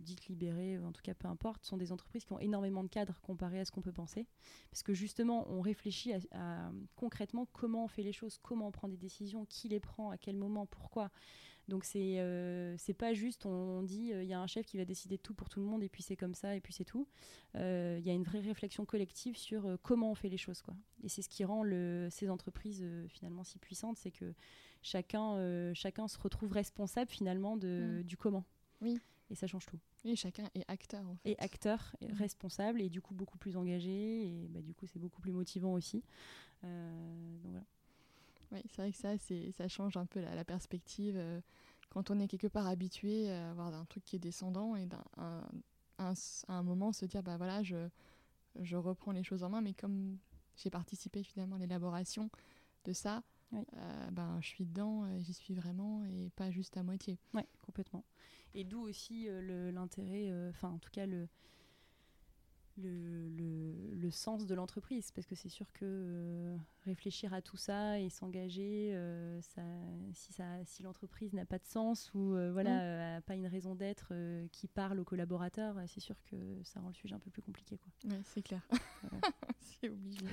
dites 0.00 0.26
libérées, 0.28 0.78
en 0.78 0.92
tout 0.92 1.02
cas 1.02 1.14
peu 1.14 1.28
importe, 1.28 1.64
sont 1.64 1.78
des 1.78 1.92
entreprises 1.92 2.24
qui 2.24 2.32
ont 2.32 2.38
énormément 2.38 2.84
de 2.84 2.88
cadres 2.88 3.20
comparé 3.22 3.58
à 3.60 3.64
ce 3.64 3.72
qu'on 3.72 3.80
peut 3.80 3.92
penser. 3.92 4.26
Parce 4.70 4.82
que 4.82 4.92
justement, 4.92 5.46
on 5.50 5.60
réfléchit 5.62 6.12
à, 6.32 6.70
concrètement 6.94 7.46
comment 7.52 7.84
on 7.84 7.88
fait 7.88 8.02
les 8.02 8.12
choses, 8.12 8.38
comment 8.42 8.68
on 8.68 8.72
prend 8.72 8.88
des 8.88 8.98
décisions, 8.98 9.46
qui 9.46 9.68
les 9.68 9.80
prend, 9.80 10.10
à 10.10 10.18
quel 10.18 10.36
moment, 10.36 10.66
pourquoi. 10.66 11.10
Donc 11.68 11.84
c'est 11.84 12.20
euh, 12.20 12.76
c'est 12.76 12.94
pas 12.94 13.14
juste 13.14 13.46
on, 13.46 13.82
dit 13.82 14.12
il 14.12 14.26
y 14.26 14.34
a 14.34 14.40
un 14.40 14.46
chef 14.46 14.66
qui 14.66 14.76
va 14.76 14.84
décider 14.84 15.16
de 15.16 15.22
tout 15.22 15.34
pour 15.34 15.48
tout 15.48 15.60
le 15.60 15.66
monde 15.66 15.82
et 15.82 15.88
puis 15.88 16.02
c'est 16.02 16.16
comme 16.16 16.34
ça 16.34 16.54
et 16.54 16.60
puis 16.60 16.72
c'est 16.72 16.84
tout. 16.84 17.08
Il 17.54 18.02
y 18.04 18.10
a 18.10 18.12
une 18.12 18.24
vraie 18.24 18.40
réflexion 18.40 18.84
collective 18.84 19.36
sur 19.36 19.78
comment 19.82 20.10
on 20.10 20.14
fait 20.14 20.28
les 20.28 20.36
choses 20.36 20.60
quoi. 20.62 20.74
Et 21.02 21.08
c'est 21.08 21.22
ce 21.22 21.28
qui 21.28 21.44
rend 21.44 21.62
le, 21.62 22.08
ces 22.10 22.28
entreprises 22.28 22.84
finalement 23.08 23.44
si 23.44 23.58
puissantes, 23.58 23.98
c'est 23.98 24.10
que 24.10 24.34
chacun 24.82 25.72
chacun 25.74 26.08
se 26.08 26.18
retrouve 26.18 26.52
responsable 26.52 27.10
finalement 27.10 27.56
de, 27.56 28.02
du 28.04 28.16
comment. 28.16 28.44
Oui. 28.80 29.00
Et 29.30 29.34
ça 29.34 29.46
change 29.46 29.64
tout. 29.64 29.78
Et 30.04 30.16
chacun 30.16 30.44
est 30.54 30.64
acteur 30.68 31.08
en 31.08 31.16
fait. 31.16 31.30
Et 31.30 31.38
acteur, 31.38 31.96
et 32.02 32.12
responsable 32.12 32.82
et 32.82 32.90
du 32.90 33.00
coup 33.00 33.14
beaucoup 33.14 33.38
plus 33.38 33.56
engagé 33.56 34.26
et 34.26 34.48
bah, 34.48 34.60
du 34.60 34.74
coup 34.74 34.86
c'est 34.86 34.98
beaucoup 34.98 35.22
plus 35.22 35.32
motivant 35.32 35.72
aussi. 35.72 36.02
donc 36.62 37.40
voilà. 37.42 37.64
Oui, 38.52 38.60
c'est 38.68 38.82
vrai 38.82 38.92
que 38.92 38.98
ça, 38.98 39.16
ça 39.52 39.68
change 39.68 39.96
un 39.96 40.06
peu 40.06 40.20
la, 40.20 40.44
perspective. 40.44 41.16
Euh, 41.16 41.40
quand 41.90 42.10
on 42.10 42.18
est 42.20 42.28
quelque 42.28 42.46
part 42.46 42.66
habitué 42.66 43.30
à 43.30 43.50
avoir 43.50 43.74
un 43.74 43.84
truc 43.84 44.04
qui 44.04 44.16
est 44.16 44.20
descendant 44.20 44.76
et 44.76 44.88
à 45.16 46.12
un, 46.48 46.62
moment 46.62 46.92
se 46.92 47.04
dire, 47.04 47.22
bah 47.22 47.36
voilà, 47.36 47.62
je, 47.62 47.88
je 48.60 48.76
reprends 48.76 49.12
les 49.12 49.22
choses 49.22 49.44
en 49.44 49.50
main, 49.50 49.60
mais 49.60 49.74
comme 49.74 50.18
j'ai 50.56 50.70
participé 50.70 51.22
finalement 51.22 51.56
à 51.56 51.58
l'élaboration 51.58 52.30
de 52.84 52.92
ça, 52.92 53.22
euh, 53.52 54.10
ben, 54.10 54.38
je 54.40 54.48
suis 54.48 54.64
dedans, 54.66 55.06
j'y 55.20 55.34
suis 55.34 55.54
vraiment 55.54 56.04
et 56.04 56.30
pas 56.34 56.50
juste 56.50 56.76
à 56.76 56.82
moitié. 56.82 57.18
Oui, 57.32 57.42
complètement. 57.62 58.04
Et 58.54 58.64
d'où 58.64 58.80
aussi 58.80 59.28
euh, 59.28 59.70
l'intérêt, 59.70 60.32
enfin 60.50 60.70
en 60.70 60.78
tout 60.78 60.90
cas 60.90 61.06
le, 61.06 61.28
le, 62.76 63.28
le, 63.92 64.10
sens 64.10 64.46
de 64.46 64.54
l'entreprise 64.54 65.10
parce 65.12 65.26
que 65.26 65.34
c'est 65.34 65.48
sûr 65.48 65.72
que 65.72 65.84
euh, 65.84 66.56
réfléchir 66.84 67.32
à 67.32 67.42
tout 67.42 67.56
ça 67.56 67.98
et 67.98 68.10
s'engager 68.10 68.92
euh, 68.94 69.40
ça, 69.40 69.62
si, 70.12 70.32
ça, 70.32 70.44
si 70.64 70.82
l'entreprise 70.82 71.32
n'a 71.32 71.44
pas 71.44 71.58
de 71.58 71.64
sens 71.64 72.12
ou 72.14 72.34
euh, 72.34 72.52
voilà 72.52 73.18
mm. 73.18 73.22
pas 73.22 73.34
une 73.34 73.46
raison 73.46 73.74
d'être 73.74 74.12
qui 74.52 74.68
parle 74.68 75.00
aux 75.00 75.04
collaborateurs 75.04 75.76
c'est 75.86 76.00
sûr 76.00 76.16
que 76.24 76.36
ça 76.62 76.80
rend 76.80 76.88
le 76.88 76.94
sujet 76.94 77.14
un 77.14 77.18
peu 77.18 77.30
plus 77.30 77.42
compliqué 77.42 77.78
quoi. 77.78 78.10
Ouais, 78.10 78.20
c'est 78.24 78.42
clair 78.42 78.60
c'est 79.60 79.88
obligé 79.88 80.26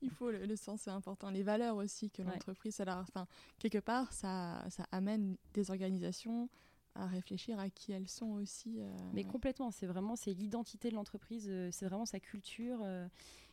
il 0.00 0.10
faut 0.10 0.30
le, 0.30 0.56
sens 0.56 0.82
c'est 0.82 0.90
important 0.90 1.30
les 1.30 1.42
valeurs 1.42 1.76
aussi 1.76 2.10
que 2.10 2.22
l'entreprise 2.22 2.80
enfin 2.86 3.26
quelque 3.58 3.78
part 3.78 4.12
ça, 4.12 4.64
ça 4.70 4.86
amène 4.92 5.36
des 5.54 5.70
organisations 5.70 6.48
à 6.94 7.06
réfléchir 7.06 7.58
à 7.58 7.70
qui 7.70 7.92
elles 7.92 8.08
sont 8.08 8.32
aussi. 8.32 8.80
Euh, 8.80 8.90
Mais 9.12 9.24
complètement, 9.24 9.70
c'est 9.70 9.86
vraiment 9.86 10.16
c'est 10.16 10.32
l'identité 10.32 10.90
de 10.90 10.94
l'entreprise, 10.94 11.46
euh, 11.48 11.70
c'est 11.72 11.86
vraiment 11.86 12.06
sa 12.06 12.20
culture. 12.20 12.80
Euh, 12.82 13.08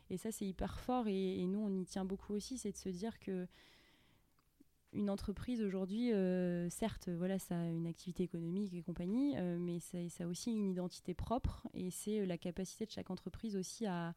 et 0.09 0.17
ça, 0.17 0.31
c'est 0.31 0.45
hyper 0.45 0.79
fort. 0.79 1.07
Et, 1.07 1.45
nous, 1.45 1.59
on 1.59 1.73
y 1.73 1.85
tient 1.85 2.05
beaucoup 2.05 2.33
aussi, 2.33 2.57
c'est 2.57 2.71
de 2.71 2.77
se 2.77 2.89
dire 2.89 3.19
que 3.19 3.47
une 4.91 5.11
entreprise 5.11 5.61
aujourd'hui, 5.61 6.09
certes, 6.71 7.09
voilà, 7.09 7.37
ça 7.37 7.59
a 7.59 7.65
une 7.67 7.85
activité 7.85 8.23
économique 8.23 8.73
et 8.73 8.81
compagnie, 8.81 9.35
mais 9.59 9.79
ça, 9.79 9.99
ça, 10.09 10.23
a 10.23 10.27
aussi 10.27 10.49
une 10.51 10.65
identité 10.65 11.13
propre 11.13 11.67
et 11.75 11.91
c'est 11.91 12.25
la 12.25 12.39
capacité 12.39 12.87
de 12.87 12.91
chaque 12.91 13.11
entreprise 13.11 13.55
aussi 13.55 13.85
à, 13.85 14.15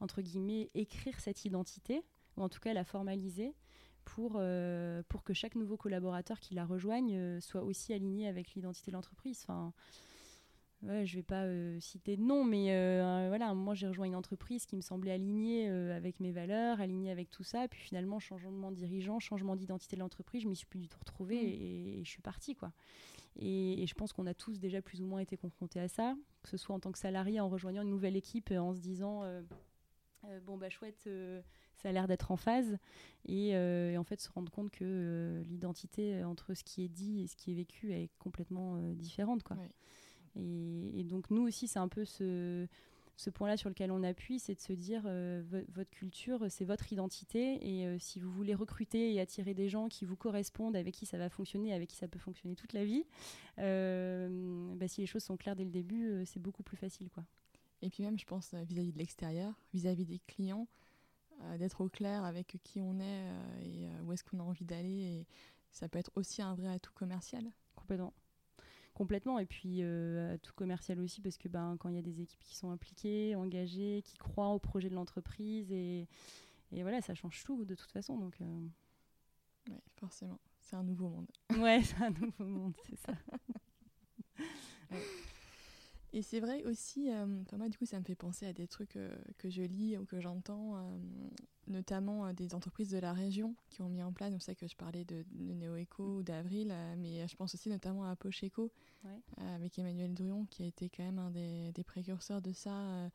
entre 0.00 0.22
guillemets, 0.22 0.70
écrire 0.72 1.20
cette 1.20 1.44
identité, 1.44 2.02
ou 2.38 2.42
en 2.42 2.48
tout 2.48 2.60
cas 2.60 2.72
la 2.72 2.84
formaliser 2.84 3.54
pour, 4.14 4.40
pour 5.08 5.24
que 5.24 5.32
chaque 5.32 5.54
nouveau 5.54 5.76
collaborateur 5.76 6.40
qui 6.40 6.54
la 6.54 6.64
rejoigne 6.64 7.40
soit 7.40 7.62
aussi 7.62 7.92
aligné 7.92 8.28
avec 8.28 8.54
l'identité 8.54 8.90
de 8.90 8.96
l'entreprise. 8.96 9.40
Enfin, 9.42 9.72
ouais, 10.82 11.06
je 11.06 11.16
vais 11.16 11.22
pas 11.22 11.44
euh, 11.44 11.78
citer 11.80 12.16
de 12.16 12.22
nom, 12.22 12.44
mais 12.44 12.68
euh, 12.70 13.26
voilà, 13.28 13.54
moi 13.54 13.74
j'ai 13.74 13.86
rejoint 13.86 14.06
une 14.06 14.16
entreprise 14.16 14.66
qui 14.66 14.76
me 14.76 14.80
semblait 14.80 15.12
alignée 15.12 15.68
euh, 15.68 15.96
avec 15.96 16.20
mes 16.20 16.32
valeurs, 16.32 16.80
alignée 16.80 17.10
avec 17.10 17.30
tout 17.30 17.42
ça. 17.42 17.68
Puis 17.68 17.80
finalement, 17.80 18.18
changement 18.18 18.70
de 18.70 18.76
dirigeant, 18.76 19.18
changement 19.18 19.56
d'identité 19.56 19.96
de 19.96 20.00
l'entreprise, 20.00 20.42
je 20.42 20.48
m'y 20.48 20.56
suis 20.56 20.66
plus 20.66 20.80
du 20.80 20.88
tout 20.88 20.98
retrouvée 20.98 21.42
mm. 21.42 21.98
et, 21.98 22.02
je 22.04 22.10
suis 22.10 22.22
partie. 22.22 22.54
quoi. 22.54 22.72
Et, 23.38 23.84
je 23.86 23.94
pense 23.94 24.12
qu'on 24.12 24.26
a 24.26 24.34
tous 24.34 24.58
déjà 24.58 24.82
plus 24.82 25.02
ou 25.02 25.06
moins 25.06 25.20
été 25.20 25.36
confrontés 25.36 25.80
à 25.80 25.88
ça, 25.88 26.14
que 26.42 26.48
ce 26.48 26.56
soit 26.56 26.74
en 26.74 26.80
tant 26.80 26.92
que 26.92 26.98
salarié 26.98 27.40
en 27.40 27.48
rejoignant 27.48 27.82
une 27.82 27.90
nouvelle 27.90 28.16
équipe 28.16 28.50
en 28.50 28.74
se 28.74 28.80
disant 28.80 29.22
bon 30.44 30.58
bah 30.58 30.68
chouette 30.68 31.08
ça 31.80 31.88
a 31.88 31.92
l'air 31.92 32.06
d'être 32.06 32.30
en 32.30 32.36
phase 32.36 32.78
et, 33.26 33.56
en 33.96 34.04
fait 34.04 34.20
se 34.20 34.30
rendre 34.30 34.50
compte 34.50 34.70
que 34.70 35.42
l'identité 35.48 36.22
entre 36.24 36.54
ce 36.54 36.64
qui 36.64 36.84
est 36.84 36.88
dit 36.88 37.22
et 37.22 37.26
ce 37.26 37.36
qui 37.36 37.52
est 37.52 37.54
vécu 37.54 37.92
est 37.92 38.10
complètement 38.18 38.78
différente 38.94 39.42
quoi. 39.42 39.56
Et, 40.36 41.04
donc 41.04 41.30
nous 41.30 41.42
aussi, 41.42 41.66
c'est 41.66 41.78
un 41.78 41.88
peu 41.88 42.04
ce, 42.04 42.66
ce 43.20 43.28
point-là 43.28 43.56
sur 43.56 43.68
lequel 43.68 43.92
on 43.92 44.02
appuie, 44.02 44.38
c'est 44.38 44.54
de 44.54 44.60
se 44.60 44.72
dire 44.72 45.02
euh, 45.04 45.42
votre 45.74 45.90
culture, 45.90 46.46
c'est 46.48 46.64
votre 46.64 46.90
identité, 46.92 47.58
et 47.60 47.86
euh, 47.86 47.98
si 47.98 48.18
vous 48.18 48.30
voulez 48.30 48.54
recruter 48.54 49.12
et 49.12 49.20
attirer 49.20 49.52
des 49.52 49.68
gens 49.68 49.88
qui 49.88 50.06
vous 50.06 50.16
correspondent, 50.16 50.74
avec 50.74 50.94
qui 50.94 51.04
ça 51.04 51.18
va 51.18 51.28
fonctionner, 51.28 51.74
avec 51.74 51.90
qui 51.90 51.96
ça 51.96 52.08
peut 52.08 52.18
fonctionner 52.18 52.56
toute 52.56 52.72
la 52.72 52.84
vie, 52.84 53.04
euh, 53.58 54.74
bah, 54.76 54.88
si 54.88 55.02
les 55.02 55.06
choses 55.06 55.22
sont 55.22 55.36
claires 55.36 55.54
dès 55.54 55.64
le 55.64 55.70
début, 55.70 56.22
c'est 56.24 56.40
beaucoup 56.40 56.62
plus 56.62 56.78
facile, 56.78 57.10
quoi. 57.10 57.24
Et 57.82 57.88
puis 57.88 58.02
même, 58.02 58.18
je 58.18 58.26
pense 58.26 58.52
vis-à-vis 58.54 58.92
de 58.92 58.98
l'extérieur, 58.98 59.54
vis-à-vis 59.72 60.04
des 60.04 60.20
clients, 60.26 60.66
d'être 61.58 61.80
au 61.80 61.88
clair 61.88 62.24
avec 62.24 62.58
qui 62.62 62.80
on 62.80 63.00
est 63.00 63.24
et 63.62 63.88
où 64.04 64.12
est-ce 64.12 64.24
qu'on 64.24 64.40
a 64.40 64.42
envie 64.42 64.64
d'aller, 64.64 64.88
et 64.88 65.26
ça 65.70 65.88
peut 65.88 65.98
être 65.98 66.10
aussi 66.14 66.42
un 66.42 66.54
vrai 66.54 66.68
atout 66.68 66.92
commercial. 66.94 67.44
Complètement 67.74 68.12
complètement. 69.00 69.38
Et 69.38 69.46
puis 69.46 69.78
euh, 69.80 70.36
tout 70.42 70.52
commercial 70.54 71.00
aussi, 71.00 71.22
parce 71.22 71.38
que 71.38 71.48
ben, 71.48 71.76
quand 71.80 71.88
il 71.88 71.94
y 71.94 71.98
a 71.98 72.02
des 72.02 72.20
équipes 72.20 72.42
qui 72.44 72.54
sont 72.54 72.70
impliquées, 72.70 73.34
engagées, 73.34 74.02
qui 74.04 74.18
croient 74.18 74.50
au 74.50 74.58
projet 74.58 74.90
de 74.90 74.94
l'entreprise, 74.94 75.72
et, 75.72 76.06
et, 76.72 76.82
voilà, 76.82 77.00
ça 77.00 77.14
change 77.14 77.42
tout 77.42 77.64
de 77.64 77.74
toute 77.74 77.90
façon. 77.90 78.18
Donc, 78.18 78.38
euh. 78.42 78.68
Oui, 79.70 79.78
forcément. 79.96 80.38
C'est 80.60 80.76
un 80.76 80.82
nouveau 80.82 81.08
monde. 81.08 81.30
Ouais, 81.58 81.82
c'est 81.84 82.02
un 82.02 82.10
nouveau 82.10 82.44
monde, 82.44 82.74
c'est 82.84 82.98
ça. 82.98 83.14
Et 86.12 86.22
c'est 86.22 86.40
vrai 86.40 86.64
aussi, 86.64 87.10
euh, 87.10 87.26
moi 87.56 87.68
du 87.68 87.78
coup 87.78 87.86
ça 87.86 87.98
me 87.98 88.04
fait 88.04 88.16
penser 88.16 88.46
à 88.46 88.52
des 88.52 88.66
trucs 88.66 88.98
que 89.38 89.50
je 89.50 89.62
lis 89.62 89.96
ou 89.96 90.04
que 90.04 90.20
j'entends 90.20 90.76
notamment 91.70 92.26
euh, 92.26 92.32
des 92.32 92.54
entreprises 92.54 92.90
de 92.90 92.98
la 92.98 93.12
région 93.12 93.54
qui 93.70 93.82
ont 93.82 93.88
mis 93.88 94.02
en 94.02 94.12
place, 94.12 94.32
c'est 94.34 94.44
ça 94.44 94.54
que 94.54 94.66
je 94.66 94.76
parlais 94.76 95.04
de, 95.04 95.24
de 95.32 95.54
NeoEco 95.54 96.18
ou 96.18 96.22
d'Avril, 96.22 96.70
euh, 96.70 96.94
mais 96.98 97.26
je 97.26 97.36
pense 97.36 97.54
aussi 97.54 97.68
notamment 97.68 98.04
à 98.04 98.16
Pocheco 98.16 98.70
euh, 99.06 99.54
avec 99.54 99.78
Emmanuel 99.78 100.12
Druon 100.14 100.46
qui 100.50 100.62
a 100.62 100.66
été 100.66 100.88
quand 100.88 101.04
même 101.04 101.18
un 101.18 101.30
des, 101.30 101.84
précurseurs 101.84 102.42
de 102.42 102.52
ça 102.52 103.10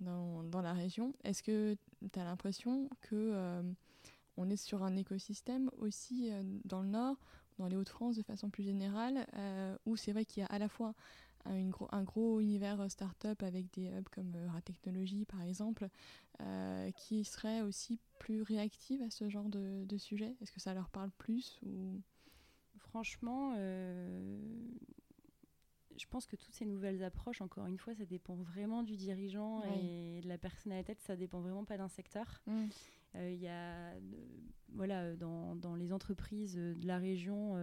dans, 0.00 0.42
dans, 0.42 0.60
la 0.60 0.72
région. 0.72 1.14
Est-ce 1.24 1.42
que 1.42 1.76
tu 2.12 2.18
as 2.18 2.24
l'impression 2.24 2.90
que 3.00 3.62
on 4.36 4.50
est 4.50 4.56
sur 4.56 4.82
un 4.82 4.96
écosystème 4.96 5.70
aussi 5.78 6.30
dans 6.64 6.82
le 6.82 6.88
Nord, 6.88 7.16
dans 7.58 7.68
les 7.68 7.76
Hauts-de-France 7.76 8.16
de 8.16 8.22
façon 8.22 8.50
plus 8.50 8.64
générale, 8.64 9.26
où 9.86 9.96
c'est 9.96 10.12
vrai 10.12 10.24
qu'il 10.24 10.42
y 10.42 10.44
a 10.44 10.48
à 10.48 10.58
la 10.58 10.68
fois 10.68 10.94
un, 11.44 11.68
gros, 11.68 11.88
un 11.92 12.02
gros 12.02 12.40
univers 12.40 12.90
start-up 12.90 13.42
avec 13.42 13.72
des 13.72 13.88
hubs 13.88 14.08
comme 14.10 14.32
euh, 14.36 14.60
Technologie 14.64 15.24
par 15.24 15.42
exemple, 15.42 15.88
euh, 16.40 16.90
qui 16.92 17.24
seraient 17.24 17.62
aussi 17.62 17.98
plus 18.18 18.42
réactives 18.42 19.02
à 19.02 19.10
ce 19.10 19.28
genre 19.28 19.48
de, 19.48 19.84
de 19.84 19.96
sujet? 19.98 20.36
Est-ce 20.40 20.52
que 20.52 20.60
ça 20.60 20.74
leur 20.74 20.88
parle 20.90 21.10
plus 21.18 21.58
ou... 21.62 22.00
Franchement, 22.78 23.54
euh, 23.56 24.38
je 25.96 26.06
pense 26.06 26.26
que 26.26 26.34
toutes 26.34 26.54
ces 26.54 26.64
nouvelles 26.64 27.04
approches, 27.04 27.40
encore 27.40 27.66
une 27.66 27.78
fois, 27.78 27.94
ça 27.94 28.04
dépend 28.04 28.34
vraiment 28.34 28.82
du 28.82 28.96
dirigeant 28.96 29.62
et 29.80 30.20
de 30.22 30.28
la 30.28 30.38
personne 30.38 30.72
à 30.72 30.76
la 30.76 30.82
tête, 30.82 30.98
ça 30.98 31.14
dépend 31.14 31.40
vraiment 31.40 31.64
pas 31.64 31.76
d'un 31.76 31.88
secteur. 31.88 32.40
Mm. 32.46 32.64
Il 33.14 33.40
y 33.40 33.46
a, 33.46 33.92
voilà, 34.72 35.14
dans, 35.14 35.54
dans, 35.54 35.76
les 35.76 35.92
entreprises 35.92 36.56
de 36.56 36.86
la 36.86 36.98
région, 36.98 37.54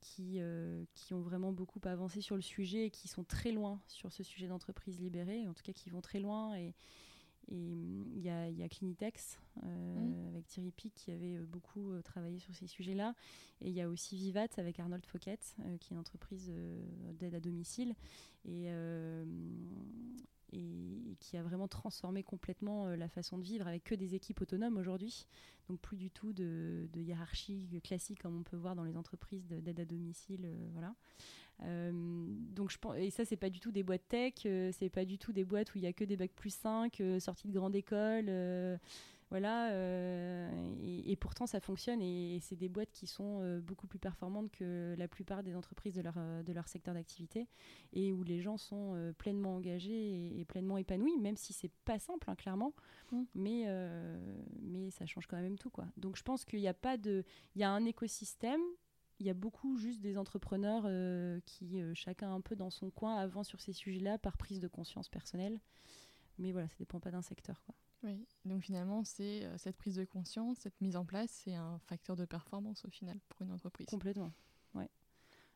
qui, 0.00 0.36
euh, 0.38 0.84
qui 0.94 1.14
ont 1.14 1.20
vraiment 1.20 1.52
beaucoup 1.52 1.80
avancé 1.84 2.20
sur 2.20 2.36
le 2.36 2.42
sujet 2.42 2.86
et 2.86 2.90
qui 2.90 3.08
sont 3.08 3.24
très 3.24 3.52
loin 3.52 3.80
sur 3.86 4.12
ce 4.12 4.22
sujet 4.22 4.46
d'entreprise 4.46 5.00
libérée, 5.00 5.46
en 5.46 5.54
tout 5.54 5.62
cas 5.62 5.72
qui 5.72 5.90
vont 5.90 6.00
très 6.00 6.20
loin. 6.20 6.56
Et 6.56 6.74
il 7.50 8.20
y, 8.20 8.28
a, 8.28 8.50
y 8.50 8.62
a 8.62 8.68
Clinitex 8.68 9.38
euh, 9.62 9.66
mmh. 9.66 10.28
avec 10.28 10.46
Thierry 10.46 10.70
Pic 10.70 10.94
qui 10.94 11.10
avait 11.10 11.36
euh, 11.36 11.46
beaucoup 11.46 11.92
travaillé 12.02 12.38
sur 12.38 12.54
ces 12.54 12.66
sujets-là. 12.66 13.14
Et 13.60 13.68
il 13.68 13.74
y 13.74 13.80
a 13.80 13.88
aussi 13.88 14.16
Vivat 14.16 14.48
avec 14.58 14.78
Arnold 14.78 15.04
Fouquet, 15.06 15.38
qui 15.80 15.92
est 15.92 15.94
une 15.94 15.98
entreprise 15.98 16.52
d'aide 17.14 17.34
à 17.34 17.40
domicile. 17.40 17.94
Et, 18.44 18.68
et, 20.52 21.16
qui 21.20 21.36
a 21.36 21.42
vraiment 21.42 21.68
transformé 21.68 22.22
complètement 22.22 22.86
euh, 22.86 22.96
la 22.96 23.08
façon 23.08 23.38
de 23.38 23.42
vivre 23.42 23.66
avec 23.66 23.84
que 23.84 23.94
des 23.94 24.14
équipes 24.14 24.40
autonomes 24.40 24.76
aujourd'hui. 24.76 25.26
Donc 25.68 25.80
plus 25.80 25.96
du 25.96 26.10
tout 26.10 26.32
de, 26.32 26.88
hiérarchie 26.96 27.68
classique 27.84 28.22
comme 28.22 28.38
on 28.38 28.42
peut 28.42 28.56
voir 28.56 28.74
dans 28.74 28.84
les 28.84 28.96
entreprises 28.96 29.46
d'aide 29.46 29.80
à 29.80 29.84
domicile. 29.84 30.44
Euh, 30.44 30.68
voilà. 30.72 30.94
Euh, 31.62 31.92
donc 32.54 32.70
je 32.70 32.78
pense, 32.78 32.96
et 32.96 33.10
ça 33.10 33.24
c'est 33.24 33.36
pas 33.36 33.50
du 33.50 33.58
tout 33.58 33.72
des 33.72 33.82
boîtes 33.82 34.06
tech, 34.08 34.34
c'est 34.42 34.90
pas 34.90 35.04
du 35.04 35.18
tout 35.18 35.32
des 35.32 35.44
boîtes 35.44 35.74
où 35.74 35.78
il 35.78 35.82
y 35.82 35.88
a 35.88 35.92
que 35.92 36.04
des 36.04 36.16
bacs 36.16 36.32
plus 36.32 36.54
5 36.54 37.02
sortis 37.18 37.48
de 37.48 37.52
grande 37.52 37.74
école 37.74 38.30
voilà, 39.30 39.72
euh, 39.72 40.74
et, 41.04 41.14
pourtant 41.16 41.46
ça 41.46 41.60
fonctionne 41.60 42.00
et, 42.00 42.38
c'est 42.40 42.56
des 42.56 42.70
boîtes 42.70 42.90
qui 42.92 43.06
sont 43.06 43.40
euh, 43.42 43.60
beaucoup 43.60 43.86
plus 43.86 43.98
performantes 43.98 44.50
que 44.50 44.94
la 44.96 45.06
plupart 45.06 45.42
des 45.42 45.54
entreprises 45.54 45.94
de 45.94 46.00
leur, 46.00 46.14
euh, 46.16 46.42
de 46.42 46.52
leur 46.52 46.66
secteur 46.66 46.94
d'activité 46.94 47.46
et 47.92 48.12
où 48.12 48.22
les 48.22 48.40
gens 48.40 48.56
sont 48.56 49.12
pleinement 49.18 49.56
engagés 49.56 50.38
et, 50.38 50.44
pleinement 50.46 50.78
épanouis, 50.78 51.18
même 51.18 51.36
si 51.36 51.52
c'est 51.52 51.70
pas 51.84 51.98
simple, 51.98 52.30
hein, 52.30 52.36
clairement, 52.36 52.72
mmh. 53.12 53.22
mais, 53.34 53.66
mais 54.62 54.90
ça 54.90 55.04
change 55.04 55.26
quand 55.26 55.40
même 55.40 55.58
tout. 55.58 55.70
Quoi. 55.70 55.86
Donc 55.96 56.16
je 56.16 56.22
pense 56.22 56.44
qu'il 56.44 56.60
n'y 56.60 56.68
a 56.68 56.74
pas 56.74 56.96
de. 56.96 57.24
Il 57.54 57.60
y 57.60 57.64
a 57.64 57.70
un 57.70 57.84
écosystème 57.84 58.60
il 59.20 59.26
y 59.26 59.30
a 59.30 59.34
beaucoup 59.34 59.76
juste 59.76 60.00
des 60.00 60.16
entrepreneurs 60.16 60.84
qui, 61.44 61.80
chacun 61.94 62.32
un 62.32 62.40
peu 62.40 62.54
dans 62.54 62.70
son 62.70 62.88
coin, 62.90 63.16
avancent 63.16 63.48
sur 63.48 63.60
ces 63.60 63.72
sujets-là 63.72 64.16
par 64.16 64.36
prise 64.36 64.60
de 64.60 64.68
conscience 64.68 65.08
personnelle. 65.08 65.60
Mais 66.38 66.52
voilà, 66.52 66.68
ça 66.68 66.74
ne 66.74 66.78
dépend 66.78 67.00
pas 67.00 67.10
d'un 67.10 67.22
secteur. 67.22 67.60
Quoi. 67.66 67.74
Oui, 68.04 68.24
donc 68.44 68.62
finalement, 68.62 69.02
c'est 69.02 69.44
euh, 69.44 69.58
cette 69.58 69.76
prise 69.76 69.96
de 69.96 70.04
conscience, 70.04 70.58
cette 70.58 70.80
mise 70.80 70.96
en 70.96 71.04
place, 71.04 71.30
c'est 71.44 71.54
un 71.54 71.78
facteur 71.86 72.14
de 72.14 72.24
performance 72.24 72.84
au 72.84 72.90
final 72.90 73.18
pour 73.28 73.42
une 73.42 73.50
entreprise. 73.50 73.86
Complètement, 73.88 74.32
ouais. 74.74 74.88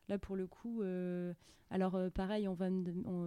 Là, 0.09 0.17
pour 0.19 0.35
le 0.35 0.45
coup, 0.45 0.81
euh, 0.81 1.33
alors 1.69 1.95
euh, 1.95 2.09
pareil, 2.09 2.49
on 2.49 2.53
va 2.53 2.67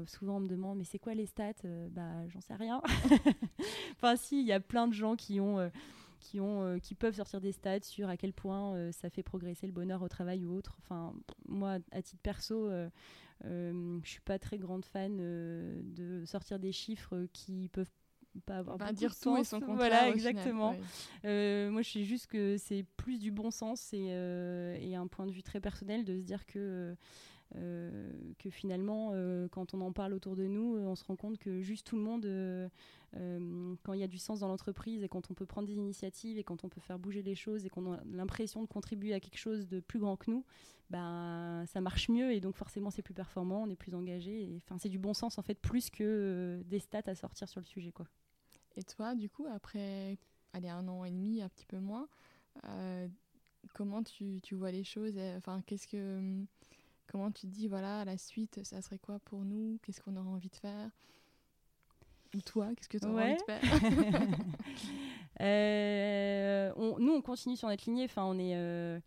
souvent 0.06 0.36
on 0.36 0.40
me 0.40 0.48
demande, 0.48 0.76
mais 0.76 0.84
c'est 0.84 0.98
quoi 0.98 1.14
les 1.14 1.24
stats? 1.24 1.54
Bah, 1.90 2.28
j'en 2.28 2.42
sais 2.42 2.54
rien. 2.54 2.82
enfin, 3.96 4.16
si, 4.16 4.40
il 4.40 4.46
y 4.46 4.52
a 4.52 4.60
plein 4.60 4.86
de 4.86 4.92
gens 4.92 5.16
qui 5.16 5.40
ont, 5.40 5.70
qui 6.20 6.38
ont, 6.38 6.78
qui 6.78 6.94
peuvent 6.94 7.16
sortir 7.16 7.40
des 7.40 7.52
stats 7.52 7.80
sur 7.80 8.10
à 8.10 8.18
quel 8.18 8.34
point 8.34 8.92
ça 8.92 9.08
fait 9.08 9.22
progresser 9.22 9.66
le 9.66 9.72
bonheur 9.72 10.02
au 10.02 10.08
travail 10.08 10.44
ou 10.44 10.54
autre. 10.54 10.76
Enfin, 10.80 11.14
moi, 11.48 11.78
à 11.90 12.02
titre 12.02 12.20
perso, 12.22 12.68
je 13.42 14.00
suis 14.04 14.20
pas 14.20 14.38
très 14.38 14.58
grande 14.58 14.84
fan 14.84 15.16
de 15.16 16.22
sortir 16.26 16.58
des 16.58 16.72
chiffres 16.72 17.26
qui 17.32 17.70
peuvent 17.70 17.90
pas 18.40 18.58
avoir 18.58 18.76
pas 18.78 18.92
dire 18.92 19.18
tout 19.18 19.36
et 19.36 19.44
son 19.44 19.60
contraire. 19.60 19.76
Voilà, 19.76 20.08
exactement. 20.08 20.74
Euh, 21.24 21.70
moi, 21.70 21.82
je 21.82 21.90
sais 21.90 22.04
juste 22.04 22.26
que 22.26 22.56
c'est 22.56 22.84
plus 22.96 23.18
du 23.18 23.30
bon 23.30 23.50
sens 23.50 23.92
et, 23.92 24.08
euh, 24.10 24.76
et, 24.80 24.94
un 24.94 25.06
point 25.06 25.26
de 25.26 25.32
vue 25.32 25.42
très 25.42 25.60
personnel 25.60 26.04
de 26.04 26.16
se 26.16 26.22
dire 26.22 26.46
que, 26.46 26.94
euh, 27.54 28.12
que 28.38 28.50
finalement, 28.50 29.12
quand 29.50 29.74
on 29.74 29.80
en 29.80 29.92
parle 29.92 30.14
autour 30.14 30.36
de 30.36 30.46
nous, 30.46 30.78
on 30.78 30.94
se 30.94 31.04
rend 31.04 31.16
compte 31.16 31.38
que 31.38 31.60
juste 31.60 31.86
tout 31.86 31.96
le 31.96 32.02
monde, 32.02 32.26
quand 33.82 33.92
il 33.92 34.00
y 34.00 34.04
a 34.04 34.08
du 34.08 34.18
sens 34.18 34.40
dans 34.40 34.48
l'entreprise 34.48 35.02
et 35.02 35.08
quand 35.08 35.30
on 35.30 35.34
peut 35.34 35.46
prendre 35.46 35.68
des 35.68 35.76
initiatives 35.76 36.38
et 36.38 36.44
quand 36.44 36.64
on 36.64 36.68
peut 36.68 36.80
faire 36.80 36.98
bouger 36.98 37.22
les 37.22 37.34
choses 37.34 37.64
et 37.64 37.68
qu'on 37.68 37.92
a 37.92 38.00
l'impression 38.12 38.62
de 38.62 38.66
contribuer 38.66 39.14
à 39.14 39.20
quelque 39.20 39.38
chose 39.38 39.66
de 39.68 39.80
plus 39.80 39.98
grand 39.98 40.16
que 40.16 40.30
nous, 40.30 40.44
ben, 40.90 41.64
ça 41.66 41.80
marche 41.80 42.08
mieux 42.08 42.32
et 42.32 42.40
donc 42.40 42.56
forcément 42.56 42.90
c'est 42.90 43.02
plus 43.02 43.14
performant, 43.14 43.62
on 43.62 43.70
est 43.70 43.76
plus 43.76 43.94
engagé. 43.94 44.60
Enfin, 44.64 44.78
c'est 44.78 44.88
du 44.88 44.98
bon 44.98 45.14
sens 45.14 45.38
en 45.38 45.42
fait, 45.42 45.58
plus 45.60 45.90
que 45.90 46.62
des 46.66 46.78
stats 46.78 47.02
à 47.06 47.14
sortir 47.14 47.48
sur 47.48 47.60
le 47.60 47.66
sujet. 47.66 47.92
quoi. 47.92 48.06
Et 48.76 48.82
toi, 48.84 49.14
du 49.14 49.28
coup, 49.28 49.46
après 49.46 50.18
allez, 50.52 50.68
un 50.68 50.86
an 50.88 51.04
et 51.04 51.10
demi, 51.10 51.42
un 51.42 51.48
petit 51.48 51.66
peu 51.66 51.78
moins, 51.78 52.08
euh, 52.64 53.08
comment 53.74 54.02
tu, 54.02 54.40
tu, 54.42 54.54
vois 54.54 54.70
les 54.70 54.84
choses? 54.84 55.18
Enfin, 55.36 55.62
qu'est-ce 55.66 55.86
que, 55.86 56.44
comment 57.06 57.30
tu 57.30 57.42
te 57.42 57.52
dis, 57.52 57.68
voilà, 57.68 58.04
la 58.04 58.16
suite, 58.16 58.62
ça 58.64 58.80
serait 58.82 58.98
quoi 58.98 59.18
pour 59.20 59.40
nous? 59.44 59.78
Qu'est-ce 59.82 60.00
qu'on 60.00 60.16
aurait 60.16 60.28
envie 60.28 60.48
de 60.48 60.56
faire? 60.56 60.90
Ou 62.34 62.40
toi, 62.40 62.74
qu'est-ce 62.74 62.88
que 62.88 62.98
tu 62.98 63.06
aurais 63.06 63.32
envie 63.32 63.36
de 63.36 63.42
faire? 63.42 63.62
Nous, 66.98 67.12
on 67.12 67.22
continue 67.22 67.56
sur 67.56 67.68
notre 67.68 67.84
lignée. 67.86 68.04
Enfin, 68.04 68.24
on 68.24 68.38
est 68.38 69.00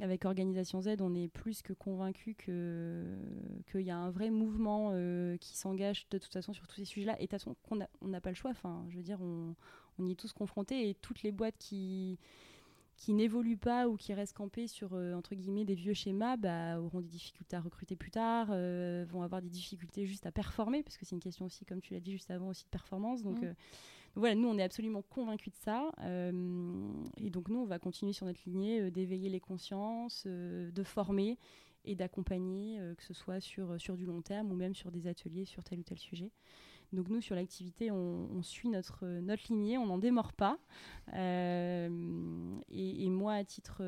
avec 0.00 0.24
Organisation 0.24 0.80
Z, 0.80 0.96
on 1.00 1.14
est 1.14 1.28
plus 1.28 1.62
que 1.62 1.72
convaincu 1.72 2.34
qu'il 2.34 3.80
y 3.80 3.90
a 3.90 3.96
un 3.96 4.10
vrai 4.10 4.30
mouvement 4.30 4.90
euh, 4.92 5.36
qui 5.36 5.56
s'engage 5.56 6.08
de 6.10 6.18
toute 6.18 6.32
façon 6.32 6.52
sur 6.52 6.66
tous 6.66 6.76
ces 6.76 6.84
sujets-là. 6.84 7.14
Et 7.18 7.26
de 7.26 7.30
toute 7.30 7.32
façon, 7.32 7.56
on 7.70 8.08
n'a 8.08 8.20
pas 8.20 8.30
le 8.30 8.34
choix. 8.34 8.50
Enfin, 8.50 8.84
je 8.88 8.96
veux 8.96 9.02
dire, 9.02 9.20
on, 9.20 9.54
y 10.00 10.12
est 10.12 10.16
tous 10.16 10.32
confrontés 10.32 10.88
et 10.88 10.94
toutes 10.94 11.22
les 11.22 11.30
boîtes 11.30 11.56
qui, 11.58 12.18
qui 12.96 13.12
n'évoluent 13.12 13.56
pas 13.56 13.88
ou 13.88 13.96
qui 13.96 14.14
restent 14.14 14.36
campées 14.36 14.66
sur 14.66 14.94
euh, 14.94 15.14
entre 15.14 15.34
guillemets 15.34 15.64
des 15.64 15.74
vieux 15.74 15.94
schémas 15.94 16.36
bah, 16.36 16.80
auront 16.80 17.00
des 17.00 17.08
difficultés 17.08 17.54
à 17.54 17.60
recruter 17.60 17.96
plus 17.96 18.10
tard, 18.10 18.48
euh, 18.50 19.04
vont 19.08 19.22
avoir 19.22 19.42
des 19.42 19.50
difficultés 19.50 20.06
juste 20.06 20.26
à 20.26 20.32
performer 20.32 20.82
parce 20.82 20.96
que 20.96 21.04
c'est 21.04 21.14
une 21.14 21.20
question 21.20 21.44
aussi, 21.44 21.64
comme 21.66 21.80
tu 21.80 21.92
l'as 21.92 22.00
dit 22.00 22.12
juste 22.12 22.30
avant, 22.30 22.48
aussi 22.48 22.64
de 22.64 22.70
performance. 22.70 23.22
Donc 23.22 23.42
mmh 23.42 23.54
voilà, 24.20 24.34
nous, 24.34 24.48
on 24.48 24.58
est 24.58 24.62
absolument 24.62 25.02
convaincus 25.02 25.52
de 25.52 25.58
ça. 25.58 25.90
Euh, 26.02 26.92
et 27.16 27.30
donc, 27.30 27.48
nous, 27.48 27.58
on 27.58 27.64
va 27.64 27.78
continuer 27.78 28.12
sur 28.12 28.26
notre 28.26 28.40
lignée 28.46 28.80
euh, 28.80 28.90
d'éveiller 28.90 29.30
les 29.30 29.40
consciences, 29.40 30.24
euh, 30.26 30.70
de 30.70 30.82
former 30.82 31.38
et 31.86 31.96
d'accompagner, 31.96 32.78
que 32.98 33.02
ce 33.02 33.14
soit 33.14 33.40
sur, 33.40 33.80
sur 33.80 33.96
du 33.96 34.04
long 34.04 34.20
terme 34.20 34.52
ou 34.52 34.54
même 34.54 34.74
sur 34.74 34.92
des 34.92 35.06
ateliers 35.06 35.46
sur 35.46 35.64
tel 35.64 35.78
ou 35.78 35.82
tel 35.82 35.98
sujet. 35.98 36.30
Donc 36.92 37.08
nous, 37.08 37.22
sur 37.22 37.34
l'activité, 37.34 37.90
on, 37.90 38.42
suit 38.42 38.68
notre, 38.68 39.06
notre 39.06 39.44
lignée, 39.48 39.78
on 39.78 39.86
n'en 39.86 39.96
démord 39.96 40.34
pas. 40.34 40.58
et, 41.14 41.88
moi, 43.08 43.32
à 43.32 43.44
titre, 43.44 43.82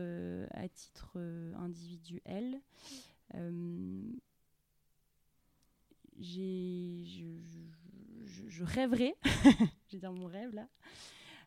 à 0.52 0.68
titre 0.70 1.18
individuel, 1.58 2.62
j'ai, 6.18 7.04
je 9.88 9.92
vais 9.92 9.98
dire 9.98 10.12
mon 10.12 10.26
rêve 10.26 10.54
là, 10.54 10.68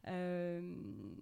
euh, 0.07 0.75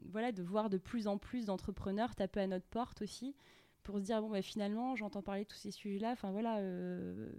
voilà, 0.10 0.32
de 0.32 0.44
voir 0.44 0.70
de 0.70 0.78
plus 0.78 1.08
en 1.08 1.18
plus 1.18 1.46
d'entrepreneurs 1.46 2.16
taper 2.16 2.42
à 2.42 2.48
notre 2.48 2.66
porte 2.66 3.02
aussi 3.02 3.36
pour 3.84 3.98
se 3.98 4.04
dire 4.04 4.22
bon 4.22 4.30
bah, 4.30 4.42
finalement 4.42 4.96
j'entends 4.96 5.22
parler 5.22 5.44
de 5.44 5.50
tous 5.50 5.58
ces 5.58 5.72
sujets 5.72 6.00
là 6.00 6.12
enfin 6.12 6.32
voilà 6.32 6.60
euh, 6.60 7.30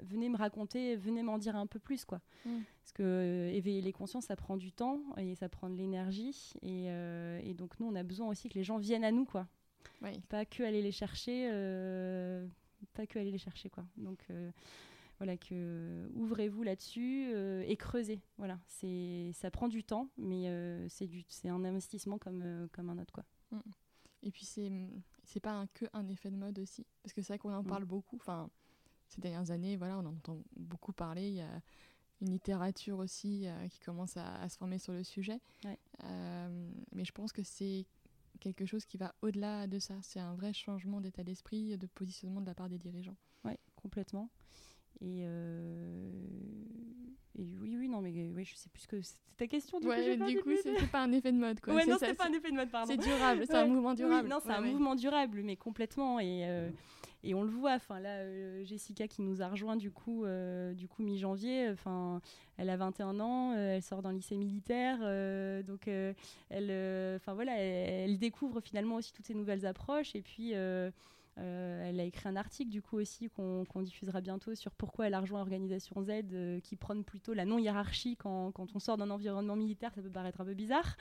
venez 0.00 0.28
me 0.28 0.36
raconter 0.36 0.96
venez 0.96 1.22
m'en 1.22 1.38
dire 1.38 1.54
un 1.54 1.68
peu 1.68 1.78
plus 1.78 2.04
quoi. 2.04 2.20
Mm. 2.44 2.58
parce 2.80 2.92
que 2.92 3.02
euh, 3.04 3.52
éveiller 3.52 3.80
les 3.82 3.92
consciences 3.92 4.24
ça 4.24 4.34
prend 4.34 4.56
du 4.56 4.72
temps 4.72 5.00
et 5.16 5.36
ça 5.36 5.48
prend 5.48 5.70
de 5.70 5.76
l'énergie 5.76 6.54
et, 6.60 6.86
et, 6.86 7.54
donc 7.54 7.78
nous 7.78 7.86
on 7.86 7.94
a 7.94 8.02
besoin 8.02 8.28
aussi 8.28 8.48
que 8.48 8.54
les 8.54 8.64
gens 8.64 8.78
viennent 8.78 9.04
à 9.04 9.12
nous 9.12 9.24
quoi. 9.24 9.46
Pas 10.28 10.44
que 10.44 10.64
aller 10.64 10.82
les 10.82 10.90
chercher 10.90 11.48
pas 12.94 13.06
que 13.06 13.20
aller 13.20 13.30
les 13.30 13.38
chercher 13.38 13.70
quoi. 13.70 13.84
Donc 13.96 14.26
voilà 15.22 15.36
que 15.36 16.10
ouvrez-vous 16.14 16.64
là-dessus 16.64 17.30
euh, 17.32 17.62
et 17.68 17.76
creusez. 17.76 18.20
Voilà, 18.38 18.58
c'est 18.66 19.30
ça 19.34 19.52
prend 19.52 19.68
du 19.68 19.84
temps, 19.84 20.08
mais 20.16 20.48
euh, 20.48 20.84
c'est 20.88 21.06
du 21.06 21.24
c'est 21.28 21.48
un 21.48 21.64
investissement 21.64 22.18
comme 22.18 22.42
euh, 22.44 22.66
comme 22.72 22.90
un 22.90 22.98
autre 22.98 23.12
quoi. 23.12 23.24
Mm. 23.52 23.60
Et 24.24 24.32
puis 24.32 24.44
c'est 24.44 24.68
c'est 25.22 25.38
pas 25.38 25.52
un, 25.52 25.68
que 25.68 25.84
un 25.92 26.08
effet 26.08 26.32
de 26.32 26.36
mode 26.36 26.58
aussi, 26.58 26.84
parce 27.04 27.12
que 27.12 27.22
c'est 27.22 27.34
vrai 27.34 27.38
qu'on 27.38 27.54
en 27.54 27.62
mm. 27.62 27.68
parle 27.68 27.84
beaucoup. 27.84 28.16
Enfin, 28.16 28.50
ces 29.06 29.20
dernières 29.20 29.52
années, 29.52 29.76
voilà, 29.76 29.96
on 29.98 30.00
en 30.00 30.06
entend 30.06 30.42
beaucoup 30.56 30.92
parler. 30.92 31.28
Il 31.28 31.34
y 31.34 31.40
a 31.40 31.62
une 32.20 32.30
littérature 32.30 32.98
aussi 32.98 33.46
qui 33.70 33.78
commence 33.78 34.16
à, 34.16 34.48
se 34.48 34.56
former 34.56 34.80
sur 34.80 34.92
le 34.92 35.04
sujet. 35.04 35.40
mais 36.00 37.04
je 37.04 37.12
pense 37.12 37.32
que 37.32 37.44
c'est 37.44 37.86
quelque 38.40 38.66
chose 38.66 38.86
qui 38.86 38.96
va 38.96 39.14
au-delà 39.22 39.68
de 39.68 39.78
ça. 39.78 39.94
C'est 40.02 40.18
un 40.18 40.34
vrai 40.34 40.52
changement 40.52 41.00
d'état 41.00 41.22
d'esprit, 41.22 41.78
de 41.78 41.86
positionnement 41.86 42.40
de 42.40 42.46
la 42.46 42.54
part 42.54 42.68
des 42.68 42.78
dirigeants. 42.78 43.16
Oui, 43.44 43.52
complètement. 43.76 44.28
Et, 45.02 45.24
euh, 45.24 46.10
et, 47.36 47.56
oui, 47.60 47.76
oui, 47.76 47.88
non, 47.88 48.00
mais 48.00 48.12
oui, 48.34 48.44
je 48.44 48.54
sais 48.54 48.68
plus 48.68 48.86
que 48.86 49.00
c'était 49.02 49.18
ta 49.36 49.46
question. 49.48 49.80
Du 49.80 49.88
coup, 49.88 50.26
du 50.26 50.42
coup 50.42 50.50
c'est 50.62 50.90
pas 50.90 51.00
un 51.00 51.12
effet 51.12 51.32
de 51.32 51.38
mode. 51.38 51.60
Quoi. 51.60 51.74
Ouais, 51.74 51.86
non, 51.86 51.96
c'est 51.98 52.14
pas 52.14 52.28
un 52.28 52.32
effet 52.32 52.50
de 52.50 52.56
mode, 52.56 52.70
pardon. 52.70 52.92
C'est 52.92 52.96
durable, 53.08 53.44
c'est 53.46 53.56
un 53.56 53.66
mouvement 53.66 53.94
durable. 53.94 54.28
non, 54.28 54.38
c'est 54.44 54.52
un 54.52 54.60
mouvement 54.60 54.94
durable, 54.94 55.42
mais 55.42 55.56
complètement. 55.56 56.20
Et, 56.20 56.44
euh, 56.44 56.70
et 57.24 57.34
on 57.34 57.42
le 57.42 57.48
voit. 57.48 57.72
Enfin, 57.72 57.98
là, 57.98 58.18
euh, 58.18 58.64
Jessica 58.64 59.08
qui 59.08 59.22
nous 59.22 59.42
a 59.42 59.48
rejoint 59.48 59.74
du 59.74 59.90
coup, 59.90 60.24
du 60.74 60.86
coup 60.86 61.02
mi-janvier. 61.02 61.68
Enfin, 61.70 62.20
elle 62.56 62.70
a 62.70 62.76
21 62.76 63.18
ans, 63.18 63.54
elle 63.54 63.82
sort 63.82 64.02
d'un 64.02 64.12
lycée 64.12 64.36
militaire, 64.36 64.98
donc 65.64 65.88
elle, 65.88 67.16
enfin 67.16 67.34
voilà, 67.34 67.56
elle, 67.56 68.10
elle, 68.10 68.18
découvre 68.18 68.60
finalement 68.60 68.96
aussi 68.96 69.12
toutes 69.12 69.26
ces 69.26 69.34
nouvelles 69.34 69.66
approches. 69.66 70.14
Et 70.14 70.22
puis 70.22 70.52
euh, 71.38 71.88
elle 71.88 71.98
a 71.98 72.04
écrit 72.04 72.28
un 72.28 72.36
article 72.36 72.70
du 72.70 72.82
coup 72.82 72.98
aussi 72.98 73.30
qu'on 73.30 73.64
diffusera 73.82 74.20
bientôt 74.20 74.54
sur 74.54 74.74
pourquoi 74.74 75.06
elle 75.06 75.14
a 75.14 75.20
rejoint 75.20 75.40
Organisation 75.40 76.02
Z 76.02 76.10
euh, 76.32 76.60
qui 76.60 76.76
prône 76.76 77.04
plutôt 77.04 77.32
la 77.32 77.46
non-hiérarchie 77.46 78.16
quand, 78.16 78.52
quand, 78.52 78.74
on 78.74 78.78
sort 78.78 78.98
d'un 78.98 79.08
environnement 79.08 79.56
militaire, 79.56 79.94
ça 79.94 80.02
peut 80.02 80.10
paraître 80.10 80.42
un 80.42 80.44
peu 80.44 80.54
bizarre. 80.54 80.96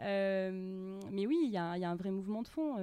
Euh, 0.00 1.00
mais 1.10 1.26
oui, 1.26 1.38
il 1.44 1.48
y, 1.48 1.52
y, 1.52 1.56
a 1.56 1.90
un 1.90 1.96
vrai 1.96 2.10
mouvement 2.10 2.42
de 2.42 2.48
fond. 2.48 2.76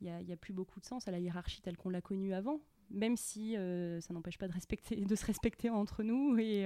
Il 0.00 0.12
n'y 0.24 0.32
a, 0.32 0.36
plus 0.36 0.52
beaucoup 0.52 0.78
de 0.78 0.84
sens 0.84 1.08
à 1.08 1.10
la 1.10 1.18
hiérarchie 1.18 1.62
telle 1.62 1.76
qu'on 1.76 1.90
l'a 1.90 2.00
connue 2.00 2.34
avant 2.34 2.60
même 2.90 3.16
si 3.16 3.54
ça 3.54 4.12
n'empêche 4.12 4.36
pas 4.36 4.46
de, 4.46 4.52
respecter, 4.52 4.94
de 4.94 5.14
se 5.16 5.24
respecter 5.24 5.70
entre 5.70 6.02
nous 6.02 6.36
et, 6.38 6.60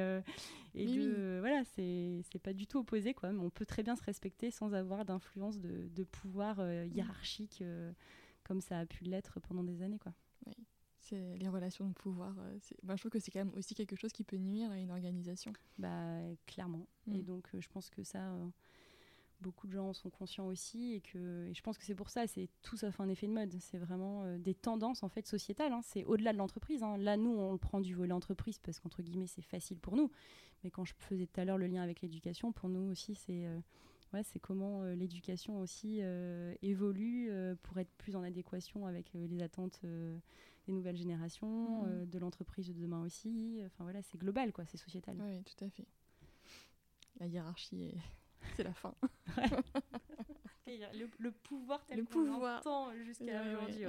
et 0.74 0.84
de, 0.84 1.38
voilà, 1.40 1.62
c'est 1.64 2.42
pas 2.42 2.52
du 2.52 2.66
tout 2.66 2.80
opposé 2.80 3.14
quoi. 3.14 3.32
Mais 3.32 3.40
on 3.40 3.50
peut 3.50 3.64
très 3.64 3.82
bien 3.84 3.96
se 3.96 4.02
respecter 4.02 4.50
sans 4.50 4.74
avoir 4.74 5.04
d'influence 5.04 5.58
de, 5.58 5.88
de, 5.94 6.04
pouvoir 6.04 6.60
hiérarchique 6.92 7.62
comme 8.48 8.60
ça 8.62 8.80
a 8.80 8.86
pu 8.86 9.04
l'être 9.04 9.38
pendant 9.40 9.62
des 9.62 9.82
années. 9.82 9.98
Quoi. 9.98 10.14
Oui. 10.46 10.54
C'est 10.98 11.36
les 11.36 11.48
relations 11.48 11.86
de 11.86 11.92
pouvoir. 11.92 12.34
Euh, 12.38 12.58
bah, 12.82 12.96
je 12.96 13.02
trouve 13.02 13.12
que 13.12 13.18
c'est 13.18 13.30
quand 13.30 13.44
même 13.44 13.54
aussi 13.54 13.74
quelque 13.74 13.94
chose 13.94 14.12
qui 14.12 14.24
peut 14.24 14.36
nuire 14.36 14.70
à 14.70 14.78
une 14.78 14.90
organisation. 14.90 15.52
Bah, 15.78 16.18
clairement. 16.46 16.86
Et 17.06 17.18
mm. 17.18 17.24
donc, 17.24 17.48
euh, 17.54 17.60
je 17.60 17.68
pense 17.68 17.88
que 17.88 18.02
ça, 18.02 18.32
euh, 18.32 18.48
beaucoup 19.40 19.66
de 19.66 19.72
gens 19.72 19.90
en 19.90 19.92
sont 19.92 20.10
conscients 20.10 20.46
aussi. 20.46 20.94
Et, 20.94 21.00
que, 21.00 21.46
et 21.46 21.54
je 21.54 21.62
pense 21.62 21.78
que 21.78 21.84
c'est 21.84 21.94
pour 21.94 22.10
ça, 22.10 22.26
c'est 22.26 22.48
tout 22.62 22.76
sauf 22.76 22.98
un 23.00 23.08
effet 23.08 23.26
de 23.26 23.32
mode. 23.32 23.54
C'est 23.60 23.78
vraiment 23.78 24.38
des 24.38 24.54
tendances 24.54 25.02
en 25.02 25.08
fait 25.08 25.26
sociétales. 25.26 25.72
Hein. 25.72 25.80
C'est 25.82 26.04
au-delà 26.04 26.32
de 26.32 26.38
l'entreprise. 26.38 26.82
Hein. 26.82 26.96
Là, 26.96 27.16
nous, 27.16 27.30
on 27.30 27.52
le 27.52 27.58
prend 27.58 27.80
du 27.80 27.94
volet 27.94 28.12
entreprise 28.12 28.58
parce 28.58 28.80
qu'entre 28.80 29.02
guillemets, 29.02 29.28
c'est 29.28 29.42
facile 29.42 29.78
pour 29.78 29.94
nous. 29.94 30.10
Mais 30.64 30.70
quand 30.70 30.84
je 30.84 30.94
faisais 30.98 31.26
tout 31.26 31.40
à 31.40 31.44
l'heure 31.44 31.58
le 31.58 31.68
lien 31.68 31.82
avec 31.82 32.00
l'éducation, 32.00 32.52
pour 32.52 32.68
nous 32.68 32.90
aussi, 32.90 33.14
c'est 33.14 33.46
ouais, 34.12 34.22
c'est 34.24 34.38
comment 34.38 34.82
euh, 34.82 34.94
l'éducation 34.94 35.60
aussi 35.60 35.98
euh, 36.00 36.54
évolue 36.62 37.28
euh, 37.30 37.54
pour 37.62 37.78
être 37.78 37.90
plus 37.98 38.16
en 38.16 38.22
adéquation 38.22 38.86
avec 38.86 39.12
les 39.14 39.42
attentes 39.42 39.80
des 39.82 40.72
nouvelles 40.72 40.96
générations, 40.96 41.82
mmh. 41.82 42.06
de 42.06 42.18
l'entreprise 42.18 42.68
de 42.68 42.74
demain 42.74 43.02
aussi. 43.02 43.60
Enfin 43.66 43.84
voilà, 43.84 44.02
c'est 44.02 44.18
global, 44.18 44.52
quoi, 44.52 44.64
c'est 44.66 44.76
sociétal. 44.76 45.16
Oui, 45.20 45.42
tout 45.44 45.64
à 45.64 45.70
fait. 45.70 45.86
La 47.20 47.26
hiérarchie, 47.26 47.94
c'est 48.56 48.64
la 48.64 48.74
fin. 48.74 48.94
le, 50.66 51.30
pouvoir 51.30 51.84
tel 51.86 52.04
qu'on 52.04 52.24
l'entend 52.24 52.94
jusqu'à 53.04 53.42
aujourd'hui. 53.42 53.84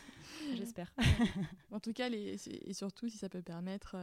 J'espère. 0.54 0.92
en 1.70 1.80
tout 1.80 1.92
cas, 1.92 2.08
les, 2.08 2.36
et 2.48 2.72
surtout 2.72 3.08
si 3.08 3.18
ça 3.18 3.28
peut 3.28 3.42
permettre 3.42 3.96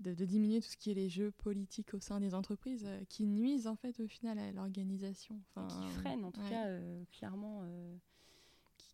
de, 0.00 0.24
diminuer 0.24 0.60
tout 0.60 0.68
ce 0.68 0.76
qui 0.76 0.90
est 0.90 0.94
les 0.94 1.08
jeux 1.08 1.30
politiques 1.30 1.94
au 1.94 2.00
sein 2.00 2.20
des 2.20 2.34
entreprises 2.34 2.84
euh, 2.86 3.04
qui 3.08 3.26
nuisent 3.26 3.66
en 3.66 3.76
fait 3.76 4.00
au 4.00 4.06
final 4.06 4.38
à 4.38 4.50
l'organisation. 4.52 5.40
Enfin, 5.54 5.68
qui 5.68 5.88
freinent 5.94 6.24
en 6.24 6.32
tout 6.32 6.46
cas 6.48 6.66
euh, 6.66 7.04
clairement, 7.12 7.60
euh, 7.64 7.96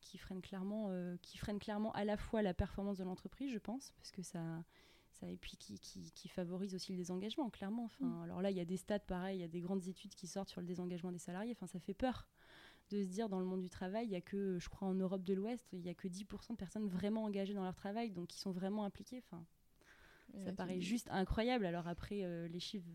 qui, 0.03 0.19
freinent 0.19 0.43
clairement, 0.43 0.91
qui 1.23 1.39
freinent 1.39 1.59
clairement 1.59 1.93
à 1.93 2.05
la 2.05 2.17
fois 2.17 2.43
la 2.43 2.55
performance 2.55 2.99
de 2.99 3.05
l'entreprise, 3.05 3.53
je 3.53 3.59
pense, 3.59 3.93
parce 3.97 4.11
que 4.11 4.23
ça, 4.23 4.65
ça 5.13 5.29
et 5.29 5.37
puis 5.37 5.57
qui, 5.57 5.79
qui, 5.79 6.29
favorise 6.29 6.75
aussi 6.75 6.93
le 6.93 6.99
désengagement, 6.99 7.51
clairement. 7.51 7.85
Enfin, 7.85 8.07
mm. 8.07 8.23
alors 8.23 8.43
là, 8.43 8.51
il 8.51 8.57
y 8.57 8.61
a 8.61 8.65
des 8.65 8.77
stats 8.77 8.99
pareil, 8.99 9.39
il 9.39 9.41
y 9.41 9.45
a 9.45 9.49
des 9.49 9.61
grandes 9.61 9.87
études 9.87 10.15
qui 10.15 10.27
sortent 10.27 10.49
sur 10.49 10.61
le 10.61 10.67
désengagement 10.67 11.13
des 11.13 11.19
salariés. 11.19 11.53
Enfin, 11.53 11.67
ça 11.67 11.81
fait 11.81 11.95
peur 11.95 12.29
de 12.91 13.03
se 13.03 13.09
dire 13.09 13.29
dans 13.29 13.41
le 13.41 13.47
monde 13.47 13.61
du 13.61 13.71
travail, 13.71 14.07
il 14.07 14.13
y 14.13 14.17
a 14.17 14.21
que, 14.21 14.59
je 14.59 14.69
crois, 14.69 14.87
en 14.87 14.95
Europe 14.95 15.25
de 15.25 15.35
l'Ouest, 15.35 15.67
il 15.73 15.81
y 15.81 15.89
a 15.89 15.95
que 15.95 16.07
10% 16.07 16.51
de 16.51 16.57
personnes 16.57 16.87
vraiment 16.87 17.25
engagées 17.25 17.55
dans 17.55 17.65
leur 17.65 17.75
travail, 17.75 18.11
donc 18.11 18.29
qui 18.29 18.39
sont 18.39 18.53
vraiment 18.53 18.85
impliquées. 18.85 19.23
Enfin, 19.27 19.45
ça 20.45 20.53
paraît 20.53 20.81
juste 20.81 21.09
incroyable. 21.11 21.66
Alors 21.66 21.89
après, 21.89 22.20
euh, 22.22 22.49
les 22.49 22.61
chiffres, 22.61 22.87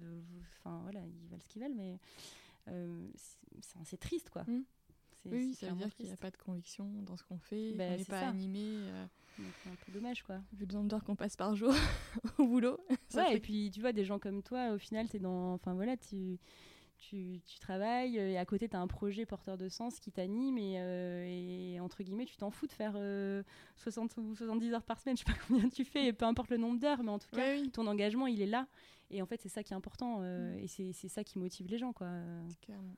enfin 0.60 0.80
voilà, 0.84 1.00
ils 1.06 1.30
valent 1.30 1.42
ce 1.42 1.48
qu'ils 1.48 1.62
valent, 1.62 1.76
mais 1.76 1.98
euh, 2.68 3.08
c'est 3.84 4.00
triste 4.00 4.30
quoi. 4.30 4.44
Hmm. 4.44 4.64
Oui, 5.26 5.54
ça 5.54 5.68
veut 5.70 5.76
dire 5.76 5.94
qu'il 5.94 6.08
n'y 6.08 6.12
a 6.12 6.18
pas 6.18 6.32
de 6.32 6.38
conviction 6.38 6.86
dans 7.04 7.16
ce 7.16 7.24
qu'on 7.24 7.38
fait, 7.38 7.74
ben, 7.74 7.94
on 7.94 7.98
n'est 7.98 8.06
pas 8.06 8.28
animé. 8.28 8.64
Euh, 8.64 9.06
c'est 9.64 9.70
un 9.70 9.76
peu 9.86 9.92
dommage 9.92 10.24
quoi. 10.24 10.42
Vu 10.54 10.66
le 10.66 10.74
nombre 10.74 10.90
d'heures 10.90 11.04
qu'on 11.04 11.16
passe 11.16 11.36
par 11.36 11.56
jour 11.56 11.74
au 12.40 12.48
boulot. 12.48 12.80
ouais, 13.14 13.36
et 13.36 13.40
puis 13.40 13.70
tu 13.72 13.82
vois, 13.82 13.94
des 13.94 14.04
gens 14.04 14.20
comme 14.20 14.42
toi, 14.42 14.72
au 14.72 14.78
final, 14.78 15.08
c'est 15.08 15.20
dans. 15.20 15.54
Enfin 15.54 15.74
voilà, 15.74 15.96
tu 15.96 16.40
tu, 17.02 17.42
travailles 17.60 18.18
et 18.18 18.38
à 18.38 18.46
côté 18.46 18.70
tu 18.70 18.76
as 18.76 18.80
un 18.80 18.88
projet 18.88 19.26
porteur 19.26 19.58
de 19.58 19.68
sens 19.70 20.00
qui 20.00 20.12
t'anime 20.12 20.58
et, 20.58 20.76
euh, 20.78 21.80
entre 21.80 22.04
guillemets 22.04 22.26
tu 22.26 22.38
t'en 22.38 22.52
fous 22.52 22.68
de 22.68 22.72
faire 22.72 22.94
60 23.76 24.18
euh, 24.18 24.22
ou 24.22 24.36
70 24.36 24.74
heures 24.74 24.84
par 24.84 25.00
semaine, 25.00 25.18
je 25.18 25.24
sais 25.24 25.32
pas 25.32 25.38
combien 25.48 25.70
tu 25.70 25.84
fais 25.84 26.08
et 26.08 26.14
peu 26.14 26.26
importe 26.26 26.50
le 26.50 26.58
nombre 26.58 26.80
d'heures 26.80 27.04
mais 27.04 27.12
en 27.12 27.20
tout 27.20 27.30
cas 27.36 27.58
ton 27.74 27.88
engagement 27.88 28.28
il 28.28 28.42
est 28.42 28.48
là 28.48 28.68
et 29.10 29.22
en 29.22 29.26
fait 29.26 29.42
c'est 29.42 29.50
ça 29.50 29.64
qui 29.64 29.74
est 29.74 29.76
important 29.76 30.20
euh, 30.22 30.56
mm. 30.56 30.60
et 30.60 30.94
c'est 30.94 31.10
ça 31.10 31.24
qui 31.24 31.40
motive 31.40 31.68
les 31.68 31.78
gens 31.78 31.94
quoi. 31.94 32.10
Clairement. 32.62 32.96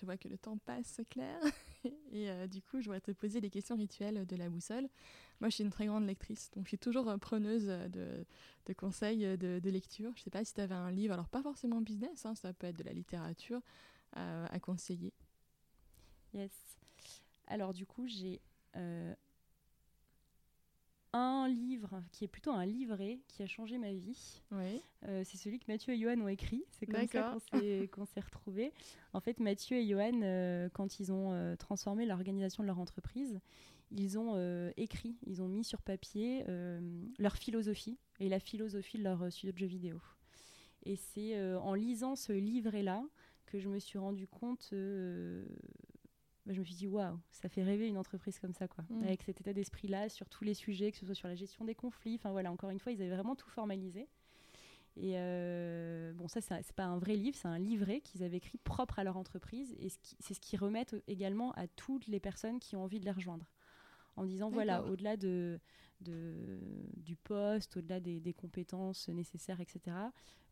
Je 0.00 0.04
vois 0.04 0.16
que 0.16 0.28
le 0.28 0.36
temps 0.36 0.58
passe, 0.58 1.00
Claire. 1.10 1.40
Et 2.12 2.30
euh, 2.30 2.46
du 2.46 2.62
coup, 2.62 2.80
je 2.80 2.86
voudrais 2.86 3.00
te 3.00 3.12
poser 3.12 3.40
les 3.40 3.50
questions 3.50 3.76
rituelles 3.76 4.26
de 4.26 4.36
la 4.36 4.48
boussole. 4.48 4.88
Moi, 5.40 5.48
je 5.50 5.54
suis 5.54 5.64
une 5.64 5.70
très 5.70 5.86
grande 5.86 6.06
lectrice, 6.06 6.50
donc 6.52 6.64
je 6.64 6.68
suis 6.68 6.78
toujours 6.78 7.08
euh, 7.08 7.16
preneuse 7.16 7.66
de, 7.66 8.24
de 8.66 8.72
conseils 8.72 9.24
euh, 9.24 9.36
de, 9.36 9.70
lecture. 9.70 10.12
Je 10.14 10.20
ne 10.20 10.24
sais 10.24 10.30
pas 10.30 10.44
si 10.44 10.54
tu 10.54 10.60
avais 10.60 10.74
un 10.74 10.90
livre, 10.90 11.14
alors 11.14 11.28
pas 11.28 11.42
forcément 11.42 11.80
business, 11.80 12.24
hein, 12.26 12.34
ça 12.34 12.52
peut 12.52 12.66
être 12.66 12.78
de 12.78 12.84
la 12.84 12.92
littérature, 12.92 13.60
euh, 14.16 14.46
à 14.50 14.60
conseiller. 14.60 15.12
Yes. 16.32 16.52
Alors 17.46 17.72
du 17.72 17.86
coup, 17.86 18.06
j'ai 18.06 18.40
euh, 18.76 19.14
un 21.14 21.48
livre 21.48 22.02
qui 22.10 22.24
est 22.24 22.28
plutôt 22.28 22.50
un 22.50 22.66
livret 22.66 23.20
qui 23.28 23.42
a 23.42 23.46
changé 23.46 23.78
ma 23.78 23.92
vie. 23.92 24.42
Oui. 24.50 24.82
Euh, 25.06 25.22
c'est 25.24 25.36
celui 25.36 25.60
que 25.60 25.66
Mathieu 25.68 25.94
et 25.94 25.98
Johan 25.98 26.20
ont 26.20 26.28
écrit. 26.28 26.64
C'est 26.72 26.86
comme 26.86 27.06
ça 27.06 27.32
qu'on 27.32 27.58
s'est, 27.58 27.88
s'est 28.14 28.20
retrouvés. 28.20 28.72
En 29.12 29.20
fait, 29.20 29.38
Mathieu 29.38 29.76
et 29.76 29.86
Johan, 29.86 30.22
euh, 30.22 30.68
quand 30.72 30.98
ils 30.98 31.12
ont 31.12 31.32
euh, 31.32 31.54
transformé 31.54 32.04
l'organisation 32.04 32.64
de 32.64 32.66
leur 32.66 32.80
entreprise, 32.80 33.40
ils 33.92 34.18
ont 34.18 34.72
écrit, 34.76 35.16
ils 35.24 35.40
ont 35.40 35.46
mis 35.46 35.62
sur 35.62 35.80
papier 35.80 36.44
leur 37.18 37.36
philosophie 37.36 37.96
et 38.18 38.28
la 38.28 38.40
philosophie 38.40 38.98
de 38.98 39.04
leur 39.04 39.30
studio 39.30 39.52
de 39.52 39.58
jeux 39.58 39.66
vidéo. 39.66 40.00
Et 40.82 40.96
c'est 40.96 41.40
en 41.58 41.74
lisant 41.74 42.16
ce 42.16 42.32
livret-là 42.32 43.04
que 43.46 43.60
je 43.60 43.68
me 43.68 43.78
suis 43.78 43.98
rendu 43.98 44.26
compte. 44.26 44.74
Bah, 46.46 46.52
je 46.52 46.60
me 46.60 46.64
suis 46.64 46.74
dit, 46.74 46.86
waouh, 46.86 47.18
ça 47.30 47.48
fait 47.48 47.62
rêver 47.62 47.88
une 47.88 47.96
entreprise 47.96 48.38
comme 48.38 48.52
ça, 48.52 48.68
quoi. 48.68 48.84
Mm. 48.90 49.04
Avec 49.04 49.22
cet 49.22 49.40
état 49.40 49.52
d'esprit-là, 49.52 50.08
sur 50.08 50.28
tous 50.28 50.44
les 50.44 50.54
sujets, 50.54 50.92
que 50.92 50.98
ce 50.98 51.06
soit 51.06 51.14
sur 51.14 51.28
la 51.28 51.34
gestion 51.34 51.64
des 51.64 51.74
conflits. 51.74 52.16
Enfin 52.16 52.32
voilà, 52.32 52.52
encore 52.52 52.70
une 52.70 52.78
fois, 52.78 52.92
ils 52.92 53.00
avaient 53.00 53.14
vraiment 53.14 53.34
tout 53.34 53.48
formalisé. 53.48 54.08
Et 54.96 55.14
euh, 55.16 56.12
bon, 56.12 56.28
ça, 56.28 56.40
c'est 56.40 56.72
pas 56.76 56.84
un 56.84 56.98
vrai 56.98 57.16
livre, 57.16 57.36
c'est 57.36 57.48
un 57.48 57.58
livret 57.58 58.00
qu'ils 58.00 58.22
avaient 58.22 58.36
écrit 58.36 58.58
propre 58.58 58.98
à 58.98 59.04
leur 59.04 59.16
entreprise. 59.16 59.74
Et 59.78 59.88
c'est 60.20 60.34
ce 60.34 60.40
qu'ils 60.40 60.58
remettent 60.58 60.94
également 61.08 61.52
à 61.52 61.66
toutes 61.66 62.06
les 62.06 62.20
personnes 62.20 62.60
qui 62.60 62.76
ont 62.76 62.84
envie 62.84 63.00
de 63.00 63.04
les 63.04 63.10
rejoindre. 63.10 63.46
En 64.16 64.24
disant, 64.24 64.48
voilà, 64.50 64.84
au-delà 64.84 65.16
de, 65.16 65.58
de- 66.04 66.60
du 66.96 67.16
poste, 67.16 67.76
au-delà 67.78 67.98
des, 68.00 68.20
des 68.20 68.32
compétences 68.32 69.08
nécessaires, 69.08 69.60
etc., 69.60 69.96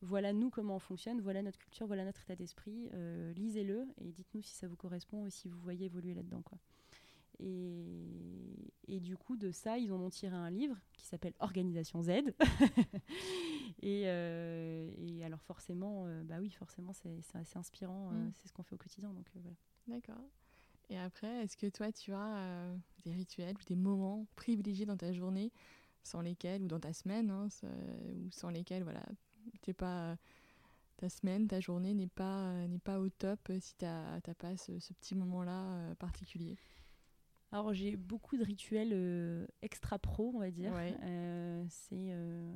voilà 0.00 0.32
nous 0.32 0.50
comment 0.50 0.76
on 0.76 0.80
fonctionne, 0.80 1.20
voilà 1.20 1.42
notre 1.42 1.59
culture, 1.61 1.86
voilà 1.86 2.05
notre 2.05 2.22
état 2.22 2.34
d'esprit. 2.34 2.88
euh, 2.94 3.32
Lisez-le 3.34 3.86
et 3.98 4.11
dites-nous 4.12 4.42
si 4.42 4.55
ça 4.55 4.66
vous 4.66 4.76
correspond 4.76 5.26
et 5.26 5.30
si 5.30 5.48
vous 5.48 5.59
voyez 5.61 5.86
évoluer 5.86 6.14
là-dedans. 6.14 6.42
Quoi. 6.42 6.59
Et, 7.38 8.72
et 8.88 9.00
du 9.00 9.16
coup, 9.16 9.36
de 9.36 9.50
ça, 9.53 9.78
ils 9.78 9.92
en 9.92 10.00
ont 10.00 10.11
tiré 10.11 10.34
un 10.36 10.50
livre 10.50 10.76
qui 10.92 11.05
s'appelle 11.07 11.34
Organisation 11.38 12.03
Z. 12.03 12.11
et, 13.82 14.03
euh, 14.07 14.90
et 14.98 15.24
alors 15.24 15.42
forcément, 15.42 16.05
euh, 16.07 16.22
bah 16.24 16.36
oui, 16.40 16.50
forcément, 16.50 16.92
c'est 16.92 17.20
assez 17.34 17.59
inspirant. 17.59 18.11
Mm. 18.11 18.32
c'est 18.34 18.48
ce 18.48 18.53
qu'on 18.53 18.62
fait 18.62 18.74
au 18.74 18.78
quotidien. 18.78 19.12
Donc 19.12 19.26
voilà. 19.34 19.50
D'accord. 19.88 20.22
Et 20.93 20.99
après, 20.99 21.43
est-ce 21.43 21.57
que 21.57 21.68
toi, 21.68 21.90
tu 21.90 22.12
as 22.12 22.36
euh, 22.36 22.76
des 23.07 23.12
rituels 23.12 23.57
ou 23.57 23.64
des 23.64 23.76
moments 23.76 24.26
privilégiés 24.36 24.84
dans 24.84 24.99
ta 24.99 25.11
journée 25.14 25.51
sans 26.03 26.20
lesquels, 26.20 26.62
ou 26.62 26.68
dans 26.68 26.80
ta 26.80 26.93
semaine, 26.93 27.30
hein, 27.30 27.49
ou 27.62 28.30
sans 28.30 28.51
lesquels, 28.51 28.82
voilà, 28.82 29.03
t'es 29.62 29.72
pas, 29.72 30.18
ta 30.99 31.09
semaine, 31.09 31.49
ta 31.49 31.61
journée 31.61 31.95
n'est 31.95 32.09
pas, 32.09 32.51
euh, 32.51 32.68
n'est 32.68 32.78
pas 32.78 33.01
au 33.01 33.09
top 33.09 33.40
euh, 33.49 33.59
si 33.59 33.74
tu 33.76 33.86
n'as 33.86 34.20
pas 34.20 34.55
ce, 34.59 34.72
petit 34.93 35.14
moment-là 35.14 35.64
euh, 35.64 35.95
particulier? 35.95 36.59
Alors 37.53 37.74
j'ai 37.74 37.96
beaucoup 37.96 38.38
de 38.38 38.42
rituels 38.42 38.92
euh, 38.94 39.46
extra 39.61 39.98
pro, 39.98 40.32
on 40.34 40.38
va 40.38 40.50
dire. 40.50 40.72
Ouais. 40.72 40.94
Euh, 41.03 41.62
c'est 41.68 42.09
euh, 42.09 42.50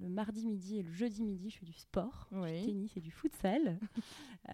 le 0.00 0.08
mardi 0.08 0.44
midi 0.48 0.78
et 0.78 0.82
le 0.82 0.90
jeudi 0.90 1.22
midi, 1.22 1.50
je 1.50 1.58
fais 1.58 1.66
du 1.66 1.72
sport, 1.72 2.28
du 2.32 2.66
tennis 2.66 2.96
et 2.96 3.00
du 3.00 3.10
futsal. 3.12 3.78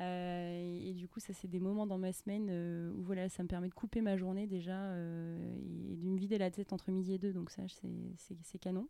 Et, 0.00 0.90
et 0.90 0.94
du 0.94 1.08
coup, 1.08 1.18
ça 1.18 1.32
c'est 1.32 1.48
des 1.48 1.58
moments 1.58 1.84
dans 1.84 1.98
ma 1.98 2.12
semaine 2.12 2.48
où 2.96 3.02
voilà, 3.02 3.28
ça 3.28 3.42
me 3.42 3.48
permet 3.48 3.68
de 3.68 3.74
couper 3.74 4.02
ma 4.02 4.16
journée 4.16 4.46
déjà 4.46 4.76
euh, 4.92 5.56
et, 5.88 5.96
de 5.96 6.06
me 6.06 6.16
vider 6.16 6.38
la 6.38 6.52
tête 6.52 6.72
entre 6.72 6.92
midi 6.92 7.14
et 7.14 7.18
deux. 7.18 7.32
Donc 7.32 7.50
ça, 7.50 7.64
c'est- 7.66 8.58
canon. 8.60 8.86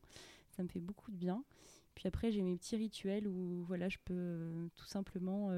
Ça 0.50 0.62
me 0.62 0.68
fait 0.68 0.80
beaucoup 0.80 1.10
de 1.10 1.16
bien. 1.16 1.42
Puis 1.94 2.06
après, 2.06 2.30
j'ai 2.30 2.42
mes 2.42 2.54
petits 2.54 2.76
rituels 2.76 3.26
où 3.26 3.62
voilà, 3.62 3.88
je 3.88 3.96
peux 4.04 4.68
tout 4.74 4.84
simplement 4.84 5.48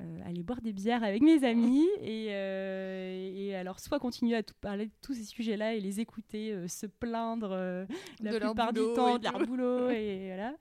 euh, 0.00 0.20
aller 0.24 0.42
boire 0.42 0.60
des 0.60 0.72
bières 0.72 1.04
avec 1.04 1.22
mes 1.22 1.44
amis 1.44 1.86
et, 2.00 2.28
euh, 2.30 3.30
et 3.32 3.54
alors 3.54 3.78
soit 3.78 4.00
continuer 4.00 4.34
à 4.34 4.42
tout 4.42 4.54
parler 4.60 4.86
de 4.86 4.92
tous 5.00 5.14
ces 5.14 5.22
sujets-là 5.24 5.74
et 5.74 5.80
les 5.80 6.00
écouter 6.00 6.52
euh, 6.52 6.66
se 6.66 6.86
plaindre 6.86 7.50
euh, 7.52 7.86
la 8.20 8.32
De 8.32 8.38
leur 8.38 8.50
plupart 8.54 8.72
du 8.72 8.80
temps 8.94 9.18
de 9.18 9.24
leur 9.24 9.38
boulot 9.46 9.90
et 9.90 10.26
voilà. 10.26 10.56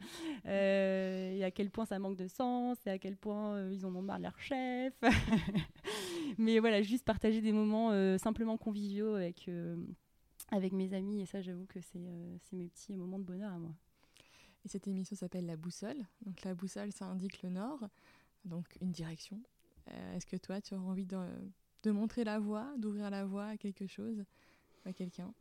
Euh, 0.45 1.31
et 1.31 1.43
à 1.43 1.49
quel 1.49 1.71
point 1.71 1.85
ça 1.85 1.97
manque 1.97 2.17
de 2.17 2.27
sens 2.27 2.77
et 2.85 2.91
à 2.91 2.99
quel 2.99 3.15
point 3.15 3.55
euh, 3.55 3.71
ils 3.73 3.85
en 3.85 3.95
ont 3.95 4.03
marre 4.03 4.19
de 4.19 4.23
leur 4.23 4.39
chef. 4.39 4.93
Mais 6.37 6.59
voilà 6.59 6.81
juste 6.83 7.03
partager 7.05 7.41
des 7.41 7.51
moments 7.51 7.91
euh, 7.91 8.17
simplement 8.19 8.57
conviviaux 8.57 9.15
avec 9.15 9.47
euh, 9.47 9.75
avec 10.51 10.73
mes 10.73 10.93
amis 10.93 11.21
et 11.21 11.25
ça 11.25 11.41
j'avoue 11.41 11.65
que 11.65 11.81
c'est 11.81 12.05
euh, 12.05 12.35
c'est 12.43 12.55
mes 12.55 12.67
petits 12.67 12.95
moments 12.95 13.19
de 13.19 13.23
bonheur 13.25 13.51
à 13.51 13.57
moi. 13.57 13.71
Et 14.65 14.69
cette 14.69 14.87
émission 14.87 15.15
s'appelle 15.15 15.45
La 15.45 15.57
Boussole. 15.57 16.05
Donc 16.25 16.41
la 16.43 16.55
boussole, 16.55 16.91
ça 16.93 17.05
indique 17.05 17.41
le 17.41 17.49
nord, 17.49 17.89
donc 18.45 18.77
une 18.81 18.91
direction. 18.91 19.41
Euh, 19.89 20.15
Est-ce 20.15 20.25
que 20.25 20.37
toi, 20.37 20.61
tu 20.61 20.73
auras 20.75 20.83
envie 20.83 21.05
de, 21.05 21.91
montrer 21.91 22.23
la 22.23 22.39
voie, 22.39 22.73
d'ouvrir 22.77 23.09
la 23.09 23.25
voie 23.25 23.47
à 23.47 23.57
quelque 23.57 23.87
chose, 23.87 24.23
à 24.85 24.93
quelqu'un? 24.93 25.33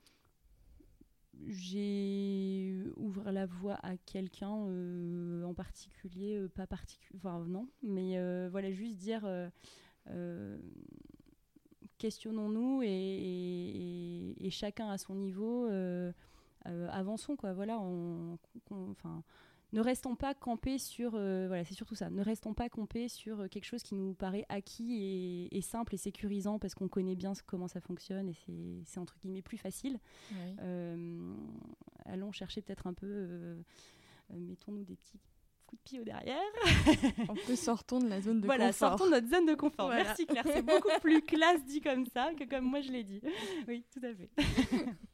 J'ai 1.49 2.85
ouvert 2.97 3.33
la 3.33 3.47
voie 3.47 3.79
à 3.83 3.97
quelqu'un 3.97 4.55
euh, 4.67 5.45
en 5.45 5.55
particulier, 5.55 6.37
euh, 6.37 6.49
pas 6.49 6.67
particulier, 6.67 7.19
enfin 7.19 7.45
non, 7.47 7.69
mais 7.83 8.19
voilà, 8.49 8.71
juste 8.71 8.97
dire 8.97 9.27
questionnons-nous 11.99 12.83
et, 12.83 14.35
et- 14.41 14.51
chacun 14.51 14.91
à 14.91 14.99
son 14.99 15.15
niveau, 15.15 15.69
avançons 16.65 17.35
quoi, 17.37 17.55
voilà, 17.55 17.79
enfin. 18.71 19.25
Ne 19.73 19.81
restons 19.81 20.15
pas 20.17 20.35
campés 20.35 20.79
sur, 20.79 21.13
euh, 21.15 21.47
voilà, 21.49 21.65
c'est 21.65 21.75
surtout 21.75 21.95
ça, 21.95 22.11
ne 22.11 22.23
restons 22.23 22.53
pas 22.55 22.69
campés 22.69 23.09
sur 23.09 23.41
euh, 23.41 23.49
quelque 23.49 23.65
chose 23.65 23.83
qui 23.83 23.95
nous 23.95 24.13
paraît 24.15 24.45
acquis 24.49 24.95
et, 25.51 25.57
et 25.57 25.61
simple 25.63 25.95
et 25.95 25.99
sécurisant 25.99 26.59
parce 26.59 26.75
qu'on 26.75 26.89
connaît 26.89 27.17
bien 27.17 27.33
comment 27.47 27.69
ça 27.69 27.81
fonctionne 27.81 28.29
et 28.29 28.35
c'est- 28.85 28.99
entre 29.01 29.19
guillemets 29.19 29.43
plus 29.43 29.57
facile. 29.59 29.99
Oui. 30.33 30.37
Euh, 30.61 31.35
allons 32.05 32.33
chercher 32.33 32.61
peut-être 32.63 32.87
un 32.87 32.93
peu, 32.95 33.07
euh, 33.09 33.57
mettons-nous 34.31 34.85
des 34.85 34.97
petits 34.97 35.19
coups 35.67 35.81
de 35.83 35.89
pied 35.89 36.01
au 36.01 36.05
derrière. 36.05 36.39
Un 37.31 37.35
peu 37.47 37.57
sortons 37.57 37.99
de 37.99 38.07
la 38.09 38.21
zone 38.21 38.43
de 38.43 38.47
voilà, 38.47 38.67
confort. 38.67 38.91
sortons 38.91 39.07
de 39.07 39.11
notre 39.13 39.29
zone 39.31 39.47
de 39.47 39.55
confort. 39.55 39.87
Voilà. 39.87 40.05
Merci 40.05 40.27
Claire, 40.27 40.45
c'est 40.47 40.61
beaucoup 40.63 40.91
plus 41.01 41.23
classe 41.23 41.65
dit 41.65 41.81
comme 41.81 42.05
ça 42.05 42.35
que 42.35 42.45
comme 42.45 42.67
moi 42.67 42.83
je 42.83 42.93
l'ai 42.93 43.05
dit. 43.05 43.23
Oui, 43.67 43.83
tout 43.91 44.01
à 44.05 44.13
fait. 44.15 44.29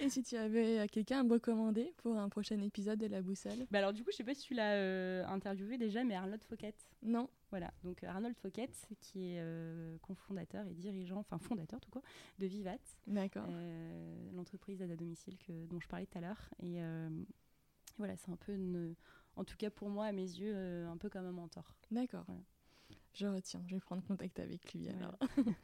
Et 0.00 0.08
si 0.10 0.22
tu 0.22 0.36
avais 0.36 0.86
quelqu'un 0.88 1.20
à 1.20 1.22
me 1.24 1.32
recommander 1.32 1.92
pour 1.98 2.16
un 2.16 2.28
prochain 2.28 2.60
épisode 2.60 2.98
de 3.00 3.06
La 3.06 3.20
Boussole 3.22 3.66
Bah 3.70 3.78
alors 3.78 3.92
du 3.92 4.04
coup, 4.04 4.10
je 4.12 4.16
sais 4.16 4.24
pas 4.24 4.34
si 4.34 4.42
tu 4.42 4.54
l'as 4.54 4.74
euh, 4.74 5.24
interviewé 5.26 5.76
déjà, 5.78 6.04
mais 6.04 6.14
Arnold 6.14 6.42
Fouquet. 6.44 6.74
Non 7.02 7.28
Voilà, 7.50 7.72
donc 7.82 8.02
euh, 8.04 8.08
Arnold 8.08 8.36
Fouquet, 8.36 8.68
qui 9.00 9.32
est 9.32 9.40
euh, 9.40 9.96
cofondateur 10.02 10.66
et 10.66 10.74
dirigeant, 10.74 11.18
enfin 11.18 11.38
fondateur 11.38 11.80
tout 11.80 11.90
quoi, 11.90 12.02
de 12.38 12.46
Vivat, 12.46 12.78
D'accord. 13.06 13.46
euh, 13.48 14.30
l'entreprise 14.34 14.78
d'aide 14.78 14.92
à 14.92 14.96
domicile 14.96 15.36
que, 15.38 15.66
dont 15.66 15.80
je 15.80 15.88
parlais 15.88 16.06
tout 16.06 16.18
à 16.18 16.20
l'heure. 16.20 16.48
Et 16.62 16.78
voilà, 17.96 18.16
c'est 18.16 18.30
un 18.30 18.36
peu, 18.36 18.52
une- 18.52 18.94
en 19.36 19.44
tout 19.44 19.56
cas 19.56 19.70
pour 19.70 19.88
moi, 19.88 20.06
à 20.06 20.12
mes 20.12 20.22
yeux, 20.22 20.54
un 20.86 20.96
peu 20.96 21.08
comme 21.08 21.26
un 21.26 21.32
mentor. 21.32 21.74
D'accord. 21.90 22.24
Voilà. 22.26 22.40
Je 23.14 23.26
retiens, 23.26 23.62
je 23.66 23.74
vais 23.74 23.80
prendre 23.80 24.02
contact 24.04 24.38
avec 24.38 24.72
lui 24.72 24.84
Voilà. 24.88 24.98
alors. 24.98 25.18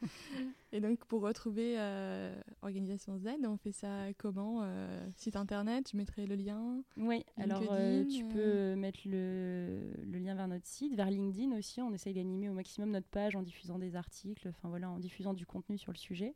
Et 0.71 0.81
donc 0.81 0.99
pour 1.05 1.21
retrouver 1.21 1.75
euh, 1.79 2.35
Organisation 2.61 3.17
Z, 3.17 3.27
on 3.45 3.57
fait 3.57 3.71
ça 3.71 4.13
comment 4.17 4.61
euh, 4.63 5.07
Site 5.15 5.35
internet, 5.35 5.89
je 5.91 5.97
mettrai 5.97 6.25
le 6.25 6.35
lien? 6.35 6.81
Oui, 6.97 7.23
alors 7.37 7.63
euh, 7.69 8.01
LinkedIn, 8.01 8.17
tu 8.17 8.25
euh. 8.25 8.73
peux 8.73 8.79
mettre 8.79 8.99
le, 9.05 9.93
le 10.03 10.19
lien 10.19 10.35
vers 10.35 10.47
notre 10.47 10.67
site, 10.67 10.95
vers 10.95 11.09
LinkedIn 11.09 11.57
aussi. 11.57 11.81
On 11.81 11.93
essaye 11.93 12.13
d'animer 12.13 12.49
au 12.49 12.53
maximum 12.53 12.91
notre 12.91 13.07
page 13.07 13.35
en 13.35 13.41
diffusant 13.41 13.79
des 13.79 13.95
articles, 13.95 14.47
enfin 14.49 14.67
voilà, 14.69 14.89
en 14.89 14.99
diffusant 14.99 15.33
du 15.33 15.45
contenu 15.45 15.77
sur 15.77 15.91
le 15.91 15.97
sujet. 15.97 16.35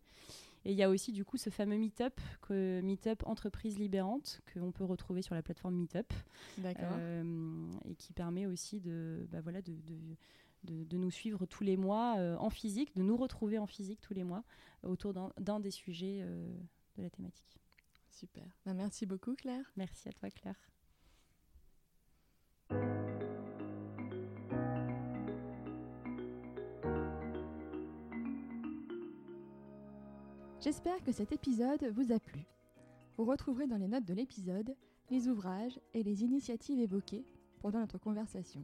Et 0.66 0.72
il 0.72 0.78
y 0.78 0.84
a 0.84 0.90
aussi 0.90 1.12
du 1.12 1.24
coup 1.24 1.38
ce 1.38 1.50
fameux 1.50 1.78
Meetup, 1.78 2.20
que, 2.42 2.82
Meetup 2.82 3.24
Entreprise 3.26 3.80
Libérante, 3.80 4.42
qu'on 4.54 4.72
peut 4.72 4.84
retrouver 4.84 5.22
sur 5.22 5.34
la 5.36 5.42
plateforme 5.42 5.76
Meetup, 5.76 6.12
D'accord. 6.58 6.90
euh, 6.92 7.72
et 7.90 7.96
qui 7.96 8.12
permet 8.14 8.46
aussi 8.46 8.82
de, 8.82 9.26
bah 9.32 9.40
voilà, 9.42 9.62
de, 9.62 9.72
de, 9.72 9.98
de- 10.64 10.84
de 10.84 10.98
nous 10.98 11.12
suivre 11.12 11.46
tous 11.46 11.64
les 11.64 11.78
mois 11.78 12.18
euh, 12.18 12.36
en 12.38 12.50
physique, 12.50 12.96
de 12.96 13.04
nous 13.04 13.16
retrouver 13.18 13.58
en 13.58 13.68
physique 13.68 14.02
tous 14.02 14.14
les 14.14 14.24
mois 14.24 14.44
autour 14.84 15.14
d'un 15.14 15.32
d'un 15.40 15.60
des 15.60 15.72
sujets 15.72 16.20
euh, 16.22 16.54
de 16.98 17.04
la 17.04 17.10
thématique. 17.10 17.58
Super. 18.12 18.46
Bah, 18.66 18.74
merci 18.74 19.06
beaucoup 19.06 19.36
Claire. 19.36 19.72
Merci 19.78 20.10
à 20.10 20.14
toi 20.14 20.30
Claire. 20.30 20.60
J'espère 30.62 31.02
que 31.04 31.12
cet 31.12 31.32
épisode 31.32 31.86
vous 31.94 32.12
a 32.12 32.20
plu. 32.20 32.46
Vous 33.18 33.26
retrouverez 33.26 33.68
dans 33.68 33.78
les 33.78 33.88
notes 33.88 34.06
de 34.06 34.14
l'épisode 34.14 34.76
les 35.10 35.28
ouvrages 35.28 35.80
et 35.94 36.04
les 36.04 36.24
initiatives 36.24 36.80
évoquées 36.80 37.26
pendant 37.62 37.80
notre 37.80 37.98
conversation. 37.98 38.64